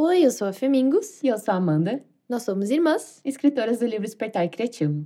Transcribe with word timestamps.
Oi, 0.00 0.24
eu 0.24 0.30
sou 0.30 0.46
a 0.46 0.52
Femingos. 0.52 1.20
E 1.24 1.26
eu 1.26 1.36
sou 1.38 1.52
a 1.52 1.56
Amanda. 1.56 2.00
Nós 2.28 2.44
somos 2.44 2.70
irmãs, 2.70 3.20
escritoras 3.24 3.80
do 3.80 3.84
livro 3.84 4.04
Despertar 4.04 4.48
Criativo. 4.48 5.04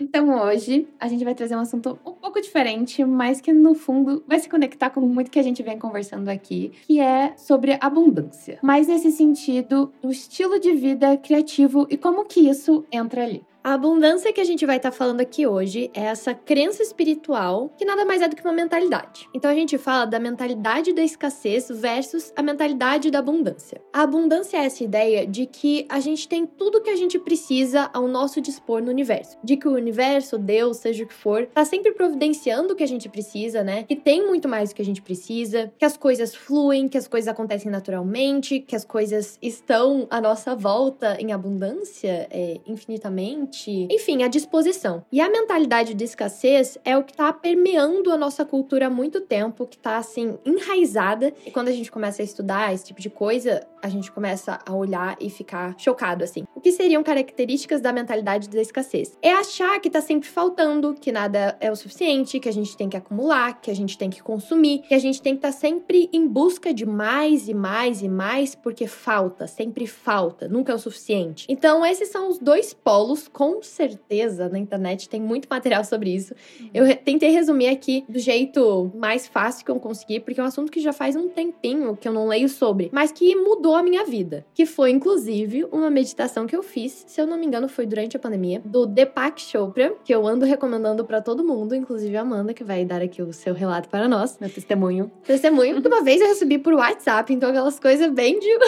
Então 0.00 0.42
hoje 0.42 0.88
a 0.98 1.06
gente 1.06 1.22
vai 1.22 1.34
trazer 1.34 1.54
um 1.54 1.60
assunto 1.60 1.98
um 2.06 2.12
pouco 2.12 2.40
diferente, 2.40 3.04
mas 3.04 3.38
que 3.38 3.52
no 3.52 3.74
fundo 3.74 4.24
vai 4.26 4.38
se 4.38 4.48
conectar 4.48 4.88
com 4.88 5.02
muito 5.02 5.30
que 5.30 5.38
a 5.38 5.42
gente 5.42 5.62
vem 5.62 5.78
conversando 5.78 6.30
aqui, 6.30 6.72
que 6.86 6.98
é 6.98 7.34
sobre 7.36 7.76
abundância. 7.78 8.58
Mas 8.62 8.88
nesse 8.88 9.12
sentido, 9.12 9.92
o 10.02 10.08
estilo 10.08 10.58
de 10.58 10.72
vida 10.72 11.14
criativo 11.18 11.86
e 11.90 11.98
como 11.98 12.24
que 12.24 12.48
isso 12.48 12.86
entra 12.90 13.24
ali. 13.24 13.44
A 13.66 13.74
abundância 13.74 14.32
que 14.32 14.40
a 14.40 14.44
gente 14.44 14.64
vai 14.64 14.76
estar 14.76 14.92
tá 14.92 14.96
falando 14.96 15.20
aqui 15.20 15.44
hoje 15.44 15.90
é 15.92 16.02
essa 16.02 16.32
crença 16.32 16.84
espiritual 16.84 17.68
que 17.76 17.84
nada 17.84 18.04
mais 18.04 18.22
é 18.22 18.28
do 18.28 18.36
que 18.36 18.44
uma 18.44 18.52
mentalidade. 18.52 19.28
Então 19.34 19.50
a 19.50 19.54
gente 19.56 19.76
fala 19.76 20.04
da 20.04 20.20
mentalidade 20.20 20.92
da 20.92 21.02
escassez 21.02 21.68
versus 21.68 22.32
a 22.36 22.44
mentalidade 22.44 23.10
da 23.10 23.18
abundância. 23.18 23.80
A 23.92 24.02
abundância 24.02 24.56
é 24.56 24.66
essa 24.66 24.84
ideia 24.84 25.26
de 25.26 25.46
que 25.46 25.84
a 25.88 25.98
gente 25.98 26.28
tem 26.28 26.46
tudo 26.46 26.80
que 26.80 26.90
a 26.90 26.94
gente 26.94 27.18
precisa 27.18 27.90
ao 27.92 28.06
nosso 28.06 28.40
dispor 28.40 28.80
no 28.80 28.88
universo. 28.88 29.36
De 29.42 29.56
que 29.56 29.66
o 29.66 29.74
universo, 29.74 30.38
Deus, 30.38 30.76
seja 30.76 31.02
o 31.02 31.08
que 31.08 31.14
for, 31.14 31.46
tá 31.46 31.64
sempre 31.64 31.90
providenciando 31.90 32.72
o 32.72 32.76
que 32.76 32.84
a 32.84 32.88
gente 32.88 33.08
precisa, 33.08 33.64
né? 33.64 33.82
Que 33.82 33.96
tem 33.96 34.24
muito 34.24 34.48
mais 34.48 34.68
do 34.68 34.76
que 34.76 34.82
a 34.82 34.84
gente 34.84 35.02
precisa, 35.02 35.72
que 35.76 35.84
as 35.84 35.96
coisas 35.96 36.36
fluem, 36.36 36.88
que 36.88 36.96
as 36.98 37.08
coisas 37.08 37.26
acontecem 37.26 37.68
naturalmente, 37.68 38.60
que 38.60 38.76
as 38.76 38.84
coisas 38.84 39.36
estão 39.42 40.06
à 40.08 40.20
nossa 40.20 40.54
volta 40.54 41.16
em 41.20 41.32
abundância, 41.32 42.28
é, 42.30 42.60
infinitamente 42.64 43.55
enfim, 43.90 44.22
a 44.22 44.28
disposição. 44.28 45.04
E 45.10 45.20
a 45.20 45.28
mentalidade 45.28 45.94
de 45.94 46.04
escassez 46.04 46.78
é 46.84 46.96
o 46.96 47.02
que 47.02 47.12
está 47.12 47.32
permeando 47.32 48.12
a 48.12 48.16
nossa 48.16 48.44
cultura 48.44 48.86
há 48.86 48.90
muito 48.90 49.20
tempo, 49.20 49.66
que 49.66 49.76
está 49.76 49.96
assim 49.96 50.38
enraizada. 50.44 51.32
E 51.44 51.50
quando 51.50 51.68
a 51.68 51.72
gente 51.72 51.90
começa 51.90 52.22
a 52.22 52.24
estudar 52.24 52.74
esse 52.74 52.86
tipo 52.86 53.00
de 53.00 53.10
coisa, 53.10 53.66
a 53.82 53.88
gente 53.88 54.10
começa 54.10 54.58
a 54.66 54.74
olhar 54.74 55.16
e 55.20 55.30
ficar 55.30 55.74
chocado 55.78 56.24
assim. 56.24 56.44
O 56.54 56.60
que 56.60 56.72
seriam 56.72 57.02
características 57.02 57.80
da 57.80 57.92
mentalidade 57.92 58.48
da 58.48 58.60
escassez? 58.60 59.16
É 59.22 59.32
achar 59.32 59.78
que 59.80 59.88
está 59.88 60.00
sempre 60.00 60.28
faltando, 60.28 60.94
que 60.94 61.12
nada 61.12 61.56
é 61.60 61.70
o 61.70 61.76
suficiente, 61.76 62.40
que 62.40 62.48
a 62.48 62.52
gente 62.52 62.76
tem 62.76 62.88
que 62.88 62.96
acumular, 62.96 63.60
que 63.60 63.70
a 63.70 63.74
gente 63.74 63.96
tem 63.96 64.10
que 64.10 64.22
consumir, 64.22 64.80
que 64.80 64.94
a 64.94 64.98
gente 64.98 65.22
tem 65.22 65.34
que 65.34 65.38
estar 65.38 65.52
tá 65.52 65.58
sempre 65.58 66.08
em 66.12 66.26
busca 66.26 66.74
de 66.74 66.84
mais 66.84 67.48
e 67.48 67.54
mais 67.54 68.02
e 68.02 68.08
mais 68.08 68.54
porque 68.54 68.86
falta, 68.86 69.46
sempre 69.46 69.86
falta, 69.86 70.48
nunca 70.48 70.72
é 70.72 70.74
o 70.74 70.78
suficiente. 70.78 71.46
Então, 71.48 71.84
esses 71.84 72.08
são 72.08 72.28
os 72.28 72.38
dois 72.38 72.74
polos 72.74 73.28
com 73.28 73.45
com 73.46 73.62
certeza 73.62 74.48
na 74.48 74.58
internet 74.58 75.08
tem 75.08 75.20
muito 75.20 75.46
material 75.48 75.84
sobre 75.84 76.12
isso. 76.12 76.34
Eu 76.74 76.96
tentei 76.96 77.30
resumir 77.30 77.68
aqui 77.68 78.04
do 78.08 78.18
jeito 78.18 78.90
mais 78.96 79.28
fácil 79.28 79.64
que 79.64 79.70
eu 79.70 79.78
consegui, 79.78 80.18
porque 80.18 80.40
é 80.40 80.42
um 80.42 80.46
assunto 80.46 80.72
que 80.72 80.80
já 80.80 80.92
faz 80.92 81.14
um 81.14 81.28
tempinho 81.28 81.96
que 81.96 82.08
eu 82.08 82.12
não 82.12 82.26
leio 82.26 82.48
sobre, 82.48 82.90
mas 82.92 83.12
que 83.12 83.36
mudou 83.36 83.76
a 83.76 83.84
minha 83.84 84.04
vida. 84.04 84.44
Que 84.52 84.66
foi, 84.66 84.90
inclusive, 84.90 85.64
uma 85.70 85.88
meditação 85.88 86.44
que 86.44 86.56
eu 86.56 86.62
fiz, 86.62 87.04
se 87.06 87.20
eu 87.20 87.26
não 87.26 87.38
me 87.38 87.46
engano, 87.46 87.68
foi 87.68 87.86
durante 87.86 88.16
a 88.16 88.20
pandemia, 88.20 88.60
do 88.64 88.84
Deepak 88.84 89.40
Chopra, 89.40 89.94
que 90.04 90.12
eu 90.12 90.26
ando 90.26 90.44
recomendando 90.44 91.04
para 91.04 91.22
todo 91.22 91.44
mundo, 91.44 91.72
inclusive 91.72 92.16
a 92.16 92.22
Amanda, 92.22 92.52
que 92.52 92.64
vai 92.64 92.84
dar 92.84 93.00
aqui 93.00 93.22
o 93.22 93.32
seu 93.32 93.54
relato 93.54 93.88
para 93.88 94.08
nós. 94.08 94.38
Meu 94.40 94.50
testemunho. 94.50 95.08
Testemunho. 95.22 95.80
Uma 95.86 96.02
vez 96.02 96.20
eu 96.20 96.26
recebi 96.26 96.58
por 96.58 96.74
WhatsApp, 96.74 97.32
então 97.32 97.50
aquelas 97.50 97.78
coisas 97.78 98.10
bem 98.10 98.40
de. 98.40 98.58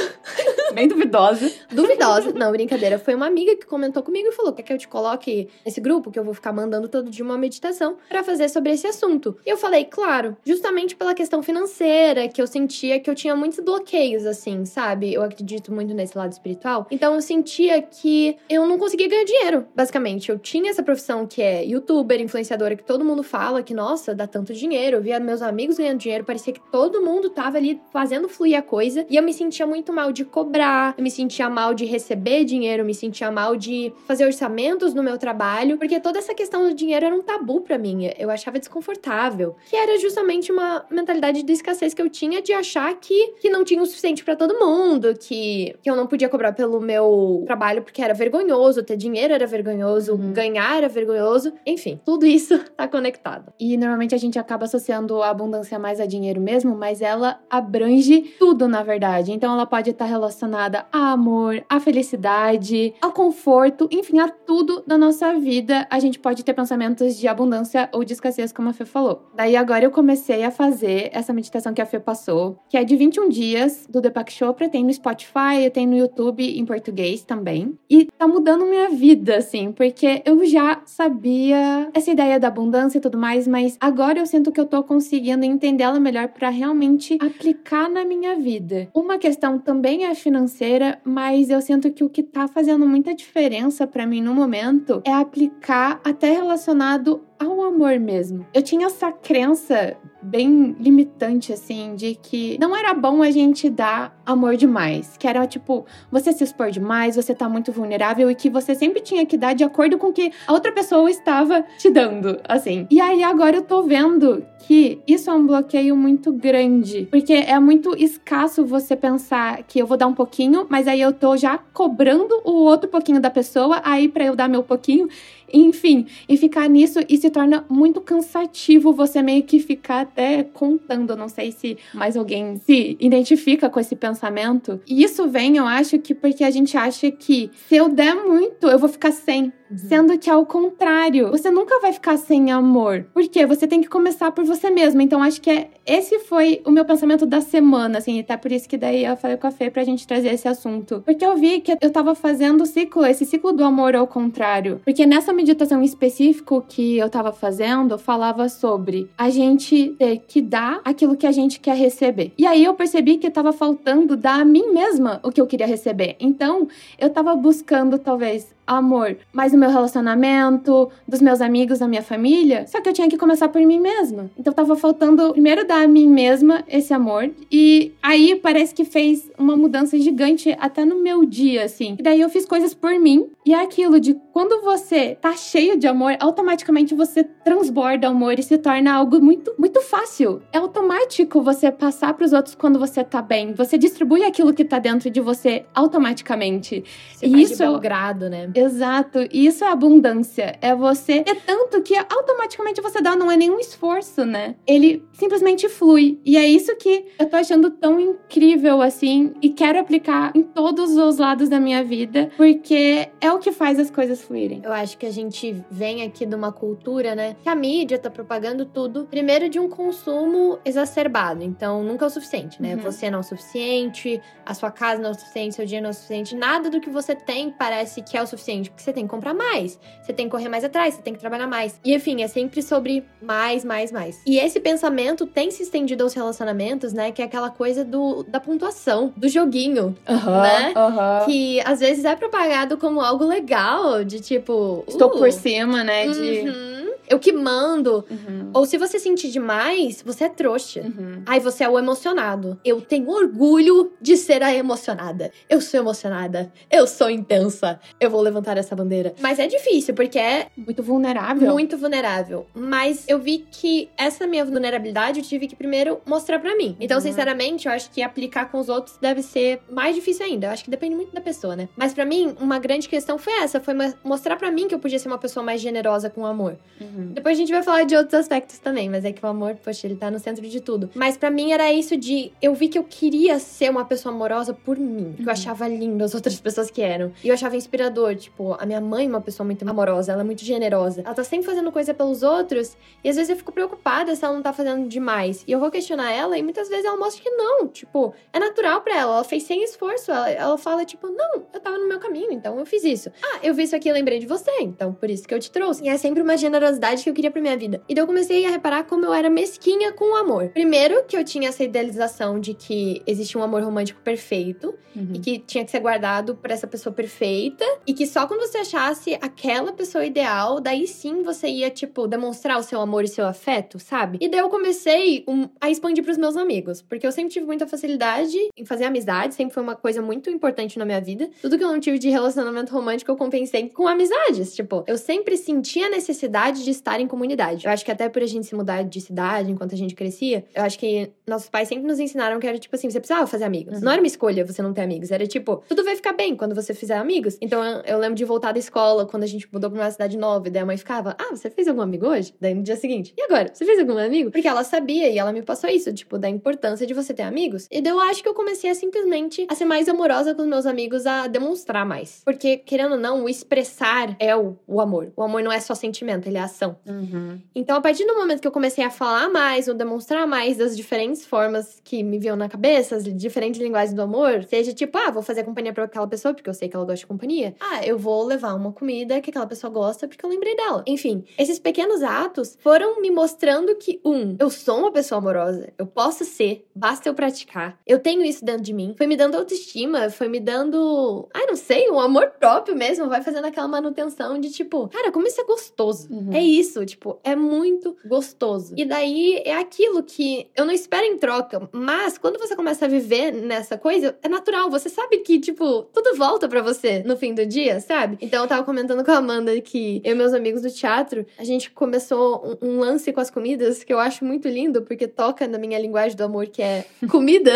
bem 0.73 0.87
duvidosa. 0.87 1.51
Duvidosa. 1.73 2.33
Não, 2.33 2.53
brincadeira. 2.53 2.97
Foi 2.99 3.15
uma 3.17 3.27
amiga 3.27 3.57
que 3.57 3.67
comentou 3.67 4.03
comigo 4.03 4.29
e 4.29 4.33
falou 4.33 4.53
que 4.63 4.69
que 4.69 4.73
eu 4.73 4.79
te 4.79 4.87
coloque 4.87 5.49
nesse 5.65 5.81
grupo, 5.81 6.11
que 6.11 6.19
eu 6.19 6.25
vou 6.25 6.35
ficar 6.35 6.53
mandando 6.53 6.89
todo 6.89 7.11
dia 7.11 7.25
uma 7.25 7.39
meditação 7.39 7.97
para 8.09 8.23
fazer 8.23 8.49
sobre 8.49 8.73
esse 8.73 8.87
assunto. 8.87 9.37
E 9.45 9.51
eu 9.51 9.57
falei, 9.57 9.85
claro, 9.85 10.37
justamente 10.45 10.95
pela 10.95 11.15
questão 11.15 11.43
financeira, 11.43 12.29
que 12.29 12.41
eu 12.41 12.47
sentia 12.47 13.01
que 13.01 13.09
eu 13.09 13.15
tinha 13.15 13.35
muitos 13.35 13.59
bloqueios, 13.61 14.27
assim, 14.27 14.65
sabe? 14.67 15.13
Eu 15.13 15.23
acredito 15.23 15.73
muito 15.73 15.95
nesse 15.95 16.17
lado 16.17 16.33
espiritual. 16.33 16.87
Então 16.91 17.15
eu 17.15 17.23
sentia 17.23 17.81
que 17.81 18.37
eu 18.49 18.67
não 18.67 18.79
conseguia 18.79 19.09
ganhar 19.09 19.25
dinheiro, 19.25 19.67
basicamente. 19.75 20.31
Eu 20.31 20.39
tinha 20.39 20.71
essa 20.71 20.83
profissão 20.83 21.27
que 21.27 21.41
é 21.41 21.65
youtuber, 21.65 22.21
influenciadora, 22.21 22.77
que 22.77 22.85
todo 22.85 23.05
mundo 23.05 23.23
fala 23.23 23.63
que, 23.63 23.73
nossa, 23.73 24.15
dá 24.15 24.27
tanto 24.27 24.53
dinheiro. 24.53 24.99
Eu 24.99 25.03
via 25.03 25.19
meus 25.19 25.41
amigos 25.41 25.79
ganhando 25.79 25.99
dinheiro, 25.99 26.25
parecia 26.25 26.53
que 26.53 26.61
todo 26.71 27.01
mundo 27.01 27.31
tava 27.31 27.57
ali 27.57 27.81
fazendo 27.91 28.29
fluir 28.29 28.59
a 28.59 28.63
coisa. 28.63 29.07
E 29.09 29.17
eu 29.17 29.23
me 29.23 29.33
sentia 29.33 29.67
muito 29.67 29.93
mal 29.93 30.13
de 30.13 30.25
cobrar, 30.25 30.95
eu 30.97 31.03
me 31.03 31.11
sentia 31.11 31.49
mal 31.49 31.73
de 31.73 31.87
receber 31.87 32.45
dinheiro, 32.45 32.83
eu 32.83 32.87
me 32.87 32.95
sentia 32.95 33.31
mal 33.31 33.57
de 33.57 33.93
fazer 34.07 34.27
orçamento 34.27 34.48
no 34.95 35.03
meu 35.03 35.19
trabalho, 35.19 35.79
porque 35.79 36.01
toda 36.01 36.19
essa 36.19 36.35
questão 36.35 36.69
do 36.69 36.75
dinheiro 36.75 37.07
era 37.07 37.15
um 37.15 37.23
tabu 37.23 37.61
para 37.61 37.79
mim. 37.79 38.11
Eu 38.19 38.31
achava 38.31 38.59
desconfortável. 38.59 39.57
Que 39.69 39.77
era 39.77 39.99
justamente 39.99 40.51
uma 40.53 40.85
mentalidade 40.91 41.43
de 41.43 41.53
escassez 41.53 41.95
que 41.95 42.03
eu 42.03 42.09
tinha 42.09 42.41
de 42.43 42.53
achar 42.53 42.95
que, 42.95 43.35
que 43.41 43.49
não 43.49 43.65
tinha 43.65 43.83
o 43.83 43.87
suficiente 43.87 44.25
para 44.25 44.37
todo 44.37 44.59
mundo, 44.59 45.15
que, 45.19 45.75
que 45.83 45.91
eu 45.91 45.97
não 45.97 46.07
podia 46.07 46.29
cobrar 46.29 46.53
pelo 46.53 46.81
meu 46.81 47.43
trabalho 47.47 47.83
porque 47.83 48.03
era 48.03 48.15
vergonhoso, 48.15 48.83
ter 48.83 48.97
dinheiro 48.97 49.35
era 49.35 49.47
vergonhoso, 49.47 50.15
uhum. 50.15 50.33
ganhar 50.33 50.79
era 50.79 50.89
vergonhoso. 50.89 51.53
Enfim, 51.67 52.01
tudo 52.05 52.27
isso 52.27 52.59
tá 52.77 52.89
conectado. 52.89 53.53
E 53.59 53.77
normalmente 53.77 54.15
a 54.15 54.19
gente 54.19 54.39
acaba 54.39 54.65
associando 54.65 55.23
a 55.23 55.31
abundância 55.31 55.79
mais 55.79 56.01
a 56.01 56.07
dinheiro 56.07 56.41
mesmo, 56.41 56.77
mas 56.77 57.01
ela 57.01 57.41
abrange 57.51 58.35
tudo, 58.39 58.69
na 58.69 58.83
verdade. 58.83 59.33
Então 59.33 59.53
ela 59.53 59.67
pode 59.67 59.91
estar 59.91 60.07
relacionada 60.07 60.87
a 60.93 61.13
amor, 61.13 61.65
a 61.69 61.81
felicidade, 61.81 62.95
ao 63.01 63.13
conforto, 63.13 63.89
enfim, 63.91 64.19
a 64.19 64.29
tudo 64.49 64.83
da 64.87 64.97
nossa 64.97 65.39
vida 65.39 65.87
a 65.91 65.99
gente 65.99 66.19
pode 66.19 66.43
ter 66.43 66.55
pensamentos 66.55 67.19
de 67.19 67.29
abundância 67.29 67.87
ou 67.93 68.03
de 68.03 68.15
escassez, 68.15 68.51
como 68.51 68.71
a 68.71 68.73
Fê 68.73 68.87
falou. 68.87 69.29
Daí 69.37 69.55
agora 69.55 69.85
eu 69.85 69.91
comecei 69.91 70.43
a 70.43 70.51
fazer 70.51 71.11
essa 71.13 71.35
meditação 71.35 71.75
que 71.75 71.83
a 71.83 71.85
Fê 71.85 72.01
passou, 72.01 72.59
que 72.67 72.79
é 72.79 72.83
de 72.83 72.97
21 72.97 73.29
dias 73.29 73.87
do 73.91 74.01
Deepak 74.01 74.33
Chopra, 74.33 74.67
tem 74.67 74.83
no 74.83 74.91
Spotify, 74.91 75.69
tem 75.71 75.87
no 75.87 75.99
YouTube 75.99 76.43
em 76.43 76.65
português 76.65 77.23
também. 77.25 77.79
E 77.91 78.07
tá 78.07 78.27
mudando 78.27 78.65
minha 78.65 78.89
vida, 78.89 79.37
assim, 79.37 79.71
porque 79.71 80.23
eu 80.25 80.43
já 80.47 80.81
sabia 80.87 81.91
essa 81.93 82.11
ideia 82.11 82.41
da 82.41 82.49
abundância 82.49 82.97
e 82.97 83.03
tudo 83.03 83.19
mais, 83.19 83.47
mas 83.47 83.77
agora 83.79 84.19
eu 84.19 84.25
sinto 84.25 84.51
que 84.51 84.59
eu 84.59 84.65
tô 84.65 84.83
conseguindo 84.83 85.45
entender 85.45 85.85
ela 85.85 86.01
melhor 86.01 86.29
para 86.29 86.49
realmente 86.49 87.19
aplicar 87.21 87.91
na 87.91 88.03
minha 88.03 88.35
vida. 88.35 88.89
Uma 88.95 89.19
questão 89.19 89.59
também 89.59 90.07
é 90.07 90.15
financeira, 90.15 90.99
mas 91.05 91.51
eu 91.51 91.61
sinto 91.61 91.93
que 91.93 92.03
o 92.03 92.09
que 92.09 92.23
tá 92.23 92.49
fazendo 92.49 92.87
muita 92.87 93.15
diferença 93.15 93.87
para 93.87 94.07
mim 94.07 94.23
no 94.23 94.38
momento 94.39 95.03
é 95.05 95.13
aplicar 95.13 96.01
até 96.05 96.33
relacionado 96.33 97.28
ao 97.39 97.63
amor 97.63 97.99
mesmo. 97.99 98.47
Eu 98.53 98.63
tinha 98.63 98.87
essa 98.87 99.13
crença 99.13 99.97
bem 100.21 100.77
limitante, 100.81 101.53
assim, 101.53 101.95
de 101.95 102.15
que 102.15 102.59
não 102.61 102.77
era 102.77 102.93
bom 102.93 103.23
a 103.23 103.31
gente 103.31 103.71
dar 103.71 104.21
amor 104.27 104.57
demais. 104.57 105.17
Que 105.17 105.27
era 105.27 105.47
tipo, 105.47 105.87
você 106.11 106.33
se 106.33 106.45
expor 106.45 106.71
demais, 106.71 107.17
você 107.17 107.35
tá 107.35 107.49
muito 107.49 107.71
vulnerável 107.73 108.31
e 108.31 108.35
que 108.35 108.51
você 108.51 108.75
sempre 108.75 109.01
tinha 109.01 109.25
que 109.25 109.37
dar 109.37 109.55
de 109.55 109.65
acordo 109.65 109.97
com 109.97 110.09
o 110.09 110.13
que 110.13 110.33
a 110.47 110.53
outra 110.53 110.73
pessoa 110.73 111.11
estava 111.11 111.65
te 111.79 111.91
dando, 111.91 112.41
assim. 112.49 112.87
E 112.91 113.01
aí 113.01 113.23
agora 113.23 113.57
eu 113.57 113.63
tô 113.63 113.83
vendo 113.83 114.45
que 114.67 115.01
isso 115.07 115.31
é 115.31 115.33
um 115.33 115.47
bloqueio 115.47 115.97
muito 115.97 116.33
grande, 116.33 117.07
porque 117.11 117.33
é 117.33 117.59
muito 117.59 117.97
escasso 117.97 118.67
você 118.67 118.95
pensar 118.97 119.63
que 119.63 119.79
eu 119.79 119.87
vou 119.87 119.97
dar 119.97 120.07
um 120.07 120.15
pouquinho, 120.15 120.67
mas 120.69 120.87
aí 120.87 121.01
eu 121.01 121.13
tô 121.13 121.37
já 121.37 121.57
cobrando 121.57 122.43
o 122.45 122.53
outro 122.65 122.89
pouquinho 122.89 123.21
da 123.21 123.31
pessoa 123.31 123.81
aí 123.85 124.09
para 124.09 124.27
eu 124.27 124.37
dar 124.37 124.49
meu 124.49 124.63
pouquinho. 124.63 125.09
Enfim, 125.51 126.07
e 126.29 126.37
ficar 126.37 126.69
nisso 126.69 127.01
e 127.09 127.17
se 127.17 127.28
torna 127.31 127.65
muito 127.69 128.01
cansativo 128.01 128.93
você 128.93 129.23
meio 129.23 129.43
que 129.43 129.61
ficar 129.61 130.01
até 130.01 130.43
contando. 130.43 131.17
Não 131.17 131.29
sei 131.29 131.53
se 131.53 131.77
mais 131.93 132.17
alguém 132.17 132.57
se 132.57 132.97
identifica 133.01 133.69
com 133.69 133.81
esse 133.81 133.97
pensamento. 133.97 134.81
E 134.87 135.03
isso 135.03 135.29
vem, 135.29 135.57
eu 135.57 135.67
acho 135.67 135.99
que 135.99 136.15
porque 136.15 136.45
a 136.45 136.51
gente 136.51 136.77
acha 136.77 137.11
que 137.11 137.51
se 137.69 137.77
eu 137.77 137.89
der 137.89 138.15
muito, 138.15 138.67
eu 138.67 138.79
vou 138.79 138.89
ficar 138.89 139.13
sem. 139.13 139.53
Uhum. 139.71 139.79
Sendo 139.79 140.19
que 140.19 140.31
ao 140.31 140.45
contrário, 140.47 141.31
você 141.31 141.51
nunca 141.51 141.79
vai 141.81 141.93
ficar 141.93 142.17
sem 142.17 142.51
amor. 142.51 143.07
Porque 143.13 143.47
você 143.47 143.67
tem 143.67 143.81
que 143.81 143.89
começar 143.89 144.31
por 144.33 144.45
você 144.45 144.71
mesmo. 144.71 145.01
Então 145.01 145.23
acho 145.23 145.41
que 145.41 145.51
é, 145.51 145.71
esse 145.87 146.19
foi 146.21 146.61
o 146.65 146.71
meu 146.71 146.85
pensamento 146.85 147.27
da 147.27 147.41
semana, 147.41 147.99
assim, 147.99 148.21
até 148.21 148.37
por 148.37 148.53
isso 148.53 148.69
que 148.69 148.77
daí 148.77 149.05
eu 149.05 149.17
falei 149.17 149.37
com 149.37 149.47
a 149.47 149.51
Fê 149.51 149.71
pra 149.71 149.85
gente 149.85 150.07
trazer 150.07 150.29
esse 150.29 150.49
assunto. 150.49 151.03
Porque 151.05 151.25
eu 151.25 151.37
vi 151.37 151.61
que 151.61 151.77
eu 151.81 151.91
tava 151.91 152.15
fazendo 152.15 152.63
o 152.63 152.67
ciclo, 152.67 153.05
esse 153.05 153.25
ciclo 153.25 153.53
do 153.53 153.65
amor 153.65 153.95
ao 153.95 154.07
contrário. 154.07 154.81
Porque 154.85 155.07
nessa 155.07 155.33
meditação 155.33 155.83
específico 155.83 156.65
que 156.69 156.99
eu 156.99 157.09
tava 157.09 157.33
fazendo, 157.33 157.99
falava 157.99 158.49
sobre 158.49 159.11
a 159.17 159.31
gente 159.31 159.95
ter 159.99 160.19
que 160.27 160.41
dar 160.41 160.81
aquilo 160.85 161.17
que 161.17 161.27
a 161.27 161.33
gente 161.33 161.61
quer 161.61 161.77
receber. 161.77 162.33
E 162.39 162.47
aí 162.47 162.65
eu 162.65 162.75
percebi 162.75 163.19
que 163.19 163.31
tava 163.31 163.53
faltando 163.53 164.17
dar 164.17 164.41
a 164.41 164.45
mim 164.45 164.73
mesma 164.73 165.21
o 165.23 165.31
que 165.31 165.41
eu 165.41 165.47
queria 165.47 165.67
receber. 165.67 166.17
Então, 166.21 166.69
eu 166.99 167.11
tava 167.11 167.35
buscando 167.37 167.99
talvez 167.99 168.58
amor 168.69 169.17
mais 169.33 169.53
no 169.53 169.59
meu 169.59 169.71
relacionamento, 169.71 170.91
dos 171.07 171.21
meus 171.21 171.41
amigos, 171.41 171.79
da 171.79 171.89
minha 171.89 172.03
família. 172.03 172.67
Só 172.67 172.81
que 172.81 172.89
eu 172.89 172.93
tinha 172.93 173.09
que 173.09 173.17
começar 173.17 173.49
por 173.49 173.61
mim 173.63 173.81
mesma. 173.81 174.31
Então 174.39 174.53
tava 174.53 174.77
faltando 174.77 175.33
primeiro 175.33 175.67
dar 175.67 175.83
a 175.83 175.89
mim 175.89 176.09
mesma 176.09 176.65
esse 176.69 176.93
amor. 176.93 177.31
E 177.51 177.93
aí 178.03 178.37
parece 178.37 178.75
que 178.75 178.85
fez 178.85 179.31
uma 179.39 179.57
mudança 179.57 179.99
gigante 179.99 180.57
até 180.59 180.85
no 180.85 181.03
meu 181.03 181.25
dia, 181.25 181.65
assim. 181.65 181.97
E 181.99 182.03
daí 182.03 182.21
eu 182.21 182.29
fiz 182.29 182.45
coisas 182.45 182.75
por 182.75 182.99
mim. 182.99 183.31
E 183.45 183.55
é 183.55 183.63
aquilo 183.63 183.99
de 183.99 184.15
quando 184.33 184.61
você 184.63 185.15
tá 185.15 185.33
cheio 185.33 185.79
de 185.79 185.87
amor, 185.87 186.17
automaticamente 186.21 186.95
você 186.95 187.25
transborda 187.25 188.09
amor 188.09 188.39
e 188.39 188.43
se 188.43 188.59
torna 188.59 188.93
algo 188.93 189.21
muito, 189.21 189.55
muito 189.59 189.81
fácil. 189.81 190.43
É 190.53 190.59
automático 190.59 191.41
você 191.41 191.71
passar 191.73 192.13
para 192.15 192.25
os 192.25 192.33
outros 192.33 192.55
quando 192.55 192.79
você 192.79 193.03
tá 193.03 193.23
bem. 193.23 193.53
Você 193.55 193.79
distribui 193.79 194.25
aquilo 194.25 194.53
que 194.53 194.65
tá 194.65 194.79
dentro 194.79 195.11
de 195.11 195.21
você 195.21 195.65
automaticamente. 195.75 196.85
Você 197.15 197.27
e 197.27 197.43
isso 197.43 197.63
é 197.63 197.71
o 197.71 197.79
grado, 197.79 198.29
né? 198.29 198.51
Exato. 198.59 199.21
E 199.33 199.47
isso 199.47 199.65
é 199.65 199.69
abundância. 199.69 200.57
É 200.61 200.75
você. 200.75 201.25
É 201.27 201.35
tanto 201.35 201.81
que 201.83 201.95
automaticamente 201.97 202.81
você 202.81 203.01
dá, 203.01 203.15
não 203.15 203.31
é 203.31 203.37
nenhum 203.37 203.59
esforço, 203.59 204.25
né? 204.25 204.57
Ele 204.67 205.05
simplesmente 205.13 205.69
flui. 205.69 206.21
E 206.25 206.37
é 206.37 206.47
isso 206.47 206.75
que 206.77 207.07
eu 207.19 207.29
tô 207.29 207.37
achando 207.37 207.71
tão 207.71 207.99
incrível 208.01 208.83
assim 208.83 209.35
e 209.41 209.51
quero 209.51 209.79
aplicar 209.79 210.33
em 210.35 210.43
todos 210.43 210.97
os 210.97 211.19
lados 211.19 211.49
da 211.49 211.61
minha 211.61 211.83
vida, 211.85 212.31
porque 212.37 213.09
é 213.21 213.33
o 213.33 213.39
que 213.39 213.53
faz 213.53 213.79
as 213.79 213.91
coisas 213.91 214.23
fluírem. 214.23 214.61
Eu 214.65 214.73
acho 214.73 214.97
que 214.99 215.07
a 215.07 215.13
gente 215.13 215.63
vem 215.71 216.03
aqui 216.03 216.27
de 216.27 216.35
uma 216.35 216.53
cultura, 216.53 217.15
né? 217.15 217.37
Que 217.43 217.49
a 217.49 217.55
mídia 217.55 217.99
tá 217.99 218.11
propagando 218.11 218.65
tudo, 218.65 219.07
primeiro 219.07 219.49
de 219.49 219.59
um 219.59 219.69
consumo 219.69 220.59
exacerbado. 220.65 221.43
Então, 221.43 221.83
nunca 221.83 222.05
é 222.05 222.09
o 222.09 222.11
suficiente, 222.11 222.61
né? 222.61 222.75
Uhum. 222.75 222.83
Você 222.83 223.11
não 223.11 223.19
é 223.19 223.21
o 223.21 223.25
suficiente, 223.25 224.21
a 224.45 224.55
sua 224.55 224.71
casa 224.71 225.01
não 225.01 225.11
é 225.11 225.13
o 225.13 225.15
suficiente, 225.15 225.55
seu 225.55 225.67
dia 225.67 225.81
não 225.81 225.89
é 225.89 225.91
o 225.91 225.95
suficiente. 225.95 226.35
Nada 226.35 226.71
do 226.71 226.81
que 226.81 226.91
você 226.91 227.15
tem 227.15 227.51
parece 227.51 228.03
que 228.03 228.17
é 228.17 228.23
o 228.23 228.27
suficiente, 228.27 228.48
porque 228.71 228.83
você 228.83 228.93
tem 228.93 229.05
que 229.05 229.11
comprar 229.11 229.35
mais, 229.35 229.79
você 230.03 230.13
tem 230.13 230.27
que 230.27 230.31
correr 230.31 230.49
mais 230.49 230.65
atrás, 230.65 230.95
você 230.95 231.03
tem 231.03 231.13
que 231.13 231.21
trabalhar 231.21 231.47
mais. 231.47 231.79
E 231.85 231.95
enfim, 231.95 232.23
é 232.23 232.29
sempre 232.29 232.63
sobre 232.63 233.05
mais, 233.21 233.65
mais, 233.65 233.93
mais. 233.93 234.21
E 234.27 234.39
esse 234.39 234.59
pensamento 234.61 235.27
tem 235.27 235.51
se 235.51 235.63
estendido 235.63 236.03
aos 236.03 236.15
relacionamentos, 236.15 236.93
né? 236.93 237.13
Que 237.13 237.23
é 237.23 237.25
aquela 237.25 237.51
coisa 237.51 237.85
do, 237.85 238.23
da 238.25 238.41
pontuação, 238.41 239.13
do 239.17 239.29
joguinho, 239.29 239.95
uhum, 240.09 240.41
né? 240.43 240.75
Uhum. 240.77 241.27
Que 241.27 241.61
às 241.61 241.81
vezes 241.81 242.05
é 242.05 242.17
propagado 242.17 242.79
como 242.79 243.01
algo 243.01 243.25
legal, 243.25 244.03
de 244.05 244.21
tipo. 244.21 244.85
Estou 244.89 245.09
uh, 245.09 245.19
por 245.19 245.33
cima, 245.33 245.85
né? 245.85 246.07
De. 246.09 246.49
Uhum 246.49 246.88
eu 247.09 247.19
que 247.19 247.33
mando. 247.33 248.05
Uhum. 248.11 248.51
Ou 248.53 248.67
se 248.67 248.77
você 248.77 248.99
sentir 248.99 249.31
demais, 249.31 250.03
você 250.05 250.25
é 250.25 250.29
trouxa. 250.29 250.81
Uhum. 250.81 251.23
Aí 251.27 251.41
você 251.41 251.65
é 251.65 251.69
o 251.69 251.79
emocionado. 251.79 252.59
Eu 252.65 252.81
tenho 252.81 253.09
orgulho 253.11 253.93
de 254.01 254.17
ser 254.17 254.43
a 254.43 254.55
emocionada. 254.55 255.31
Eu 255.49 255.61
sou 255.61 255.81
emocionada. 255.81 256.53
Eu 256.71 256.87
sou 256.87 257.11
intensa. 257.11 257.81
Eu 258.01 258.11
vou 258.11 258.21
levantar 258.21 258.57
essa 258.57 258.75
bandeira. 258.75 259.15
Mas 259.21 259.39
é 259.39 259.47
difícil, 259.47 259.95
porque 259.95 260.19
é. 260.19 260.49
Muito 260.57 260.83
vulnerável. 260.83 261.53
Muito 261.53 261.77
vulnerável. 261.77 262.47
Mas 262.55 263.05
eu 263.09 263.19
vi 263.19 263.47
que 263.51 263.89
essa 263.97 264.27
minha 264.27 264.45
vulnerabilidade 264.45 265.21
eu 265.21 265.25
tive 265.25 265.47
que 265.47 265.57
primeiro 265.57 266.01
mostrar 266.07 266.39
para 266.39 266.57
mim. 266.57 266.77
Então, 266.81 266.99
uhum. 266.99 267.03
sinceramente, 267.03 267.67
eu 267.67 267.73
acho 267.73 267.91
que 267.91 268.03
aplicar 268.03 268.51
com 268.51 268.59
os 268.59 268.69
outros 268.69 268.97
deve 268.99 269.23
ser 269.23 269.61
mais 269.71 269.95
difícil 269.95 270.27
ainda. 270.27 270.49
Eu 270.49 270.51
acho 270.51 270.65
que 270.65 270.71
depende 270.71 270.95
muito 270.95 271.15
da 271.15 271.21
pessoa, 271.21 271.57
né? 271.57 271.69
Mas 271.77 271.95
para 271.95 272.05
mim, 272.05 272.35
uma 272.41 272.59
grande 272.59 272.89
questão 272.89 273.19
foi 273.19 273.33
essa: 273.41 273.61
foi 273.61 273.75
mostrar 274.05 274.37
para 274.37 274.51
mim 274.51 274.69
que 274.69 274.75
eu 274.75 274.79
podia 274.79 274.99
ser 274.99 275.09
uma 275.09 275.19
pessoa 275.19 275.45
mais 275.45 275.61
generosa 275.61 276.11
com 276.11 276.23
o 276.23 276.27
amor. 276.27 276.57
Uhum. 276.81 276.98
Uhum. 276.99 277.13
Depois 277.13 277.37
a 277.37 277.41
gente 277.41 277.53
vai 277.53 277.63
falar 277.63 277.85
de 277.85 277.95
outros 277.95 278.15
aspectos 278.15 278.59
também, 278.59 278.91
mas 278.91 279.05
é 279.05 279.13
que 279.13 279.25
o 279.25 279.29
amor, 279.29 279.55
poxa, 279.55 279.87
ele 279.87 279.95
tá 279.95 280.11
no 280.11 280.19
centro 280.19 280.47
de 280.47 280.61
tudo. 280.61 280.91
Mas 280.95 281.17
para 281.17 281.31
mim 281.31 281.53
era 281.53 281.73
isso 281.73 281.97
de. 281.97 282.33
Eu 282.43 282.55
vi 282.55 282.69
que 282.69 282.77
eu 282.77 282.83
queria 282.83 283.39
ser 283.39 283.71
uma 283.71 283.85
pessoa 283.85 284.13
amorosa 284.13 284.53
por 284.53 284.77
mim. 284.77 285.15
Que 285.15 285.23
eu 285.23 285.27
uhum. 285.27 285.33
achava 285.33 285.69
lindo 285.69 286.03
as 286.03 286.13
outras 286.17 286.41
pessoas 286.41 286.71
que 286.71 286.83
eram. 286.83 287.13
E 287.23 287.29
eu 287.29 287.35
achava 287.35 287.57
inspirador. 287.57 288.17
Tipo, 288.17 288.57
a 288.59 288.67
minha 288.67 288.81
mãe 288.81 289.07
é 289.07 289.09
uma 289.09 289.21
pessoa 289.21 289.47
muito 289.47 289.69
amorosa, 289.69 290.13
ela 290.13 290.23
é 290.23 290.25
muito 290.25 290.45
generosa. 290.45 291.03
Ela 291.03 291.15
tá 291.15 291.23
sempre 291.23 291.47
fazendo 291.47 291.71
coisa 291.71 291.95
pelos 291.95 292.25
outros. 292.25 292.77
E 293.05 293.09
às 293.09 293.15
vezes 293.15 293.31
eu 293.31 293.37
fico 293.37 293.53
preocupada 293.53 294.15
se 294.17 294.25
ela 294.25 294.35
não 294.35 294.43
tá 294.43 294.53
fazendo 294.53 294.89
demais. 294.89 295.45
E 295.47 295.53
eu 295.53 295.61
vou 295.61 295.71
questionar 295.71 296.11
ela 296.11 296.37
e 296.37 296.43
muitas 296.43 296.69
vezes 296.69 296.85
ela 296.85 296.97
mostra 296.97 297.23
que 297.23 297.31
não. 297.31 297.69
Tipo, 297.69 298.13
é 298.33 298.41
natural 298.41 298.81
para 298.81 298.97
ela. 298.97 299.15
Ela 299.15 299.25
fez 299.25 299.45
sem 299.45 299.63
esforço. 299.63 300.11
Ela, 300.11 300.31
ela 300.31 300.59
fala, 300.59 300.85
tipo, 300.85 301.07
não, 301.09 301.47
eu 301.53 301.61
tava 301.61 301.79
no 301.79 301.87
meu 301.87 302.01
caminho, 302.01 302.33
então 302.33 302.59
eu 302.59 302.67
fiz 302.67 302.83
isso. 302.83 303.11
Ah, 303.23 303.39
eu 303.43 303.55
vi 303.55 303.63
isso 303.63 303.77
aqui 303.77 303.89
e 303.89 303.93
lembrei 303.93 304.19
de 304.19 304.27
você, 304.27 304.51
então 304.61 304.93
por 304.93 305.09
isso 305.11 305.27
que 305.27 305.35
eu 305.35 305.39
te 305.39 305.51
trouxe. 305.51 305.85
E 305.85 305.89
é 305.89 305.97
sempre 305.97 306.23
uma 306.23 306.37
generosidade 306.37 306.88
que 306.97 307.11
eu 307.11 307.15
queria 307.15 307.31
pra 307.31 307.41
minha 307.41 307.57
vida. 307.57 307.83
E 307.89 307.95
daí 307.95 308.03
eu 308.03 308.07
comecei 308.07 308.45
a 308.47 308.51
reparar 308.51 308.85
como 308.85 309.05
eu 309.05 309.13
era 309.13 309.31
mesquinha 309.31 309.93
com 309.93 310.13
o 310.13 310.17
amor. 310.17 310.49
Primeiro, 310.49 311.05
que 311.05 311.17
eu 311.17 311.25
tinha 311.25 311.49
essa 311.49 311.65
idealização 311.65 312.41
de 312.41 312.55
que 312.55 313.03
existia 313.07 313.41
um 313.41 313.45
amor 313.45 313.63
romântico 313.63 314.01
perfeito 314.01 314.75
uhum. 314.95 315.13
e 315.15 315.19
que 315.19 315.39
tinha 315.39 315.65
que 315.65 315.71
ser 315.71 315.81
guardado 315.81 316.35
por 316.35 316.51
essa 316.51 316.67
pessoa 316.67 316.93
perfeita 316.93 317.65
e 317.87 317.95
que 317.95 318.07
só 318.07 318.27
quando 318.27 318.41
você 318.41 318.59
achasse 318.59 319.15
aquela 319.21 319.73
pessoa 319.73 320.05
ideal, 320.05 320.61
daí 320.61 320.87
sim 320.87 321.23
você 321.23 321.49
ia, 321.49 321.71
tipo, 321.71 322.07
demonstrar 322.07 322.59
o 322.59 322.63
seu 322.63 322.81
amor 322.81 323.05
e 323.05 323.09
seu 323.09 323.27
afeto, 323.27 323.79
sabe? 323.79 324.19
E 324.21 324.29
daí 324.29 324.41
eu 324.41 324.49
comecei 324.49 325.25
um, 325.29 325.49
a 325.61 325.71
expandir 325.71 326.05
pros 326.05 326.17
meus 326.17 326.37
amigos, 326.37 326.83
porque 326.83 327.07
eu 327.07 327.13
sempre 327.13 327.33
tive 327.33 327.47
muita 327.47 327.67
facilidade 327.67 328.37
em 328.57 328.65
fazer 328.65 328.85
amizade, 328.85 329.35
sempre 329.35 329.55
foi 329.55 329.63
uma 329.63 329.77
coisa 329.77 330.03
muito 330.03 330.31
importante 330.31 330.79
na 330.79 330.85
minha 330.85 331.01
vida. 331.01 331.31
Tudo 331.41 331.57
que 331.59 331.65
eu 331.65 331.69
não 331.69 331.81
tive 331.81 331.99
de 331.99 332.09
relacionamento 332.09 332.73
romântico 332.73 333.11
eu 333.11 333.17
compensei 333.17 333.69
com 333.69 333.87
amizades, 333.87 334.55
tipo, 334.55 334.85
eu 334.87 334.99
sempre 334.99 335.37
sentia 335.37 335.87
a 335.87 335.91
necessidade 335.91 336.65
de 336.65 336.71
estar 336.79 337.01
em 337.01 337.07
comunidade. 337.07 337.67
Eu 337.67 337.73
acho 337.73 337.85
que 337.85 337.91
até 337.91 338.09
por 338.09 338.23
a 338.23 338.27
gente 338.27 338.47
se 338.47 338.55
mudar 338.55 338.83
de 338.83 339.01
cidade 339.01 339.51
enquanto 339.51 339.75
a 339.75 339.79
gente 339.79 339.95
crescia, 339.95 340.45
eu 340.55 340.63
acho 340.63 340.79
que 340.79 341.11
nossos 341.27 341.49
pais 341.49 341.69
sempre 341.69 341.87
nos 341.87 341.99
ensinaram 341.99 342.39
que 342.41 342.47
era 342.47 342.59
tipo 342.59 342.75
assim, 342.75 342.91
você 342.91 343.01
precisava 343.01 343.27
fazer 343.27 343.45
amigos. 343.45 343.79
Uhum. 343.79 343.85
Não 343.85 343.93
era 343.93 344.01
uma 344.01 344.07
escolha 344.07 344.45
você 344.45 344.63
não 344.63 344.73
ter 344.73 344.83
amigos, 344.83 345.11
era 345.11 345.27
tipo, 345.27 345.63
tudo 345.69 345.85
vai 345.85 345.97
ficar 345.97 346.13
bem 346.13 346.37
quando 346.37 346.55
você 346.55 346.75
fizer 346.75 346.97
amigos. 346.97 347.37
Então 347.41 347.63
eu, 347.65 347.83
eu 347.83 347.99
lembro 347.99 348.15
de 348.15 348.25
voltar 348.25 348.53
da 348.53 348.59
escola 348.59 349.07
quando 349.07 349.23
a 349.23 349.27
gente 349.27 349.49
mudou 349.53 349.71
pra 349.71 349.81
uma 349.81 349.91
cidade 349.91 350.17
nova 350.17 350.49
e 350.49 350.51
daí 350.51 350.63
a 350.63 350.67
mãe 350.67 350.77
ficava, 350.77 351.17
ah, 351.19 351.31
você 351.31 351.51
fez 351.51 351.69
algum 351.69 351.83
amigo 351.83 352.07
hoje? 352.07 352.35
Daí 352.41 352.55
no 352.55 352.63
dia 352.63 352.77
seguinte, 352.77 353.15
e 353.17 353.23
agora? 353.23 353.51
Você 353.53 353.65
fez 353.65 353.79
algum 353.79 353.99
amigo? 353.99 354.31
Porque 354.31 354.49
ela 354.49 354.65
sabia 354.65 355.09
e 355.09 355.19
ela 355.19 355.33
me 355.33 355.43
passou 355.43 355.69
isso, 355.69 355.93
tipo, 355.93 356.19
da 356.19 356.29
importância 356.29 356.87
de 356.87 356.95
você 356.95 357.13
ter 357.13 357.23
amigos. 357.23 357.67
E 357.71 357.81
daí 357.81 357.93
eu 357.93 358.01
acho 358.01 358.23
que 358.23 358.29
eu 358.29 358.35
comecei 358.35 358.71
a 358.71 358.75
simplesmente 358.75 359.47
a 359.49 359.55
ser 359.55 359.65
mais 359.65 359.89
amorosa 359.89 360.35
com 360.35 360.43
os 360.43 360.49
meus 360.49 360.67
amigos, 360.67 361.07
a 361.07 361.27
demonstrar 361.27 361.85
mais. 361.85 362.23
Porque, 362.25 362.57
querendo 362.57 362.93
ou 362.93 362.99
não, 362.99 363.25
o 363.25 363.29
expressar 363.29 364.17
é 364.19 364.37
o, 364.37 364.57
o 364.67 364.81
amor. 364.81 365.13
O 365.17 365.23
amor 365.23 365.43
não 365.43 365.53
é 365.53 365.61
só 365.61 365.75
sentimento, 365.75 366.29
ele 366.29 366.39
é 366.39 366.41
ação. 366.41 366.68
Uhum. 366.87 367.41
Então, 367.55 367.77
a 367.77 367.81
partir 367.81 368.05
do 368.05 368.15
momento 368.15 368.41
que 368.41 368.47
eu 368.47 368.53
comecei 368.53 368.85
a 368.85 368.91
falar 368.91 369.29
mais 369.29 369.69
ou 369.69 369.75
demonstrar 369.75 370.27
mais 370.27 370.57
das 370.57 370.77
diferentes 370.77 371.25
formas 371.25 371.81
que 371.85 372.03
me 372.03 372.19
viam 372.19 372.37
na 372.37 372.49
cabeça, 372.49 372.97
as 372.97 373.05
diferentes 373.05 373.61
linguagens 373.61 373.95
do 373.95 374.03
amor, 374.03 374.45
seja 374.45 374.73
tipo, 374.73 374.97
ah, 374.99 375.11
vou 375.11 375.23
fazer 375.23 375.45
companhia 375.45 375.73
pra 375.73 375.85
aquela 375.85 376.07
pessoa 376.07 376.35
porque 376.35 376.49
eu 376.49 376.55
sei 376.55 376.69
que 376.69 376.77
ela 376.77 376.85
gosta 376.85 377.01
de 377.01 377.07
companhia. 377.07 377.55
Ah, 377.61 377.85
eu 377.85 377.99
vou 377.99 378.25
levar 378.25 378.55
uma 378.55 378.73
comida 378.73 379.21
que 379.21 379.31
aquela 379.31 379.47
pessoa 379.47 379.73
gosta 379.73 380.07
porque 380.07 380.25
eu 380.25 380.31
lembrei 380.31 380.57
dela. 380.57 380.83
Enfim, 380.87 381.25
esses 381.39 381.59
pequenos 381.59 382.03
atos 382.03 382.57
foram 382.61 383.01
me 383.01 383.11
mostrando 383.11 383.75
que, 383.77 384.01
um, 384.05 384.37
eu 384.39 384.51
sou 384.51 384.79
uma 384.79 384.93
pessoa 384.93 385.19
amorosa, 385.19 385.73
eu 385.79 385.87
posso 385.87 386.25
ser, 386.25 386.67
basta 386.75 387.09
eu 387.09 387.15
praticar. 387.15 387.79
Eu 387.87 387.99
tenho 387.99 388.23
isso 388.23 388.45
dentro 388.45 388.63
de 388.63 388.73
mim. 388.73 388.95
Foi 388.97 389.07
me 389.07 389.17
dando 389.17 389.37
autoestima, 389.37 390.11
foi 390.11 390.29
me 390.29 390.41
dando, 390.41 391.29
ai, 391.35 391.47
não 391.47 391.57
sei, 391.57 391.91
um 391.91 392.01
amor 392.01 392.31
próprio 392.39 392.77
mesmo, 392.77 393.09
vai 393.09 393.23
fazendo 393.23 393.45
aquela 393.47 393.69
manutenção 393.69 394.39
de 394.39 394.51
tipo, 394.51 394.89
cara, 394.89 395.11
como 395.11 395.27
isso 395.27 395.41
é 395.41 395.45
gostoso. 395.45 396.09
Uhum. 396.11 396.33
É 396.33 396.43
isso, 396.43 396.58
tipo, 396.87 397.19
é 397.25 397.35
muito 397.35 397.97
gostoso. 398.07 398.75
E 398.77 398.85
daí 398.85 399.43
é 399.45 399.55
aquilo 399.55 400.03
que 400.03 400.49
eu 400.57 400.65
não 400.65 400.73
espero 400.73 401.07
em 401.07 401.19
troca, 401.19 401.69
mas 401.73 402.19
quando 402.19 402.39
você 402.39 402.55
começa 402.55 402.85
a 402.85 402.89
viver 402.89 403.33
nessa 403.33 403.77
coisa, 403.77 404.17
é 404.23 404.29
natural. 404.29 404.71
Você 404.71 404.89
sabe 404.89 405.19
que, 405.19 405.39
tipo, 405.39 405.83
tudo 405.93 406.17
volta 406.17 406.49
para 406.49 406.63
você 406.63 407.03
no 407.05 407.17
fim 407.17 407.35
do 407.35 407.47
dia, 407.47 407.81
sabe? 407.81 408.19
Então 408.21 408.43
eu 408.43 408.49
tava 408.49 408.65
comentando 408.65 409.05
com 409.05 409.11
a 409.11 409.17
Amanda 409.17 409.59
que 409.61 410.01
eu 410.05 410.13
e 410.13 410.15
meus 410.15 410.33
amigos 410.33 410.63
do 410.63 410.71
teatro, 410.71 411.27
a 411.39 411.45
gente 411.45 411.71
começou 411.71 412.59
um, 412.63 412.69
um 412.69 412.79
lance 412.79 413.13
com 413.13 413.21
as 413.21 413.31
comidas 413.31 413.85
que 413.85 413.93
eu 413.93 413.99
acho 413.99 414.25
muito 414.25 414.49
lindo, 414.49 414.83
porque 414.83 415.07
toca 415.07 415.47
na 415.47 415.59
minha 415.59 415.79
linguagem 415.79 416.17
do 416.17 416.25
amor, 416.25 416.47
que 416.47 416.63
é 416.63 416.85
comida. 417.11 417.53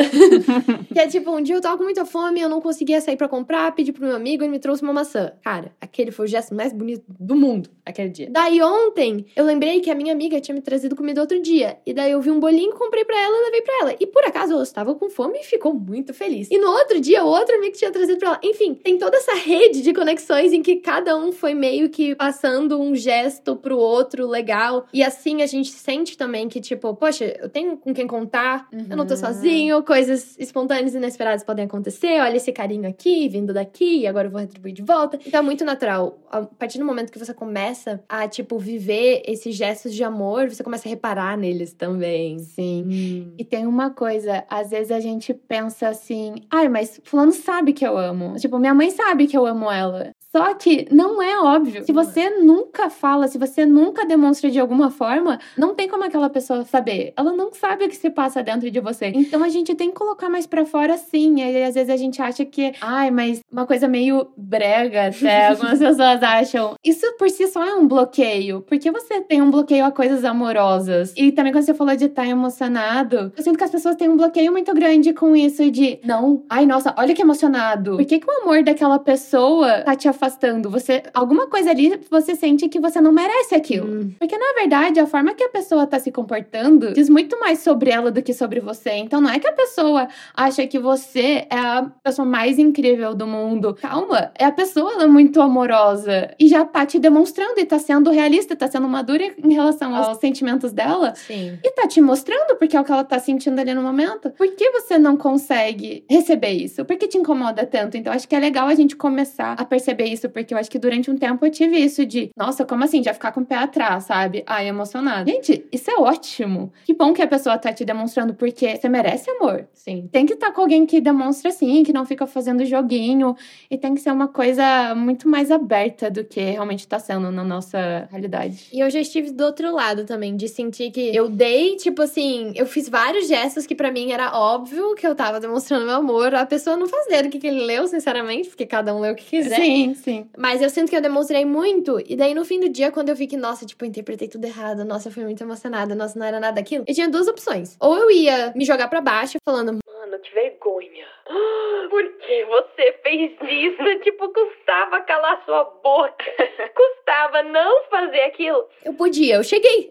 que 0.93 0.99
é 0.99 1.07
tipo, 1.07 1.31
um 1.31 1.43
dia 1.43 1.57
eu 1.57 1.61
tava 1.61 1.77
com 1.77 1.85
muita 1.85 2.05
fome, 2.05 2.41
eu 2.41 2.49
não 2.49 2.61
conseguia 2.61 3.01
sair 3.01 3.17
para 3.17 3.29
comprar, 3.29 3.73
pedi 3.75 3.93
pro 3.93 4.05
meu 4.05 4.17
amigo, 4.17 4.43
ele 4.43 4.51
me 4.51 4.59
trouxe 4.59 4.83
uma 4.83 4.93
maçã. 4.93 5.33
Cara, 5.43 5.73
aquele 5.81 6.11
foi 6.11 6.27
o 6.27 6.29
gesto 6.29 6.55
mais 6.55 6.73
bonito 6.73 7.05
do 7.09 7.35
mundo, 7.35 7.71
aquele 7.85 8.09
dia. 8.09 8.29
Daí 8.31 8.61
ontem, 8.87 9.27
eu 9.35 9.45
lembrei 9.45 9.81
que 9.81 9.91
a 9.91 9.95
minha 9.95 10.13
amiga 10.13 10.41
tinha 10.41 10.55
me 10.55 10.61
trazido 10.61 10.97
comida 10.97 11.21
outro 11.21 11.41
dia. 11.41 11.79
E 11.87 11.93
daí 11.93 12.13
eu 12.13 12.21
vi 12.21 12.31
um 12.31 12.41
bolinho, 12.41 12.75
comprei 12.75 13.05
para 13.05 13.21
ela 13.21 13.37
e 13.37 13.45
levei 13.45 13.63
para 13.63 13.79
ela. 13.81 13.97
E 14.01 14.07
por 14.07 14.25
acaso 14.25 14.53
eu 14.53 14.63
estava 14.63 14.95
com 14.95 15.09
fome 15.11 15.39
e 15.39 15.45
ficou 15.45 15.75
muito 15.75 16.13
feliz. 16.13 16.49
E 16.51 16.59
no 16.59 16.69
outro 16.69 17.01
dia, 17.01 17.25
o 17.25 17.29
outro 17.29 17.55
amigo 17.57 17.77
tinha 17.77 17.91
trazido 17.91 18.19
pra 18.19 18.29
ela. 18.29 18.41
Enfim, 18.43 18.75
tem 18.75 18.99
toda 18.99 19.17
essa 19.17 19.35
rede 19.35 19.83
de 19.83 19.93
conexões 19.93 20.53
em 20.53 20.63
que 20.63 20.77
cada 20.77 21.17
um 21.17 21.33
foi 21.33 21.55
meio 21.55 21.89
que 21.89 22.15
passando 22.15 22.81
um 22.81 22.95
gesto 22.95 23.57
pro 23.57 23.79
outro 23.79 24.27
legal. 24.27 24.87
E 24.93 25.03
assim 25.03 25.43
a 25.43 25.47
gente 25.47 25.71
sente 25.71 26.17
também 26.17 26.49
que, 26.49 26.61
tipo, 26.61 26.95
poxa, 26.95 27.37
eu 27.41 27.49
tenho 27.49 27.77
com 27.77 27.95
quem 27.95 28.07
contar, 28.07 28.69
uhum. 28.73 28.87
eu 28.91 28.97
não 28.97 29.07
tô 29.07 29.15
uhum. 29.15 29.21
sozinho, 29.21 29.83
coisas 29.83 30.37
espontâneas 30.39 30.95
e 30.95 30.97
inesperadas 30.99 31.45
podem 31.45 31.65
acontecer. 31.65 32.21
Olha 32.21 32.37
esse 32.37 32.53
carinho 32.53 32.89
aqui, 32.89 33.29
vindo 33.29 33.53
daqui, 33.53 34.01
e 34.01 34.07
agora 34.07 34.27
eu 34.27 34.31
vou 34.31 34.41
retribuir 34.41 34.75
de 34.75 34.83
volta. 34.83 35.19
Então 35.27 35.41
é 35.41 35.43
muito 35.43 35.65
natural. 35.65 36.19
A 36.31 36.43
partir 36.43 36.79
do 36.79 36.85
momento 36.85 37.11
que 37.11 37.19
você 37.19 37.33
começa 37.33 38.03
a, 38.09 38.27
tipo, 38.27 38.59
viver 38.59 38.72
esses 38.77 39.55
gestos 39.55 39.95
de 39.95 40.05
amor, 40.05 40.49
você 40.49 40.63
começa 40.63 40.89
a 40.89 40.91
reparar 40.91 41.37
neles 41.37 41.73
também. 41.73 42.39
Sim. 42.39 42.85
Hum. 42.87 43.35
E 43.39 43.45
tem 43.45 43.67
uma 43.67 43.91
coisa, 43.91 44.45
às 44.49 44.71
vezes 44.71 44.91
a 44.91 45.01
gente 45.01 45.33
pensa 45.35 45.89
assim, 45.89 46.35
ai, 46.51 46.69
mas 46.69 47.01
fulano 47.05 47.33
sabe 47.33 47.73
que 47.73 47.87
eu 47.87 47.97
amo. 47.97 48.37
Tipo, 48.37 48.59
minha 48.59 48.75
mãe 48.75 48.91
sabe 48.91 49.27
que 49.27 49.37
eu 49.37 49.47
amo 49.47 49.71
ela. 49.71 50.13
Só 50.35 50.55
que 50.55 50.89
não 50.91 51.23
é 51.23 51.39
óbvio. 51.39 51.85
Se 51.85 51.93
você 51.93 52.31
nunca 52.31 52.89
fala, 52.89 53.29
se 53.29 53.37
você 53.37 53.67
nunca 53.67 54.07
demonstra 54.07 54.51
de 54.51 54.59
alguma 54.59 54.91
forma, 54.91 55.39
não 55.59 55.75
tem 55.75 55.87
como 55.87 56.05
aquela 56.05 56.31
pessoa 56.31 56.65
saber. 56.65 57.13
Ela 57.17 57.33
não 57.33 57.53
sabe 57.53 57.85
o 57.85 57.89
que 57.89 57.97
se 57.97 58.09
passa 58.09 58.43
dentro 58.43 58.71
de 58.71 58.81
você. 58.81 59.13
Então 59.15 59.45
a 59.45 59.51
gente 59.51 59.75
tem 59.75 59.91
que 59.91 59.95
colocar 59.95 60.31
mais 60.31 60.47
para 60.47 60.65
fora 60.65 60.97
sim. 60.97 61.41
E 61.41 61.43
aí, 61.43 61.63
às 61.65 61.75
vezes 61.75 61.91
a 61.91 61.97
gente 61.97 62.23
acha 62.23 62.47
que, 62.47 62.73
ai, 62.81 63.11
mas 63.11 63.41
uma 63.53 63.67
coisa 63.67 63.87
meio 63.87 64.29
brega 64.37 65.09
até, 65.09 65.49
algumas 65.53 65.79
pessoas 65.79 66.23
acham. 66.23 66.77
Isso 66.83 67.07
por 67.19 67.29
si 67.29 67.47
só 67.49 67.63
é 67.63 67.75
um 67.75 67.87
bloqueio. 67.87 68.63
Porque 68.63 68.91
você 68.91 69.21
tem 69.21 69.43
um 69.43 69.51
bloqueio 69.51 69.85
a 69.85 69.91
coisas 69.91 70.25
amorosas. 70.25 71.13
E 71.15 71.31
também 71.31 71.53
quando 71.53 71.65
você 71.65 71.75
falou 71.75 71.95
de 71.95 72.07
estar 72.07 72.27
emocionado, 72.27 73.33
eu 73.37 73.43
sinto 73.43 73.59
que 73.59 73.65
as 73.65 73.71
pessoas 73.71 73.97
têm 73.97 74.09
um 74.09 74.17
bloqueio 74.17 74.51
muito 74.51 74.73
grande 74.73 75.13
com 75.13 75.37
isso 75.37 75.71
de, 75.71 76.01
não, 76.03 76.43
ai, 76.49 76.65
nossa, 76.65 76.95
olha 76.97 77.15
que 77.15 77.21
emocionado. 77.21 77.97
Por 77.97 78.07
que, 78.07 78.19
que 78.19 78.27
o 78.27 78.43
amor 78.43 78.63
daquela 78.63 78.99
pessoa 78.99 79.83
tá 79.83 79.95
te 79.95 80.09
afastando? 80.23 80.71
Você, 80.71 81.03
alguma 81.13 81.49
coisa 81.49 81.71
ali, 81.71 82.01
você 82.09 82.37
sente 82.37 82.69
que 82.69 82.79
você 82.79 83.01
não 83.01 83.11
merece 83.11 83.55
aquilo. 83.55 83.89
Hum. 83.89 84.15
Porque 84.19 84.39
na 84.39 84.53
verdade, 84.55 85.01
a 85.01 85.07
forma 85.07 85.35
que 85.35 85.43
a 85.43 85.49
pessoa 85.49 85.87
tá 85.87 85.99
se 85.99 86.13
comportando 86.13 86.93
diz 86.93 87.09
muito 87.09 87.39
mais 87.41 87.59
sobre 87.59 87.91
ela 87.91 88.11
do 88.11 88.23
que 88.23 88.33
sobre 88.33 88.61
você. 88.61 88.91
Então 88.93 89.21
não 89.21 89.29
é 89.29 89.41
que 89.41 89.49
a 89.49 89.53
pessoa 89.53 90.07
acha 90.35 90.67
que 90.67 90.79
você 90.79 91.47
é 91.51 91.59
a 91.59 91.91
pessoa 92.03 92.25
mais 92.25 92.59
incrível 92.59 93.15
do 93.15 93.27
mundo. 93.27 93.77
Calma, 93.81 94.31
é 94.39 94.45
a 94.45 94.53
pessoa 94.53 94.93
ela 94.93 95.05
é 95.05 95.07
muito 95.09 95.41
amorosa 95.41 96.33
e 96.39 96.47
já 96.47 96.65
tá 96.65 96.87
te 96.87 96.99
demonstrando 96.99 97.59
e 97.59 97.65
tá 97.65 97.79
sendo 97.79 98.11
realista, 98.11 98.55
tá 98.55 98.69
sendo 98.69 98.89
madura 98.89 99.25
em 99.43 99.53
relação 99.53 99.95
aos 99.95 100.19
sentimentos 100.19 100.73
dela. 100.73 101.15
Sim. 101.17 101.59
E 101.65 101.71
tá 101.73 101.89
te 101.89 102.01
mostrando 102.01 102.57
porque 102.57 102.77
é 102.77 102.81
o 102.81 102.85
que 102.85 102.93
ela 102.93 103.05
tá 103.05 103.19
sentindo 103.19 103.59
ali 103.59 103.75
no 103.75 103.83
momento. 103.83 104.31
Por 104.31 104.49
que 104.55 104.71
você 104.71 104.99
não 104.99 105.17
consegue 105.17 106.05
receber 106.09 106.51
isso? 106.51 106.85
Por 106.85 106.97
que 106.97 107.09
te 107.09 107.19
incomoda 107.19 107.67
tanto? 107.67 107.97
Então 107.97 108.13
acho 108.13 108.29
que 108.29 108.37
é 108.37 108.39
legal 108.39 108.69
a 108.69 108.75
gente 108.75 108.95
começar 108.95 109.55
a 109.59 109.65
perceber 109.65 110.12
isso, 110.13 110.29
porque 110.29 110.55
eu 110.55 110.59
acho 110.59 110.71
que 110.71 110.79
durante 110.79 111.11
um 111.11 111.17
tempo 111.17 111.45
eu 111.45 111.51
tive 111.51 111.77
isso 111.79 112.05
de, 112.05 112.31
nossa, 112.37 112.65
como 112.65 112.85
assim? 112.85 113.03
Já 113.03 113.15
ficar 113.15 113.33
com 113.33 113.41
o 113.41 113.47
pé 113.47 113.57
atrás, 113.57 114.05
sabe? 114.05 114.43
Ai, 114.47 114.69
emocionado. 114.69 115.31
Gente, 115.31 115.65
isso 115.73 115.91
é 115.91 115.95
ótimo. 115.97 116.73
Que 116.85 116.95
bom 116.95 117.13
que 117.13 117.23
a 117.23 117.27
pessoa 117.27 117.59
tá 117.59 117.73
te 117.73 117.85
demonstrando 117.85 118.35
porque 118.35 118.77
você 118.77 118.89
merece 118.89 119.31
amor. 119.31 119.67
Sim. 119.75 120.09
Tem 120.13 120.27
que 120.27 120.35
estar 120.35 120.49
tá 120.49 120.53
com 120.53 120.61
alguém 120.61 120.87
que 120.87 121.01
demonstra 121.01 121.49
assim, 121.49 121.83
que 121.83 121.93
não 121.93 122.05
fica 122.05 122.27
fazendo 122.27 122.65
joguinho. 122.65 123.37
E 123.71 123.77
tem 123.77 123.95
que 123.95 124.01
ser 124.01 124.11
uma 124.11 124.29
coisa 124.29 124.95
muito 124.95 125.29
mais 125.29 125.51
aberta 125.51 126.11
do 126.11 126.25
que 126.25 126.41
realmente 126.41 126.87
tá 126.87 126.99
sendo 126.99 127.31
na 127.31 127.45
nossa 127.45 128.09
realidade. 128.11 128.69
E 128.73 128.81
eu 128.81 128.91
já 128.91 129.01
estive 129.01 129.31
do 129.31 129.45
outro 129.45 129.73
lado 129.75 130.05
também, 130.05 130.37
de 130.37 130.49
sentir 130.49 130.91
que 130.91 131.15
eu 131.15 131.29
dei, 131.29 131.77
tipo 131.77 132.03
assim, 132.03 132.53
eu 132.55 132.67
fiz 132.67 132.89
vários 132.89 133.27
gestos 133.29 133.67
que 133.67 133.75
para 133.75 133.91
mim 133.91 134.13
era 134.13 134.37
óbvio 134.37 134.95
que 134.95 135.07
eu 135.07 135.15
tava 135.15 135.41
demonstrando 135.41 135.87
meu 135.87 135.97
amor. 135.97 136.35
A 136.35 136.47
pessoa 136.47 136.77
não 136.77 136.87
fazia 136.87 137.23
do 137.23 137.29
que, 137.29 137.39
que 137.39 137.47
ele 137.47 137.65
leu, 137.65 137.87
sinceramente, 137.87 138.49
porque 138.49 138.67
cada 138.67 138.95
um 138.95 139.01
lê 139.01 139.11
o 139.11 139.15
que 139.15 139.25
quiser. 139.25 139.57
Sim, 139.57 139.95
sim. 140.03 140.29
Mas 140.37 140.61
eu 140.61 140.69
sinto 140.69 140.91
que 140.91 140.97
eu 140.97 141.01
demonstrei 141.01 141.45
muito. 141.45 142.01
E 142.07 142.17
daí, 142.17 142.35
no 142.35 142.45
fim 142.45 142.61
do 142.61 142.69
dia, 142.69 142.91
quando 142.91 143.09
eu 143.09 143.15
vi 143.15 143.27
que, 143.27 143.37
nossa, 143.37 143.65
tipo, 143.65 143.85
eu 143.85 143.89
interpretei 143.89 144.29
tudo 144.29 144.45
errado, 144.45 144.85
nossa, 144.85 145.09
eu 145.09 145.13
fui 145.13 145.25
muito 145.25 145.43
emocionada, 145.43 145.95
nossa, 145.95 146.19
não 146.19 146.27
era 146.27 146.41
nada 146.41 146.57
daquilo, 146.57 146.85
eu 146.87 146.95
tinha 146.95 147.09
duas 147.09 147.29
opções. 147.29 147.77
Ou 147.81 147.97
eu 147.97 148.11
ia 148.11 148.53
me 148.55 148.65
jogar 148.65 148.89
para 148.89 149.01
baixo, 149.01 149.39
falando, 149.45 149.79
mano, 149.87 150.19
que 150.21 150.35
vergonha. 150.35 151.07
Por 151.91 152.05
que 152.19 152.45
você 152.47 152.93
fez 153.03 153.33
isso? 153.41 153.99
tipo, 154.03 154.29
custava 154.33 155.01
calar 155.03 155.43
sua 155.45 155.65
boca. 155.65 156.25
custava 156.75 157.43
não 157.43 157.85
fazer 157.85 158.23
aquilo. 158.23 158.67
Eu 158.85 158.95
podia, 158.95 159.37
eu 159.37 159.45
cheguei. 159.45 159.91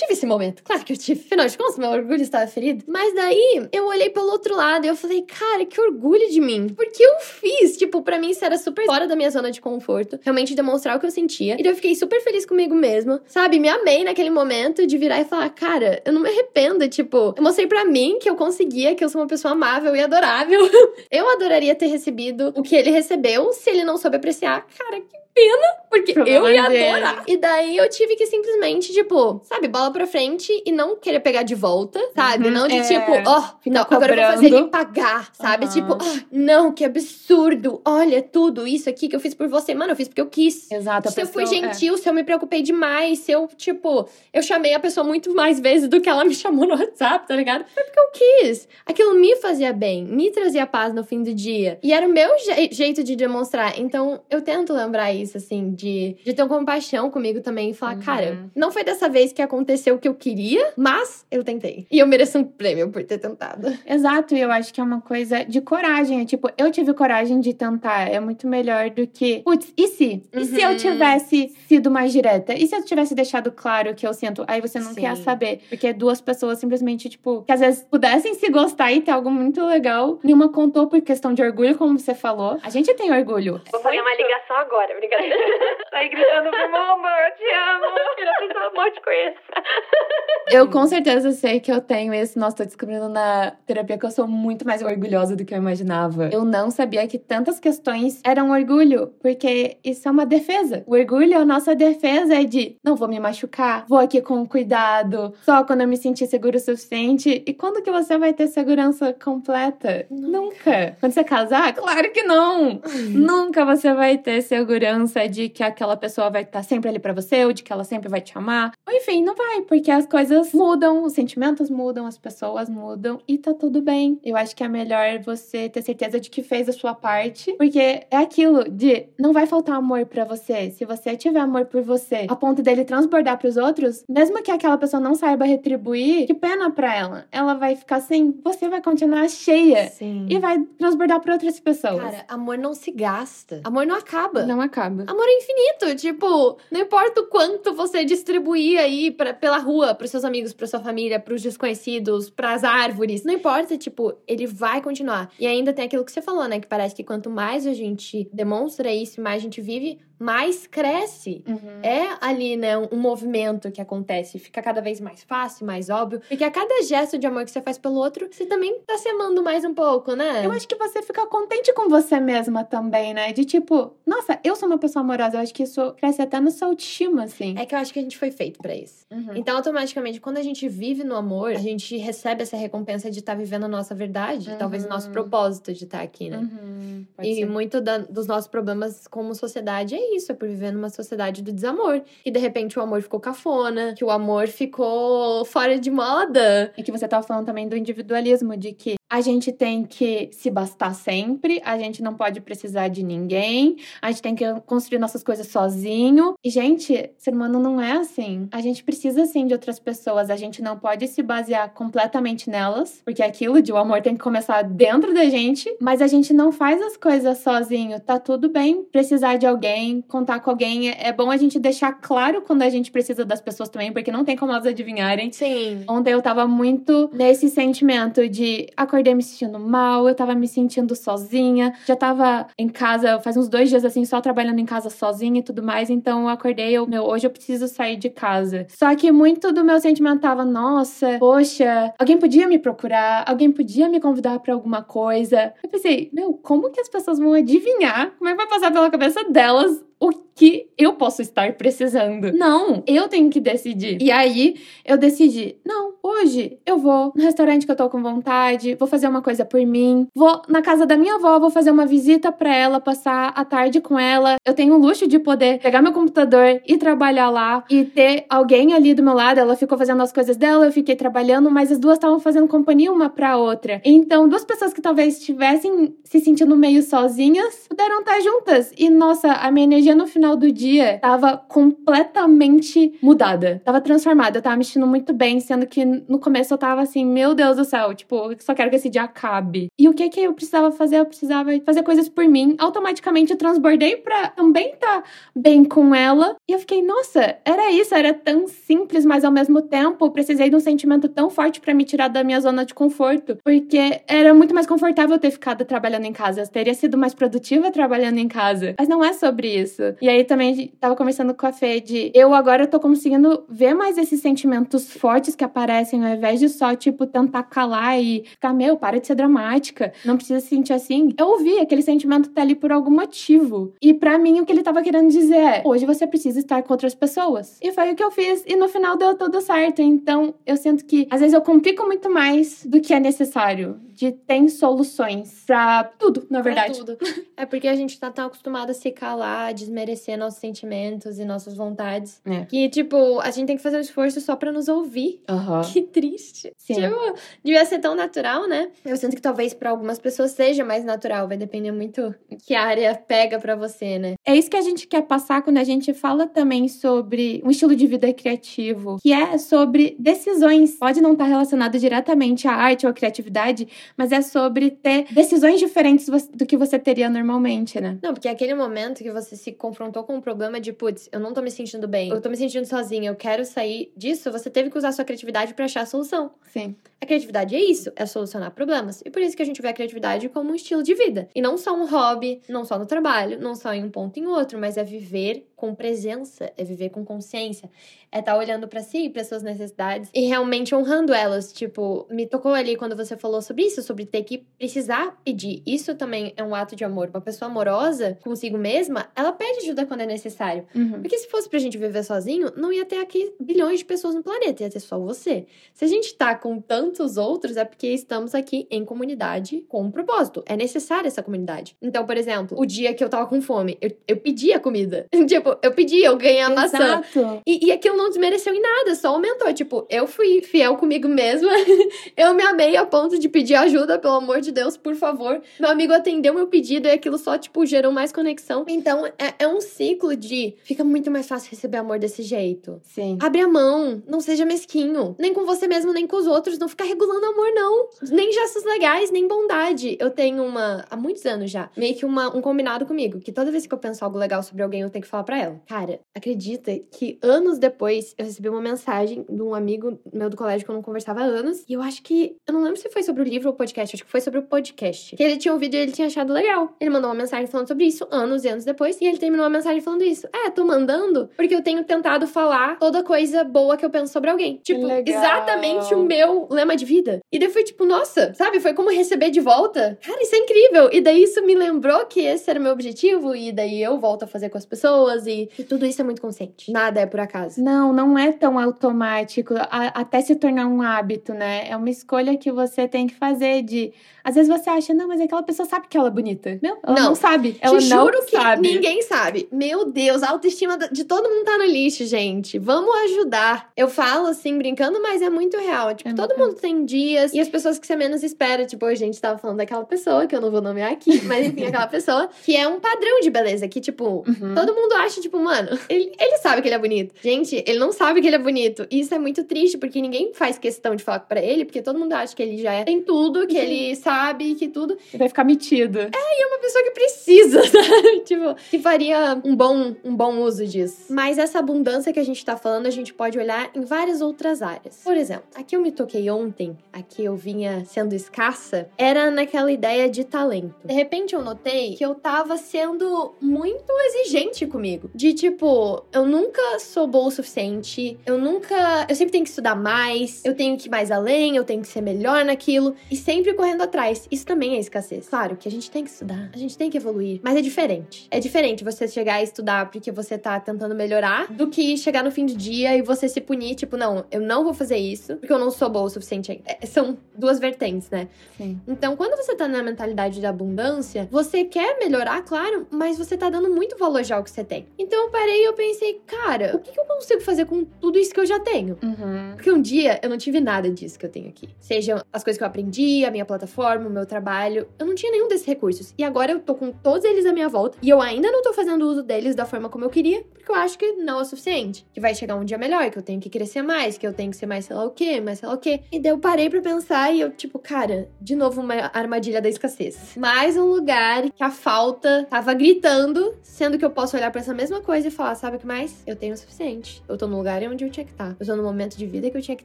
Tive 0.00 0.14
esse 0.14 0.24
momento. 0.24 0.62
Claro 0.62 0.82
que 0.82 0.94
eu 0.94 0.96
tive. 0.96 1.20
Afinal 1.26 1.46
de 1.46 1.58
contas, 1.58 1.76
meu 1.76 1.90
orgulho 1.90 2.22
estava 2.22 2.46
ferido. 2.46 2.82
Mas 2.88 3.14
daí, 3.14 3.68
eu 3.70 3.86
olhei 3.86 4.08
pelo 4.08 4.30
outro 4.30 4.56
lado 4.56 4.86
e 4.86 4.88
eu 4.88 4.96
falei, 4.96 5.20
cara, 5.20 5.66
que 5.66 5.78
orgulho 5.78 6.26
de 6.30 6.40
mim. 6.40 6.70
Porque 6.70 7.04
eu 7.04 7.20
fiz. 7.20 7.76
Tipo, 7.76 8.00
para 8.00 8.18
mim 8.18 8.30
isso 8.30 8.42
era 8.42 8.56
super 8.56 8.86
fora 8.86 9.06
da 9.06 9.14
minha 9.14 9.30
zona 9.30 9.50
de 9.50 9.60
conforto. 9.60 10.18
Realmente 10.22 10.54
demonstrar 10.54 10.96
o 10.96 11.00
que 11.00 11.04
eu 11.04 11.10
sentia. 11.10 11.56
E 11.60 11.62
daí 11.62 11.72
eu 11.72 11.76
fiquei 11.76 11.94
super 11.94 12.18
feliz 12.22 12.46
comigo 12.46 12.74
mesma. 12.74 13.20
Sabe? 13.26 13.58
Me 13.58 13.68
amei 13.68 14.02
naquele 14.02 14.30
momento 14.30 14.86
de 14.86 14.96
virar 14.96 15.20
e 15.20 15.26
falar, 15.26 15.50
cara, 15.50 16.00
eu 16.06 16.14
não 16.14 16.22
me 16.22 16.30
arrependo. 16.30 16.88
Tipo, 16.88 17.34
eu 17.36 17.42
mostrei 17.42 17.66
para 17.66 17.84
mim 17.84 18.18
que 18.18 18.30
eu 18.30 18.36
conseguia, 18.36 18.94
que 18.94 19.04
eu 19.04 19.08
sou 19.10 19.20
uma 19.20 19.28
pessoa 19.28 19.52
amável 19.52 19.94
e 19.94 20.00
adorável. 20.00 20.60
eu 21.12 21.28
adoraria 21.28 21.74
ter 21.74 21.88
recebido 21.88 22.54
o 22.56 22.62
que 22.62 22.74
ele 22.74 22.88
recebeu 22.88 23.52
se 23.52 23.68
ele 23.68 23.84
não 23.84 23.98
soube 23.98 24.16
apreciar. 24.16 24.66
Cara, 24.78 25.02
que 25.02 25.20
pena, 25.40 25.80
porque 25.90 26.12
eu 26.12 26.48
ia 26.48 26.64
adorar. 26.64 27.24
E 27.26 27.36
daí 27.36 27.76
eu 27.76 27.88
tive 27.88 28.16
que 28.16 28.26
simplesmente, 28.26 28.92
tipo, 28.92 29.40
sabe, 29.44 29.68
bola 29.68 29.90
pra 29.90 30.06
frente 30.06 30.62
e 30.64 30.70
não 30.70 30.96
querer 30.96 31.20
pegar 31.20 31.42
de 31.42 31.54
volta, 31.54 32.00
sabe? 32.14 32.48
Uhum, 32.48 32.54
não 32.54 32.68
de 32.68 32.76
é. 32.76 32.82
tipo, 32.82 33.10
ó, 33.26 33.38
oh, 33.38 33.70
não, 33.70 33.82
agora 33.82 34.14
eu 34.14 34.22
vou 34.22 34.32
fazer 34.32 34.46
ele 34.46 34.64
pagar, 34.68 35.30
sabe? 35.32 35.64
Uhum. 35.66 35.72
Tipo, 35.72 35.98
oh, 36.00 36.20
não, 36.30 36.72
que 36.72 36.84
absurdo. 36.84 37.80
Olha 37.84 38.22
tudo 38.22 38.66
isso 38.66 38.88
aqui 38.88 39.08
que 39.08 39.16
eu 39.16 39.20
fiz 39.20 39.34
por 39.34 39.48
você. 39.48 39.74
Mano, 39.74 39.92
eu 39.92 39.96
fiz 39.96 40.08
porque 40.08 40.20
eu 40.20 40.28
quis. 40.28 40.70
Exato. 40.70 41.10
Se 41.10 41.22
eu 41.22 41.26
fui 41.26 41.46
gentil, 41.46 41.94
é. 41.94 41.96
se 41.96 42.08
eu 42.08 42.14
me 42.14 42.22
preocupei 42.22 42.62
demais, 42.62 43.20
se 43.20 43.32
eu, 43.32 43.48
tipo, 43.56 44.08
eu 44.32 44.42
chamei 44.42 44.74
a 44.74 44.80
pessoa 44.80 45.04
muito 45.04 45.34
mais 45.34 45.58
vezes 45.58 45.88
do 45.88 46.00
que 46.00 46.08
ela 46.08 46.24
me 46.24 46.34
chamou 46.34 46.66
no 46.66 46.74
WhatsApp, 46.74 47.26
tá 47.26 47.34
ligado? 47.34 47.64
Foi 47.72 47.82
porque 47.84 48.00
eu 48.00 48.10
quis. 48.12 48.68
Aquilo 48.86 49.14
me 49.14 49.34
fazia 49.36 49.72
bem, 49.72 50.04
me 50.04 50.30
trazia 50.30 50.66
paz 50.66 50.94
no 50.94 51.02
fim 51.02 51.22
do 51.22 51.34
dia. 51.34 51.78
E 51.82 51.92
era 51.92 52.06
o 52.06 52.10
meu 52.10 52.30
je 52.38 52.70
jeito 52.72 53.02
de 53.02 53.16
demonstrar. 53.16 53.78
Então, 53.78 54.20
eu 54.30 54.42
tento 54.42 54.72
lembrar 54.72 55.12
isso 55.12 55.29
isso, 55.30 55.36
assim, 55.38 55.72
de, 55.72 56.16
de 56.24 56.34
ter 56.34 56.46
compaixão 56.46 57.10
comigo 57.10 57.40
também 57.40 57.70
e 57.70 57.74
falar, 57.74 57.94
uhum. 57.94 58.02
cara, 58.02 58.50
não 58.54 58.72
foi 58.72 58.82
dessa 58.82 59.08
vez 59.08 59.32
que 59.32 59.40
aconteceu 59.40 59.94
o 59.94 59.98
que 59.98 60.08
eu 60.08 60.14
queria, 60.14 60.72
mas 60.76 61.24
eu 61.30 61.44
tentei. 61.44 61.86
E 61.90 61.98
eu 61.98 62.06
mereço 62.06 62.38
um 62.38 62.44
prêmio 62.44 62.90
por 62.90 63.04
ter 63.04 63.18
tentado. 63.18 63.68
Exato, 63.86 64.34
e 64.34 64.40
eu 64.40 64.50
acho 64.50 64.74
que 64.74 64.80
é 64.80 64.84
uma 64.84 65.00
coisa 65.00 65.44
de 65.44 65.60
coragem. 65.60 66.20
É 66.20 66.24
tipo, 66.24 66.50
eu 66.58 66.70
tive 66.70 66.92
coragem 66.92 67.40
de 67.40 67.54
tentar. 67.54 68.10
É 68.10 68.18
muito 68.18 68.46
melhor 68.46 68.90
do 68.90 69.06
que, 69.06 69.40
putz, 69.40 69.72
e 69.76 69.88
se? 69.88 70.22
E 70.32 70.44
se 70.44 70.60
eu 70.60 70.70
uhum. 70.70 70.76
tivesse 70.76 71.54
sido 71.68 71.90
mais 71.90 72.12
direta? 72.12 72.54
E 72.54 72.66
se 72.66 72.74
eu 72.74 72.84
tivesse 72.84 73.14
deixado 73.14 73.52
claro 73.52 73.90
o 73.90 73.94
que 73.94 74.06
eu 74.06 74.12
sinto? 74.12 74.44
Aí 74.48 74.60
você 74.60 74.80
não 74.80 74.92
Sim. 74.92 75.02
quer 75.02 75.16
saber. 75.16 75.60
Porque 75.68 75.92
duas 75.92 76.20
pessoas 76.20 76.58
simplesmente, 76.58 77.08
tipo, 77.08 77.42
que 77.42 77.52
às 77.52 77.60
vezes 77.60 77.84
pudessem 77.84 78.34
se 78.34 78.48
gostar 78.50 78.92
e 78.92 79.00
ter 79.00 79.12
algo 79.12 79.30
muito 79.30 79.64
legal. 79.64 80.18
Nenhuma 80.24 80.50
contou 80.50 80.88
por 80.88 81.00
questão 81.00 81.32
de 81.32 81.42
orgulho, 81.42 81.76
como 81.76 81.98
você 81.98 82.14
falou. 82.14 82.58
A 82.62 82.70
gente 82.70 82.92
tem 82.94 83.12
orgulho. 83.12 83.60
Vou 83.70 83.80
fazer 83.80 84.00
uma 84.00 84.14
ligação 84.14 84.56
agora, 84.56 84.92
obrigada. 84.92 85.09
Sai 85.90 86.08
gritando 86.08 86.50
pro 86.50 86.76
amor, 86.76 87.10
eu 87.10 87.36
te 87.36 87.44
amo. 87.52 87.86
Quero 88.16 88.48
pessoa 88.48 88.66
amor 88.66 88.90
te 88.90 89.00
conheça. 89.00 89.40
Eu 90.52 90.68
com 90.68 90.84
certeza 90.84 91.30
sei 91.30 91.60
que 91.60 91.70
eu 91.70 91.80
tenho 91.80 92.12
esse. 92.12 92.36
Nossa, 92.36 92.56
tô 92.56 92.64
descobrindo 92.64 93.08
na 93.08 93.52
terapia 93.64 93.96
que 93.96 94.04
eu 94.04 94.10
sou 94.10 94.26
muito 94.26 94.66
mais 94.66 94.82
orgulhosa 94.82 95.36
do 95.36 95.44
que 95.44 95.54
eu 95.54 95.58
imaginava. 95.58 96.28
Eu 96.32 96.44
não 96.44 96.72
sabia 96.72 97.06
que 97.06 97.18
tantas 97.18 97.60
questões 97.60 98.20
eram 98.24 98.50
orgulho, 98.50 99.14
porque 99.22 99.76
isso 99.84 100.08
é 100.08 100.10
uma 100.10 100.26
defesa. 100.26 100.82
O 100.88 100.94
orgulho, 100.94 101.38
a 101.38 101.44
nossa 101.44 101.76
defesa 101.76 102.34
é 102.34 102.42
de 102.42 102.76
não 102.82 102.96
vou 102.96 103.06
me 103.06 103.20
machucar, 103.20 103.84
vou 103.88 104.00
aqui 104.00 104.20
com 104.20 104.44
cuidado, 104.44 105.32
só 105.42 105.62
quando 105.62 105.82
eu 105.82 105.88
me 105.88 105.96
sentir 105.96 106.26
seguro 106.26 106.56
o 106.56 106.60
suficiente. 106.60 107.44
E 107.46 107.54
quando 107.54 107.80
que 107.80 107.90
você 107.92 108.18
vai 108.18 108.32
ter 108.32 108.48
segurança 108.48 109.12
completa? 109.12 110.04
Nunca. 110.10 110.50
Nunca. 110.50 110.96
Quando 110.98 111.12
você 111.12 111.24
casar? 111.24 111.72
Claro 111.74 112.10
que 112.12 112.22
não. 112.22 112.80
Nunca 113.10 113.64
você 113.64 113.94
vai 113.94 114.18
ter 114.18 114.42
segurança 114.42 114.99
de 115.30 115.48
que 115.48 115.62
aquela 115.62 115.96
pessoa 115.96 116.30
vai 116.30 116.42
estar 116.42 116.62
sempre 116.62 116.88
ali 116.88 116.98
para 116.98 117.12
você 117.12 117.44
ou 117.44 117.52
de 117.52 117.62
que 117.62 117.72
ela 117.72 117.84
sempre 117.84 118.08
vai 118.08 118.20
te 118.20 118.36
amar. 118.36 118.72
Ou, 118.86 118.94
enfim, 118.94 119.22
não 119.22 119.34
vai, 119.34 119.62
porque 119.62 119.90
as 119.90 120.06
coisas 120.06 120.52
mudam, 120.52 121.04
os 121.04 121.12
sentimentos 121.12 121.70
mudam, 121.70 122.06
as 122.06 122.18
pessoas 122.18 122.68
mudam 122.68 123.20
e 123.26 123.38
tá 123.38 123.54
tudo 123.54 123.80
bem. 123.82 124.18
Eu 124.24 124.36
acho 124.36 124.54
que 124.54 124.64
é 124.64 124.68
melhor 124.68 125.18
você 125.20 125.68
ter 125.68 125.82
certeza 125.82 126.20
de 126.20 126.30
que 126.30 126.42
fez 126.42 126.68
a 126.68 126.72
sua 126.72 126.94
parte, 126.94 127.52
porque 127.54 128.06
é 128.10 128.16
aquilo 128.16 128.68
de 128.70 129.06
não 129.18 129.32
vai 129.32 129.46
faltar 129.46 129.76
amor 129.76 130.06
para 130.06 130.24
você. 130.24 130.70
Se 130.70 130.84
você 130.84 131.16
tiver 131.16 131.40
amor 131.40 131.66
por 131.66 131.82
você, 131.82 132.26
a 132.28 132.36
ponto 132.36 132.62
dele 132.62 132.84
transbordar 132.84 133.38
para 133.38 133.48
os 133.48 133.56
outros, 133.56 134.04
mesmo 134.08 134.42
que 134.42 134.50
aquela 134.50 134.78
pessoa 134.78 135.00
não 135.00 135.14
saiba 135.14 135.44
retribuir, 135.44 136.26
que 136.26 136.34
pena 136.34 136.70
para 136.70 136.94
ela. 136.94 137.24
Ela 137.30 137.54
vai 137.54 137.76
ficar 137.76 137.96
assim, 137.96 138.34
você 138.42 138.68
vai 138.68 138.82
continuar 138.82 139.28
cheia 139.28 139.88
Sim. 139.88 140.26
e 140.28 140.38
vai 140.38 140.58
transbordar 140.78 141.20
para 141.20 141.32
outras 141.32 141.60
pessoas. 141.60 142.02
Cara, 142.02 142.24
amor 142.28 142.58
não 142.58 142.74
se 142.74 142.90
gasta. 142.90 143.60
Amor 143.64 143.86
não 143.86 143.96
acaba. 143.96 144.44
Não 144.44 144.60
acaba. 144.60 144.89
Amor 145.06 145.26
é 145.26 145.38
infinito. 145.38 145.96
Tipo, 145.96 146.58
não 146.70 146.80
importa 146.80 147.20
o 147.20 147.26
quanto 147.26 147.74
você 147.74 148.04
distribuir 148.04 148.78
aí 148.78 149.10
pra, 149.10 149.32
pela 149.32 149.58
rua, 149.58 149.94
pros 149.94 150.10
seus 150.10 150.24
amigos, 150.24 150.52
pra 150.52 150.66
sua 150.66 150.80
família, 150.80 151.20
pros 151.20 151.42
desconhecidos, 151.42 152.30
pras 152.30 152.64
árvores. 152.64 153.24
Não 153.24 153.34
importa, 153.34 153.76
tipo, 153.76 154.14
ele 154.26 154.46
vai 154.46 154.82
continuar. 154.82 155.30
E 155.38 155.46
ainda 155.46 155.72
tem 155.72 155.84
aquilo 155.84 156.04
que 156.04 156.12
você 156.12 156.22
falou, 156.22 156.46
né? 156.48 156.60
Que 156.60 156.66
parece 156.66 156.94
que 156.94 157.04
quanto 157.04 157.30
mais 157.30 157.66
a 157.66 157.74
gente 157.74 158.28
demonstra 158.32 158.92
isso, 158.92 159.20
mais 159.20 159.40
a 159.40 159.44
gente 159.44 159.60
vive, 159.60 159.98
mais 160.20 160.66
cresce. 160.66 161.42
Uhum. 161.48 161.80
É 161.82 162.10
ali, 162.20 162.54
né, 162.54 162.76
um 162.76 162.98
movimento 162.98 163.70
que 163.72 163.80
acontece. 163.80 164.38
Fica 164.38 164.60
cada 164.60 164.82
vez 164.82 165.00
mais 165.00 165.22
fácil, 165.22 165.64
mais 165.66 165.88
óbvio. 165.88 166.20
Porque 166.28 166.44
a 166.44 166.50
cada 166.50 166.82
gesto 166.82 167.16
de 167.16 167.26
amor 167.26 167.44
que 167.46 167.50
você 167.50 167.62
faz 167.62 167.78
pelo 167.78 167.94
outro, 167.94 168.28
você 168.30 168.44
também 168.44 168.78
tá 168.86 168.98
se 168.98 169.08
amando 169.08 169.42
mais 169.42 169.64
um 169.64 169.72
pouco, 169.72 170.14
né? 170.14 170.44
Eu 170.44 170.52
acho 170.52 170.68
que 170.68 170.76
você 170.76 171.00
fica 171.00 171.26
contente 171.26 171.72
com 171.72 171.88
você 171.88 172.20
mesma 172.20 172.62
também, 172.64 173.14
né? 173.14 173.32
De 173.32 173.46
tipo, 173.46 173.94
nossa, 174.06 174.38
eu 174.44 174.54
sou 174.54 174.68
uma 174.68 174.76
pessoa 174.76 175.02
amorosa. 175.02 175.38
Eu 175.38 175.40
acho 175.40 175.54
que 175.54 175.62
isso 175.62 175.92
cresce 175.94 176.20
até 176.20 176.38
no 176.38 176.50
sua 176.50 176.68
autoestima, 176.68 177.24
assim. 177.24 177.54
É 177.56 177.64
que 177.64 177.74
eu 177.74 177.78
acho 177.78 177.90
que 177.90 177.98
a 177.98 178.02
gente 178.02 178.18
foi 178.18 178.30
feito 178.30 178.60
para 178.60 178.74
isso. 178.74 179.06
Uhum. 179.10 179.36
Então, 179.36 179.56
automaticamente, 179.56 180.20
quando 180.20 180.36
a 180.36 180.42
gente 180.42 180.68
vive 180.68 181.02
no 181.02 181.16
amor, 181.16 181.52
a 181.52 181.58
gente 181.58 181.96
recebe 181.96 182.42
essa 182.42 182.58
recompensa 182.58 183.10
de 183.10 183.20
estar 183.20 183.32
tá 183.32 183.38
vivendo 183.38 183.64
a 183.64 183.68
nossa 183.68 183.94
verdade. 183.94 184.50
Uhum. 184.50 184.58
Talvez 184.58 184.84
o 184.84 184.88
nosso 184.88 185.10
propósito 185.10 185.72
de 185.72 185.84
estar 185.84 185.98
tá 185.98 186.04
aqui, 186.04 186.28
né? 186.28 186.38
Uhum. 186.38 187.06
E 187.22 187.36
ser. 187.36 187.46
muito 187.46 187.80
da, 187.80 187.98
dos 187.98 188.26
nossos 188.26 188.48
problemas 188.48 189.06
como 189.08 189.34
sociedade 189.34 189.94
é 189.94 190.09
isso, 190.16 190.32
é 190.32 190.34
por 190.34 190.48
viver 190.48 190.72
numa 190.72 190.88
sociedade 190.90 191.42
do 191.42 191.52
desamor. 191.52 192.02
E 192.24 192.30
de 192.30 192.38
repente 192.38 192.78
o 192.78 192.82
amor 192.82 193.02
ficou 193.02 193.20
cafona, 193.20 193.94
que 193.96 194.04
o 194.04 194.10
amor 194.10 194.48
ficou 194.48 195.44
fora 195.44 195.78
de 195.78 195.90
moda. 195.90 196.72
E 196.76 196.82
que 196.82 196.92
você 196.92 197.08
tava 197.08 197.26
falando 197.26 197.46
também 197.46 197.68
do 197.68 197.76
individualismo, 197.76 198.56
de 198.56 198.72
que 198.72 198.99
a 199.10 199.20
gente 199.20 199.50
tem 199.50 199.82
que 199.82 200.30
se 200.30 200.48
bastar 200.48 200.94
sempre, 200.94 201.60
a 201.64 201.76
gente 201.76 202.00
não 202.00 202.14
pode 202.14 202.40
precisar 202.40 202.86
de 202.86 203.02
ninguém, 203.02 203.76
a 204.00 204.08
gente 204.12 204.22
tem 204.22 204.36
que 204.36 204.44
construir 204.64 205.00
nossas 205.00 205.24
coisas 205.24 205.48
sozinho. 205.48 206.34
E, 206.44 206.48
gente, 206.48 207.10
ser 207.18 207.34
humano 207.34 207.58
não 207.58 207.80
é 207.80 207.92
assim. 207.92 208.48
A 208.52 208.60
gente 208.60 208.84
precisa 208.84 209.26
sim 209.26 209.48
de 209.48 209.52
outras 209.52 209.80
pessoas, 209.80 210.30
a 210.30 210.36
gente 210.36 210.62
não 210.62 210.78
pode 210.78 211.08
se 211.08 211.22
basear 211.24 211.70
completamente 211.70 212.48
nelas, 212.48 213.02
porque 213.04 213.20
aquilo 213.20 213.60
de 213.60 213.72
o 213.72 213.76
amor 213.76 214.00
tem 214.00 214.14
que 214.14 214.22
começar 214.22 214.62
dentro 214.62 215.12
da 215.12 215.24
gente, 215.24 215.74
mas 215.80 216.00
a 216.00 216.06
gente 216.06 216.32
não 216.32 216.52
faz 216.52 216.80
as 216.80 216.96
coisas 216.96 217.38
sozinho. 217.38 217.98
Tá 217.98 218.20
tudo 218.20 218.48
bem 218.48 218.84
precisar 218.84 219.36
de 219.36 219.46
alguém, 219.46 220.02
contar 220.02 220.38
com 220.38 220.50
alguém. 220.50 220.90
É 220.90 221.12
bom 221.12 221.32
a 221.32 221.36
gente 221.36 221.58
deixar 221.58 221.92
claro 221.94 222.42
quando 222.42 222.62
a 222.62 222.68
gente 222.68 222.92
precisa 222.92 223.24
das 223.24 223.40
pessoas 223.40 223.68
também, 223.68 223.92
porque 223.92 224.12
não 224.12 224.24
tem 224.24 224.36
como 224.36 224.52
elas 224.52 224.66
adivinharem. 224.66 225.32
Sim. 225.32 225.82
Ontem 225.88 226.12
eu 226.12 226.22
tava 226.22 226.46
muito 226.46 227.10
nesse 227.12 227.48
sentimento 227.48 228.28
de 228.28 228.68
acordar 228.76 228.99
acordei 229.00 229.14
me 229.14 229.22
sentindo 229.22 229.58
mal, 229.58 230.08
eu 230.08 230.14
tava 230.14 230.34
me 230.34 230.46
sentindo 230.46 230.94
sozinha. 230.94 231.72
Já 231.86 231.96
tava 231.96 232.46
em 232.58 232.68
casa, 232.68 233.18
faz 233.20 233.36
uns 233.36 233.48
dois 233.48 233.68
dias 233.70 233.84
assim, 233.84 234.04
só 234.04 234.20
trabalhando 234.20 234.58
em 234.58 234.66
casa 234.66 234.90
sozinha 234.90 235.40
e 235.40 235.42
tudo 235.42 235.62
mais. 235.62 235.88
Então 235.88 236.22
eu 236.22 236.28
acordei, 236.28 236.72
eu, 236.72 236.86
meu, 236.86 237.04
hoje 237.04 237.26
eu 237.26 237.30
preciso 237.30 237.66
sair 237.66 237.96
de 237.96 238.10
casa. 238.10 238.66
Só 238.68 238.94
que 238.94 239.10
muito 239.10 239.52
do 239.52 239.64
meu 239.64 239.80
sentimento 239.80 240.20
tava, 240.20 240.44
nossa, 240.44 241.18
poxa, 241.18 241.92
alguém 241.98 242.18
podia 242.18 242.46
me 242.46 242.58
procurar, 242.58 243.24
alguém 243.26 243.50
podia 243.50 243.88
me 243.88 244.00
convidar 244.00 244.38
para 244.40 244.52
alguma 244.52 244.82
coisa. 244.82 245.52
Eu 245.62 245.70
pensei, 245.70 246.10
meu, 246.12 246.34
como 246.34 246.70
que 246.70 246.80
as 246.80 246.88
pessoas 246.88 247.18
vão 247.18 247.32
adivinhar? 247.32 248.12
Como 248.18 248.28
é 248.28 248.32
que 248.32 248.36
vai 248.36 248.48
passar 248.48 248.70
pela 248.70 248.90
cabeça 248.90 249.24
delas 249.30 249.89
o 250.00 250.10
que 250.34 250.70
eu 250.78 250.94
posso 250.94 251.20
estar 251.20 251.52
precisando. 251.52 252.32
Não, 252.32 252.82
eu 252.86 253.08
tenho 253.08 253.28
que 253.28 253.38
decidir. 253.38 254.00
E 254.00 254.10
aí 254.10 254.56
eu 254.86 254.96
decidi, 254.96 255.56
não, 255.66 255.92
hoje 256.02 256.58
eu 256.64 256.78
vou 256.78 257.12
no 257.14 257.22
restaurante 257.22 257.66
que 257.66 257.70
eu 257.70 257.76
tô 257.76 257.90
com 257.90 258.02
vontade, 258.02 258.74
vou 258.76 258.88
fazer 258.88 259.06
uma 259.06 259.20
coisa 259.20 259.44
por 259.44 259.60
mim, 259.66 260.06
vou 260.14 260.40
na 260.48 260.62
casa 260.62 260.86
da 260.86 260.96
minha 260.96 261.16
avó, 261.16 261.38
vou 261.38 261.50
fazer 261.50 261.70
uma 261.70 261.84
visita 261.84 262.32
para 262.32 262.56
ela, 262.56 262.80
passar 262.80 263.34
a 263.36 263.44
tarde 263.44 263.82
com 263.82 263.98
ela. 263.98 264.36
Eu 264.46 264.54
tenho 264.54 264.74
o 264.74 264.78
luxo 264.78 265.06
de 265.06 265.18
poder 265.18 265.58
pegar 265.58 265.82
meu 265.82 265.92
computador 265.92 266.62
e 266.66 266.78
trabalhar 266.78 267.28
lá 267.28 267.62
e 267.68 267.84
ter 267.84 268.24
alguém 268.30 268.72
ali 268.72 268.94
do 268.94 269.02
meu 269.02 269.12
lado. 269.12 269.38
Ela 269.38 269.56
ficou 269.56 269.76
fazendo 269.76 270.02
as 270.02 270.10
coisas 270.10 270.38
dela, 270.38 270.64
eu 270.64 270.72
fiquei 270.72 270.96
trabalhando, 270.96 271.50
mas 271.50 271.70
as 271.70 271.78
duas 271.78 271.98
estavam 271.98 272.18
fazendo 272.18 272.48
companhia 272.48 272.90
uma 272.90 273.10
para 273.10 273.36
outra. 273.36 273.82
Então, 273.84 274.26
duas 274.26 274.46
pessoas 274.46 274.72
que 274.72 274.80
talvez 274.80 275.18
estivessem 275.18 275.94
se 276.02 276.18
sentindo 276.20 276.56
meio 276.56 276.82
sozinhas 276.82 277.66
puderam 277.68 278.00
estar 278.00 278.18
juntas. 278.20 278.72
E 278.78 278.88
nossa, 278.88 279.32
a 279.32 279.50
minha 279.50 279.64
energia 279.64 279.89
no 279.94 280.06
final 280.06 280.36
do 280.36 280.50
dia 280.50 280.98
tava 281.00 281.36
completamente 281.36 282.98
mudada. 283.02 283.60
Tava 283.64 283.80
transformada. 283.80 284.38
Eu 284.38 284.42
tava 284.42 284.56
me 284.56 284.64
sentindo 284.64 284.86
muito 284.86 285.12
bem, 285.12 285.40
sendo 285.40 285.66
que 285.66 285.84
no 285.84 286.18
começo 286.18 286.52
eu 286.54 286.58
tava 286.58 286.82
assim, 286.82 287.04
meu 287.04 287.34
Deus 287.34 287.56
do 287.56 287.64
céu, 287.64 287.94
tipo, 287.94 288.16
só 288.40 288.54
quero 288.54 288.70
que 288.70 288.76
esse 288.76 288.88
dia 288.88 289.02
acabe. 289.02 289.68
E 289.78 289.88
o 289.88 289.94
que 289.94 290.08
que 290.08 290.20
eu 290.20 290.32
precisava 290.32 290.70
fazer? 290.70 290.98
Eu 290.98 291.06
precisava 291.06 291.50
fazer 291.64 291.82
coisas 291.82 292.08
por 292.08 292.26
mim. 292.26 292.56
Automaticamente 292.58 293.32
eu 293.32 293.38
transbordei 293.38 293.96
pra 293.96 294.28
também 294.28 294.72
estar 294.72 295.02
tá 295.02 295.04
bem 295.34 295.64
com 295.64 295.94
ela. 295.94 296.36
E 296.48 296.52
eu 296.52 296.58
fiquei, 296.58 296.82
nossa, 296.82 297.36
era 297.44 297.70
isso, 297.70 297.94
era 297.94 298.12
tão 298.12 298.46
simples, 298.46 299.04
mas 299.04 299.24
ao 299.24 299.32
mesmo 299.32 299.62
tempo 299.62 300.04
eu 300.04 300.10
precisei 300.10 300.50
de 300.50 300.56
um 300.56 300.60
sentimento 300.60 301.08
tão 301.08 301.30
forte 301.30 301.60
para 301.60 301.74
me 301.74 301.84
tirar 301.84 302.08
da 302.08 302.24
minha 302.24 302.40
zona 302.40 302.64
de 302.64 302.74
conforto. 302.74 303.38
Porque 303.44 304.00
era 304.06 304.32
muito 304.34 304.54
mais 304.54 304.66
confortável 304.66 305.18
ter 305.18 305.30
ficado 305.30 305.64
trabalhando 305.64 306.04
em 306.04 306.12
casa. 306.12 306.42
Eu 306.42 306.48
teria 306.48 306.74
sido 306.74 306.96
mais 306.98 307.14
produtiva 307.14 307.70
trabalhando 307.70 308.18
em 308.18 308.28
casa. 308.28 308.74
Mas 308.78 308.88
não 308.88 309.04
é 309.04 309.12
sobre 309.12 309.48
isso. 309.48 309.79
E 310.00 310.08
aí 310.08 310.24
também 310.24 310.72
tava 310.80 310.96
conversando 310.96 311.34
com 311.34 311.46
a 311.46 311.52
Fê 311.52 311.80
de 311.80 312.10
eu 312.14 312.34
agora 312.34 312.66
tô 312.66 312.78
conseguindo 312.78 313.44
ver 313.48 313.74
mais 313.74 313.98
esses 313.98 314.20
sentimentos 314.20 314.92
fortes 314.92 315.34
que 315.34 315.44
aparecem, 315.44 316.04
ao 316.04 316.14
invés 316.14 316.40
de 316.40 316.48
só, 316.48 316.74
tipo, 316.74 317.06
tentar 317.06 317.44
calar 317.44 318.00
e 318.00 318.24
ficar, 318.24 318.52
meu, 318.52 318.76
para 318.76 319.00
de 319.00 319.06
ser 319.06 319.14
dramática, 319.14 319.92
não 320.04 320.16
precisa 320.16 320.40
se 320.40 320.48
sentir 320.48 320.72
assim. 320.72 321.14
Eu 321.18 321.28
ouvi, 321.28 321.58
aquele 321.58 321.82
sentimento 321.82 322.30
tá 322.30 322.42
ali 322.42 322.54
por 322.54 322.72
algum 322.72 322.90
motivo. 322.90 323.74
E 323.80 323.92
para 323.94 324.18
mim, 324.18 324.40
o 324.40 324.46
que 324.46 324.52
ele 324.52 324.62
tava 324.62 324.82
querendo 324.82 325.10
dizer 325.10 325.36
é: 325.36 325.62
hoje 325.64 325.86
você 325.86 326.06
precisa 326.06 326.38
estar 326.38 326.62
com 326.62 326.72
outras 326.72 326.94
pessoas. 326.94 327.58
E 327.62 327.72
foi 327.72 327.92
o 327.92 327.94
que 327.94 328.02
eu 328.02 328.10
fiz, 328.10 328.44
e 328.46 328.56
no 328.56 328.68
final 328.68 328.96
deu 328.96 329.14
tudo 329.16 329.40
certo. 329.40 329.82
Então, 329.82 330.34
eu 330.46 330.56
sinto 330.56 330.84
que 330.84 331.06
às 331.10 331.20
vezes 331.20 331.34
eu 331.34 331.40
complico 331.40 331.84
muito 331.86 332.10
mais 332.10 332.64
do 332.64 332.80
que 332.80 332.92
é 332.92 333.00
necessário 333.00 333.80
de 334.00 334.12
tem 334.12 334.48
soluções 334.48 335.44
pra 335.46 335.84
tudo, 335.84 336.26
na 336.30 336.40
verdade. 336.40 336.82
Pra 336.82 336.96
tudo. 336.96 336.98
É 337.36 337.44
porque 337.44 337.68
a 337.68 337.74
gente 337.74 338.00
tá 338.00 338.10
tão 338.10 338.26
acostumado 338.26 338.70
a 338.70 338.74
se 338.74 338.90
calar, 338.90 339.48
a 339.48 339.52
desmerecer 339.70 340.18
nossos 340.18 340.40
sentimentos 340.40 341.18
e 341.18 341.24
nossas 341.24 341.54
vontades. 341.54 342.20
É. 342.24 342.44
Que, 342.44 342.68
tipo, 342.68 343.20
a 343.20 343.30
gente 343.30 343.46
tem 343.46 343.56
que 343.56 343.62
fazer 343.62 343.76
um 343.76 343.80
esforço 343.80 344.20
só 344.20 344.34
pra 344.34 344.50
nos 344.50 344.68
ouvir. 344.68 345.22
Uhum. 345.30 345.62
Que 345.72 345.82
triste. 345.82 346.52
Sim. 346.74 346.82
Tipo, 346.82 347.14
devia 347.42 347.64
ser 347.64 347.78
tão 347.78 347.94
natural, 347.94 348.48
né? 348.48 348.70
Eu 348.84 348.96
sinto 348.96 349.16
que 349.16 349.22
talvez 349.22 349.54
para 349.54 349.70
algumas 349.70 349.98
pessoas 349.98 350.32
seja 350.32 350.64
mais 350.64 350.84
natural. 350.84 351.28
Vai 351.28 351.36
depender 351.36 351.72
muito 351.72 352.14
que 352.46 352.54
área 352.54 352.94
pega 352.94 353.38
para 353.38 353.56
você, 353.56 353.98
né? 353.98 354.14
É 354.24 354.34
isso 354.34 354.50
que 354.50 354.56
a 354.56 354.60
gente 354.62 354.86
quer 354.86 355.02
passar 355.02 355.42
quando 355.42 355.58
a 355.58 355.64
gente 355.64 355.92
fala 355.92 356.26
também 356.26 356.68
sobre 356.68 357.42
um 357.44 357.50
estilo 357.50 357.74
de 357.74 357.86
vida 357.86 358.12
criativo, 358.12 358.98
que 359.02 359.12
é 359.12 359.38
sobre 359.38 359.96
decisões. 359.98 360.76
Pode 360.78 361.00
não 361.00 361.12
estar 361.12 361.24
relacionado 361.24 361.78
diretamente 361.78 362.46
à 362.46 362.52
arte 362.52 362.86
ou 362.86 362.90
à 362.90 362.94
criatividade, 362.94 363.68
mas 363.96 364.12
é 364.12 364.20
sobre 364.22 364.70
ter 364.70 365.06
decisões 365.12 365.58
diferentes 365.58 366.08
do 366.32 366.46
que 366.46 366.56
você 366.56 366.78
teria 366.78 367.08
normalmente, 367.08 367.80
né? 367.80 367.98
Não, 368.02 368.12
porque 368.12 368.28
é 368.28 368.30
aquele 368.30 368.54
momento 368.54 369.02
que 369.02 369.10
você 369.10 369.36
se 369.36 369.52
confrontou 369.52 370.04
com 370.04 370.16
um 370.16 370.20
problema 370.20 370.60
de, 370.60 370.72
putz, 370.72 371.08
eu 371.12 371.20
não 371.20 371.32
tô 371.32 371.42
me 371.42 371.50
sentindo 371.50 371.86
bem, 371.88 372.10
eu 372.10 372.20
tô 372.20 372.28
me 372.28 372.36
sentindo 372.36 372.66
sozinha, 372.66 373.10
eu 373.10 373.16
quero 373.16 373.44
sair 373.44 373.92
disso, 373.96 374.30
você 374.30 374.48
teve 374.50 374.70
que 374.70 374.78
usar 374.78 374.92
sua 374.92 375.04
criatividade 375.04 375.54
para 375.54 375.64
achar 375.64 375.82
a 375.82 375.86
solução. 375.86 376.30
Sim. 376.52 376.59
A 377.00 377.06
criatividade 377.06 377.56
é 377.56 377.60
isso, 377.60 377.90
é 377.96 378.04
solucionar 378.04 378.50
problemas. 378.50 379.02
E 379.04 379.10
por 379.10 379.22
isso 379.22 379.34
que 379.34 379.42
a 379.42 379.46
gente 379.46 379.62
vê 379.62 379.68
a 379.68 379.72
criatividade 379.72 380.28
como 380.28 380.50
um 380.50 380.54
estilo 380.54 380.82
de 380.82 380.94
vida. 380.94 381.28
E 381.34 381.40
não 381.40 381.56
só 381.56 381.74
um 381.74 381.86
hobby, 381.86 382.42
não 382.48 382.64
só 382.64 382.78
no 382.78 382.84
trabalho, 382.84 383.40
não 383.40 383.54
só 383.54 383.72
em 383.72 383.82
um 383.82 383.90
ponto 383.90 384.18
em 384.18 384.26
outro, 384.26 384.58
mas 384.58 384.76
é 384.76 384.84
viver 384.84 385.50
com 385.56 385.74
presença, 385.74 386.50
é 386.56 386.64
viver 386.64 386.88
com 386.88 387.04
consciência, 387.04 387.70
é 388.10 388.20
estar 388.20 388.32
tá 388.32 388.38
olhando 388.38 388.66
para 388.66 388.82
si, 388.82 389.10
para 389.10 389.22
suas 389.22 389.42
necessidades 389.42 390.08
e 390.14 390.22
realmente 390.22 390.74
honrando 390.74 391.12
elas. 391.12 391.52
Tipo, 391.52 392.06
me 392.10 392.26
tocou 392.26 392.54
ali 392.54 392.76
quando 392.76 392.96
você 392.96 393.14
falou 393.16 393.42
sobre 393.42 393.64
isso, 393.64 393.82
sobre 393.82 394.06
ter 394.06 394.22
que 394.24 394.38
precisar 394.58 395.18
pedir. 395.22 395.62
Isso 395.66 395.94
também 395.94 396.32
é 396.36 396.42
um 396.42 396.54
ato 396.54 396.74
de 396.74 396.82
amor. 396.82 397.10
Uma 397.10 397.20
pessoa 397.20 397.50
amorosa 397.50 398.18
consigo 398.22 398.56
mesma, 398.56 399.10
ela 399.14 399.32
pede 399.32 399.58
ajuda 399.58 399.84
quando 399.84 400.00
é 400.00 400.06
necessário. 400.06 400.66
Uhum. 400.74 401.02
Porque 401.02 401.18
se 401.18 401.28
fosse 401.28 401.48
pra 401.48 401.58
gente 401.58 401.76
viver 401.76 402.02
sozinho, 402.04 402.50
não 402.56 402.72
ia 402.72 402.86
ter 402.86 402.98
aqui 402.98 403.34
bilhões 403.38 403.80
de 403.80 403.84
pessoas 403.84 404.14
no 404.14 404.22
planeta, 404.22 404.62
ia 404.62 404.70
ter 404.70 404.80
só 404.80 404.98
você. 404.98 405.46
Se 405.74 405.84
a 405.84 405.88
gente 405.88 406.14
tá 406.14 406.34
com 406.34 406.49
tantos 406.58 407.18
outros, 407.18 407.56
é 407.56 407.64
porque 407.64 407.88
estamos 407.88 408.34
aqui 408.34 408.66
em 408.70 408.84
comunidade 408.84 409.64
com 409.68 409.82
um 409.82 409.90
propósito. 409.90 410.42
É 410.46 410.56
necessária 410.56 411.06
essa 411.06 411.22
comunidade. 411.22 411.76
Então, 411.82 412.06
por 412.06 412.16
exemplo, 412.16 412.58
o 412.58 412.64
dia 412.64 412.94
que 412.94 413.04
eu 413.04 413.08
tava 413.08 413.26
com 413.26 413.42
fome, 413.42 413.76
eu, 413.80 413.90
eu 414.08 414.16
pedi 414.16 414.52
a 414.52 414.58
comida. 414.58 415.06
tipo, 415.26 415.56
eu 415.62 415.72
pedi, 415.72 416.02
eu 416.02 416.16
ganhei 416.16 416.40
a 416.40 416.50
maçã. 416.50 417.02
E, 417.46 417.66
e 417.66 417.72
aquilo 417.72 417.96
não 417.96 418.08
desmereceu 418.08 418.54
em 418.54 418.60
nada, 418.60 418.94
só 418.94 419.08
aumentou. 419.08 419.52
Tipo, 419.52 419.86
eu 419.90 420.06
fui 420.06 420.40
fiel 420.42 420.76
comigo 420.76 421.08
mesma. 421.08 421.50
eu 422.16 422.34
me 422.34 422.42
amei 422.42 422.76
a 422.76 422.86
ponto 422.86 423.18
de 423.18 423.28
pedir 423.28 423.54
ajuda, 423.54 423.98
pelo 423.98 424.14
amor 424.14 424.40
de 424.40 424.52
Deus, 424.52 424.76
por 424.76 424.94
favor. 424.94 425.42
Meu 425.58 425.70
amigo 425.70 425.92
atendeu 425.92 426.32
meu 426.32 426.46
pedido 426.46 426.88
e 426.88 426.90
aquilo 426.90 427.18
só, 427.18 427.36
tipo, 427.36 427.66
gerou 427.66 427.92
mais 427.92 428.12
conexão. 428.12 428.64
Então, 428.68 429.06
é, 429.06 429.34
é 429.40 429.48
um 429.48 429.60
ciclo 429.60 430.16
de 430.16 430.54
fica 430.64 430.84
muito 430.84 431.10
mais 431.10 431.26
fácil 431.26 431.50
receber 431.50 431.78
amor 431.78 431.98
desse 431.98 432.22
jeito. 432.22 432.80
Sim. 432.84 433.18
Abre 433.20 433.40
a 433.40 433.48
mão, 433.48 434.02
não 434.06 434.20
seja 434.20 434.44
mesquinho. 434.44 435.16
Nem 435.18 435.34
com 435.34 435.44
você 435.44 435.66
mesmo, 435.66 435.92
nem 435.92 436.06
com 436.06 436.16
os 436.16 436.26
outros. 436.30 436.58
Não 436.58 436.68
ficar 436.68 436.84
regulando 436.84 437.26
amor, 437.26 437.52
não. 437.54 437.88
Nem 438.10 438.32
gestos 438.32 438.64
legais, 438.64 439.10
nem 439.10 439.26
bondade. 439.26 439.96
Eu 440.00 440.10
tenho 440.10 440.42
uma, 440.42 440.84
há 440.90 440.96
muitos 440.96 441.24
anos 441.26 441.50
já, 441.50 441.70
meio 441.76 441.94
que 441.94 442.04
uma, 442.04 442.34
um 442.34 442.40
combinado 442.40 442.86
comigo, 442.86 443.20
que 443.20 443.32
toda 443.32 443.50
vez 443.50 443.66
que 443.66 443.74
eu 443.74 443.78
penso 443.78 444.04
algo 444.04 444.18
legal 444.18 444.42
sobre 444.42 444.62
alguém, 444.62 444.80
eu 444.82 444.90
tenho 444.90 445.02
que 445.02 445.08
falar 445.08 445.24
para 445.24 445.38
ela. 445.38 445.60
Cara, 445.66 446.00
acredita 446.14 446.78
que 446.90 447.18
anos 447.22 447.58
depois 447.58 448.14
eu 448.16 448.24
recebi 448.24 448.48
uma 448.48 448.60
mensagem 448.60 449.24
de 449.28 449.42
um 449.42 449.54
amigo 449.54 449.98
meu 450.12 450.30
do 450.30 450.36
colégio 450.36 450.64
que 450.64 450.70
eu 450.70 450.74
não 450.74 450.82
conversava 450.82 451.20
há 451.20 451.24
anos. 451.24 451.64
E 451.68 451.72
eu 451.72 451.82
acho 451.82 452.02
que. 452.02 452.36
Eu 452.46 452.54
não 452.54 452.62
lembro 452.62 452.78
se 452.78 452.88
foi 452.88 453.02
sobre 453.02 453.22
o 453.22 453.24
livro 453.24 453.48
ou 453.48 453.54
o 453.54 453.56
podcast, 453.56 453.96
acho 453.96 454.04
que 454.04 454.10
foi 454.10 454.20
sobre 454.20 454.40
o 454.40 454.42
podcast. 454.42 455.16
Que 455.16 455.22
ele 455.22 455.36
tinha 455.36 455.52
ouvido 455.52 455.74
e 455.74 455.78
ele 455.78 455.92
tinha 455.92 456.06
achado 456.06 456.32
legal. 456.32 456.74
Ele 456.80 456.90
mandou 456.90 457.10
uma 457.10 457.16
mensagem 457.16 457.46
falando 457.46 457.68
sobre 457.68 457.84
isso 457.84 458.06
anos 458.10 458.44
e 458.44 458.48
anos 458.48 458.64
depois. 458.64 459.00
E 459.00 459.04
ele 459.04 459.18
terminou 459.18 459.46
a 459.46 459.50
mensagem 459.50 459.80
falando 459.80 460.02
isso. 460.02 460.28
É, 460.32 460.50
tô 460.50 460.64
mandando 460.64 461.30
porque 461.36 461.54
eu 461.54 461.62
tenho 461.62 461.84
tentado 461.84 462.26
falar 462.26 462.78
toda 462.78 463.02
coisa 463.02 463.44
boa 463.44 463.76
que 463.76 463.84
eu 463.84 463.90
penso 463.90 464.12
sobre 464.12 464.30
alguém. 464.30 464.60
Tipo, 464.62 464.86
exatamente 465.06 465.94
o 465.94 466.04
meu 466.04 466.19
lema 466.50 466.76
de 466.76 466.84
vida. 466.84 467.20
E 467.32 467.38
daí 467.38 467.48
foi 467.50 467.64
tipo, 467.64 467.84
nossa, 467.84 468.32
sabe? 468.34 468.60
Foi 468.60 468.74
como 468.74 468.90
receber 468.90 469.30
de 469.30 469.40
volta. 469.40 469.98
Cara, 470.04 470.22
isso 470.22 470.34
é 470.34 470.38
incrível. 470.38 470.88
E 470.92 471.00
daí 471.00 471.22
isso 471.22 471.44
me 471.44 471.54
lembrou 471.54 472.06
que 472.06 472.20
esse 472.20 472.48
era 472.50 472.58
o 472.58 472.62
meu 472.62 472.72
objetivo. 472.72 473.34
E 473.34 473.52
daí 473.52 473.82
eu 473.82 473.98
volto 473.98 474.24
a 474.24 474.26
fazer 474.26 474.48
com 474.48 474.58
as 474.58 474.66
pessoas. 474.66 475.26
E, 475.26 475.48
e 475.58 475.64
tudo 475.64 475.86
isso 475.86 476.00
é 476.00 476.04
muito 476.04 476.20
consciente. 476.20 476.70
Nada 476.72 477.00
é 477.00 477.06
por 477.06 477.20
acaso. 477.20 477.62
Não, 477.62 477.92
não 477.92 478.18
é 478.18 478.32
tão 478.32 478.58
automático. 478.58 479.54
A, 479.56 480.00
até 480.00 480.20
se 480.20 480.36
tornar 480.36 480.66
um 480.66 480.82
hábito, 480.82 481.32
né? 481.34 481.68
É 481.68 481.76
uma 481.76 481.90
escolha 481.90 482.36
que 482.36 482.50
você 482.50 482.86
tem 482.88 483.06
que 483.06 483.14
fazer 483.14 483.62
de 483.62 483.92
às 484.24 484.34
vezes 484.34 484.48
você 484.48 484.68
acha, 484.70 484.94
não, 484.94 485.08
mas 485.08 485.20
aquela 485.20 485.42
pessoa 485.42 485.66
sabe 485.66 485.88
que 485.88 485.96
ela 485.96 486.08
é 486.08 486.10
bonita. 486.10 486.58
Não, 486.62 486.78
ela 486.82 486.96
não, 486.96 487.06
não 487.08 487.14
sabe. 487.14 487.56
Ela 487.60 487.78
Te 487.78 487.88
não 487.88 488.04
juro 488.04 488.18
sabe. 488.30 488.68
que 488.68 488.74
ninguém 488.74 489.02
sabe. 489.02 489.48
Meu 489.50 489.84
Deus, 489.90 490.22
a 490.22 490.30
autoestima 490.30 490.76
de 490.76 491.04
todo 491.04 491.28
mundo 491.28 491.44
tá 491.44 491.58
no 491.58 491.64
lixo, 491.64 492.04
gente. 492.04 492.58
Vamos 492.58 492.94
ajudar. 493.04 493.70
Eu 493.76 493.88
falo 493.88 494.28
assim, 494.28 494.56
brincando, 494.58 495.00
mas 495.00 495.22
é 495.22 495.30
muito 495.30 495.56
real. 495.56 495.94
Tipo, 495.94 496.09
é 496.10 496.14
todo 496.14 496.36
mundo 496.36 496.54
tem 496.54 496.84
dias 496.84 497.32
e 497.32 497.40
as 497.40 497.48
pessoas 497.48 497.78
que 497.78 497.86
você 497.86 497.96
menos 497.96 498.22
espera. 498.22 498.66
Tipo, 498.66 498.86
a 498.86 498.94
gente 498.94 499.20
tava 499.20 499.38
falando 499.38 499.58
daquela 499.58 499.84
pessoa, 499.84 500.26
que 500.26 500.34
eu 500.34 500.40
não 500.40 500.50
vou 500.50 500.60
nomear 500.60 500.92
aqui, 500.92 501.22
mas 501.26 501.46
enfim, 501.46 501.64
aquela 501.64 501.86
pessoa 501.86 502.28
que 502.44 502.56
é 502.56 502.66
um 502.66 502.80
padrão 502.80 503.20
de 503.20 503.30
beleza. 503.30 503.68
Que, 503.68 503.80
tipo, 503.80 504.24
uhum. 504.26 504.54
todo 504.54 504.74
mundo 504.74 504.92
acha, 504.94 505.20
tipo, 505.20 505.38
mano, 505.38 505.78
ele, 505.88 506.12
ele 506.18 506.36
sabe 506.38 506.62
que 506.62 506.68
ele 506.68 506.74
é 506.74 506.78
bonito. 506.78 507.14
Gente, 507.22 507.62
ele 507.66 507.78
não 507.78 507.92
sabe 507.92 508.20
que 508.20 508.26
ele 508.26 508.36
é 508.36 508.40
bonito. 508.40 508.86
E 508.90 509.00
isso 509.00 509.14
é 509.14 509.18
muito 509.18 509.44
triste, 509.44 509.78
porque 509.78 510.00
ninguém 510.00 510.32
faz 510.34 510.58
questão 510.58 510.96
de 510.96 511.02
falar 511.02 511.20
para 511.20 511.40
ele, 511.40 511.64
porque 511.64 511.80
todo 511.80 511.98
mundo 511.98 512.12
acha 512.12 512.34
que 512.34 512.42
ele 512.42 512.58
já 512.58 512.72
é, 512.72 512.84
tem 512.84 513.00
tudo, 513.00 513.46
que 513.46 513.56
uhum. 513.56 513.62
ele 513.62 513.96
sabe, 513.96 514.54
que 514.54 514.68
tudo 514.68 514.80
tudo. 514.80 514.98
vai 515.14 515.28
ficar 515.28 515.44
metido. 515.44 515.98
É, 515.98 516.10
e 516.12 516.42
é 516.42 516.46
uma 516.46 516.58
pessoa 516.58 516.84
que 516.84 516.90
precisa, 516.90 517.62
sabe? 517.68 518.20
tipo, 518.20 518.54
que 518.70 518.78
faria 518.78 519.40
um 519.44 519.54
bom, 519.54 519.94
um 520.04 520.14
bom 520.14 520.38
uso 520.38 520.66
disso. 520.66 521.06
Mas 521.10 521.38
essa 521.38 521.58
abundância 521.58 522.12
que 522.12 522.20
a 522.20 522.24
gente 522.24 522.44
tá 522.44 522.56
falando, 522.56 522.86
a 522.86 522.90
gente 522.90 523.12
pode 523.12 523.38
olhar 523.38 523.70
em 523.74 523.82
várias 523.82 524.20
outras 524.20 524.62
áreas. 524.62 525.00
Por 525.02 525.16
exemplo, 525.16 525.44
aqui 525.54 525.76
eu 525.76 525.80
me 525.80 525.92
toquei 526.00 526.30
ontem, 526.30 526.78
aqui 526.90 527.24
eu 527.24 527.36
vinha 527.36 527.84
sendo 527.84 528.14
escassa, 528.14 528.88
era 528.96 529.30
naquela 529.30 529.70
ideia 529.70 530.08
de 530.08 530.24
talento. 530.24 530.74
De 530.82 530.94
repente 530.94 531.34
eu 531.34 531.42
notei 531.42 531.94
que 531.94 532.04
eu 532.04 532.14
tava 532.14 532.56
sendo 532.56 533.34
muito 533.38 533.92
exigente 534.06 534.66
comigo. 534.66 535.10
De 535.14 535.34
tipo, 535.34 536.02
eu 536.10 536.24
nunca 536.24 536.78
sou 536.78 537.06
boa 537.06 537.28
o 537.28 537.30
suficiente, 537.30 538.18
eu 538.24 538.38
nunca. 538.38 539.06
Eu 539.08 539.14
sempre 539.14 539.32
tenho 539.32 539.44
que 539.44 539.50
estudar 539.50 539.74
mais, 539.74 540.42
eu 540.42 540.54
tenho 540.54 540.78
que 540.78 540.88
ir 540.88 540.90
mais 540.90 541.10
além, 541.10 541.56
eu 541.56 541.64
tenho 541.64 541.82
que 541.82 541.88
ser 541.88 542.00
melhor 542.00 542.46
naquilo, 542.46 542.94
e 543.10 543.16
sempre 543.16 543.52
correndo 543.52 543.82
atrás. 543.82 544.26
Isso 544.30 544.46
também 544.46 544.76
é 544.76 544.78
escassez. 544.78 545.28
Claro 545.28 545.56
que 545.56 545.68
a 545.68 545.70
gente 545.70 545.90
tem 545.90 546.02
que 546.02 546.10
estudar, 546.10 546.48
a 546.50 546.56
gente 546.56 546.78
tem 546.78 546.88
que 546.88 546.96
evoluir, 546.96 547.40
mas 547.42 547.56
é 547.56 547.60
diferente. 547.60 548.26
É 548.30 548.40
diferente 548.40 548.82
você 548.82 549.06
chegar 549.06 549.40
e 549.40 549.44
estudar 549.44 549.90
porque 549.90 550.10
você 550.10 550.38
tá 550.38 550.58
tentando 550.58 550.94
melhorar 550.94 551.52
do 551.52 551.68
que 551.68 551.98
chegar 551.98 552.24
no 552.24 552.30
fim 552.30 552.46
do 552.46 552.54
dia 552.54 552.96
e 552.96 553.02
você 553.02 553.28
se 553.28 553.40
punir, 553.40 553.74
tipo, 553.74 553.98
não, 553.98 554.24
eu 554.30 554.40
não 554.40 554.64
vou 554.64 554.72
fazer 554.72 554.96
isso 554.96 555.36
porque 555.36 555.52
eu 555.52 555.58
não 555.58 555.70
sou 555.70 555.89
boa 555.90 556.06
o 556.06 556.10
suficiente 556.10 556.52
ainda. 556.52 556.64
É, 556.66 556.86
são 556.86 557.18
duas 557.36 557.58
vertentes, 557.58 558.08
né? 558.10 558.28
Sim. 558.56 558.80
Então, 558.86 559.16
quando 559.16 559.36
você 559.36 559.54
tá 559.54 559.68
na 559.68 559.82
mentalidade 559.82 560.40
da 560.40 560.50
abundância, 560.50 561.28
você 561.30 561.64
quer 561.64 561.98
melhorar, 561.98 562.42
claro, 562.42 562.86
mas 562.90 563.18
você 563.18 563.36
tá 563.36 563.50
dando 563.50 563.70
muito 563.70 563.98
valor 563.98 564.22
já 564.22 564.36
ao 564.36 564.44
que 564.44 564.50
você 564.50 564.64
tem. 564.64 564.86
Então, 564.98 565.24
eu 565.24 565.30
parei 565.30 565.62
e 565.62 565.66
eu 565.66 565.72
pensei, 565.72 566.20
cara, 566.26 566.76
o 566.76 566.78
que, 566.78 566.92
que 566.92 567.00
eu 567.00 567.04
consigo 567.04 567.40
fazer 567.40 567.66
com 567.66 567.84
tudo 567.84 568.18
isso 568.18 568.32
que 568.32 568.40
eu 568.40 568.46
já 568.46 568.60
tenho? 568.60 568.98
Uhum. 569.02 569.52
Porque 569.54 569.70
um 569.70 569.80
dia 569.80 570.18
eu 570.22 570.30
não 570.30 570.38
tive 570.38 570.60
nada 570.60 570.90
disso 570.90 571.18
que 571.18 571.26
eu 571.26 571.30
tenho 571.30 571.48
aqui. 571.48 571.68
Sejam 571.80 572.22
as 572.32 572.44
coisas 572.44 572.56
que 572.58 572.64
eu 572.64 572.68
aprendi, 572.68 573.24
a 573.24 573.30
minha 573.30 573.44
plataforma, 573.44 574.08
o 574.08 574.10
meu 574.10 574.26
trabalho 574.26 574.86
eu 574.98 575.06
não 575.06 575.14
tinha 575.14 575.32
nenhum 575.32 575.48
desses 575.48 575.66
recursos. 575.66 576.14
E 576.16 576.24
agora 576.24 576.52
eu 576.52 576.60
tô 576.60 576.74
com 576.74 576.92
todos 576.92 577.24
eles 577.24 577.46
à 577.46 577.52
minha 577.52 577.68
volta 577.68 577.98
e 578.02 578.08
eu 578.08 578.20
ainda 578.20 578.50
não 578.50 578.62
tô 578.62 578.72
fazendo 578.72 579.06
uso 579.06 579.22
deles 579.22 579.54
da 579.54 579.64
forma 579.64 579.88
como 579.88 580.04
eu 580.04 580.10
queria, 580.10 580.42
porque 580.52 580.70
eu 580.70 580.74
acho 580.74 580.98
que 580.98 581.12
não 581.12 581.38
é 581.38 581.42
o 581.42 581.44
suficiente. 581.44 582.06
Que 582.12 582.20
vai 582.20 582.34
chegar 582.34 582.56
um 582.56 582.64
dia 582.64 582.78
melhor, 582.78 583.10
que 583.10 583.18
eu 583.18 583.22
tenho 583.22 583.40
que 583.40 583.48
crescer 583.48 583.82
mais, 583.82 584.18
que 584.18 584.26
eu 584.26 584.32
tenho 584.32 584.50
que 584.50 584.56
ser 584.56 584.66
mais 584.66 584.84
sei 584.84 584.96
lá 584.96 585.04
o 585.04 585.10
quê, 585.10 585.40
mais 585.40 585.58
sei 585.58 585.68
lá 585.68 585.74
o 585.74 585.78
quê. 585.80 586.00
E 586.12 586.20
daí 586.20 586.32
eu 586.32 586.38
parei 586.38 586.70
pra 586.70 586.80
pensar 586.80 587.32
e 587.32 587.40
eu, 587.40 587.50
tipo, 587.50 587.78
cara, 587.78 588.28
de 588.40 588.54
novo 588.54 588.80
uma 588.80 588.94
armadilha 589.12 589.60
da 589.60 589.68
escassez. 589.68 590.36
Mais 590.36 590.76
um 590.76 590.84
lugar 590.84 591.50
que 591.50 591.62
a 591.62 591.70
falta 591.70 592.46
tava 592.48 592.72
gritando, 592.74 593.54
sendo 593.62 593.98
que 593.98 594.04
eu 594.04 594.10
posso 594.10 594.36
olhar 594.36 594.50
para 594.50 594.60
essa 594.60 594.74
mesma 594.74 595.00
coisa 595.00 595.28
e 595.28 595.30
falar, 595.30 595.54
sabe 595.54 595.76
o 595.76 595.80
que 595.80 595.86
mais? 595.86 596.22
Eu 596.26 596.36
tenho 596.36 596.54
o 596.54 596.56
suficiente. 596.56 597.22
Eu 597.28 597.36
tô 597.36 597.46
no 597.46 597.56
lugar 597.56 597.82
onde 597.84 598.04
eu 598.04 598.10
tinha 598.10 598.24
que 598.24 598.32
estar. 598.32 598.50
Tá. 598.50 598.56
Eu 598.60 598.66
tô 598.66 598.76
no 598.76 598.82
momento 598.82 599.16
de 599.16 599.26
vida 599.26 599.50
que 599.50 599.56
eu 599.56 599.62
tinha 599.62 599.76
que 599.76 599.84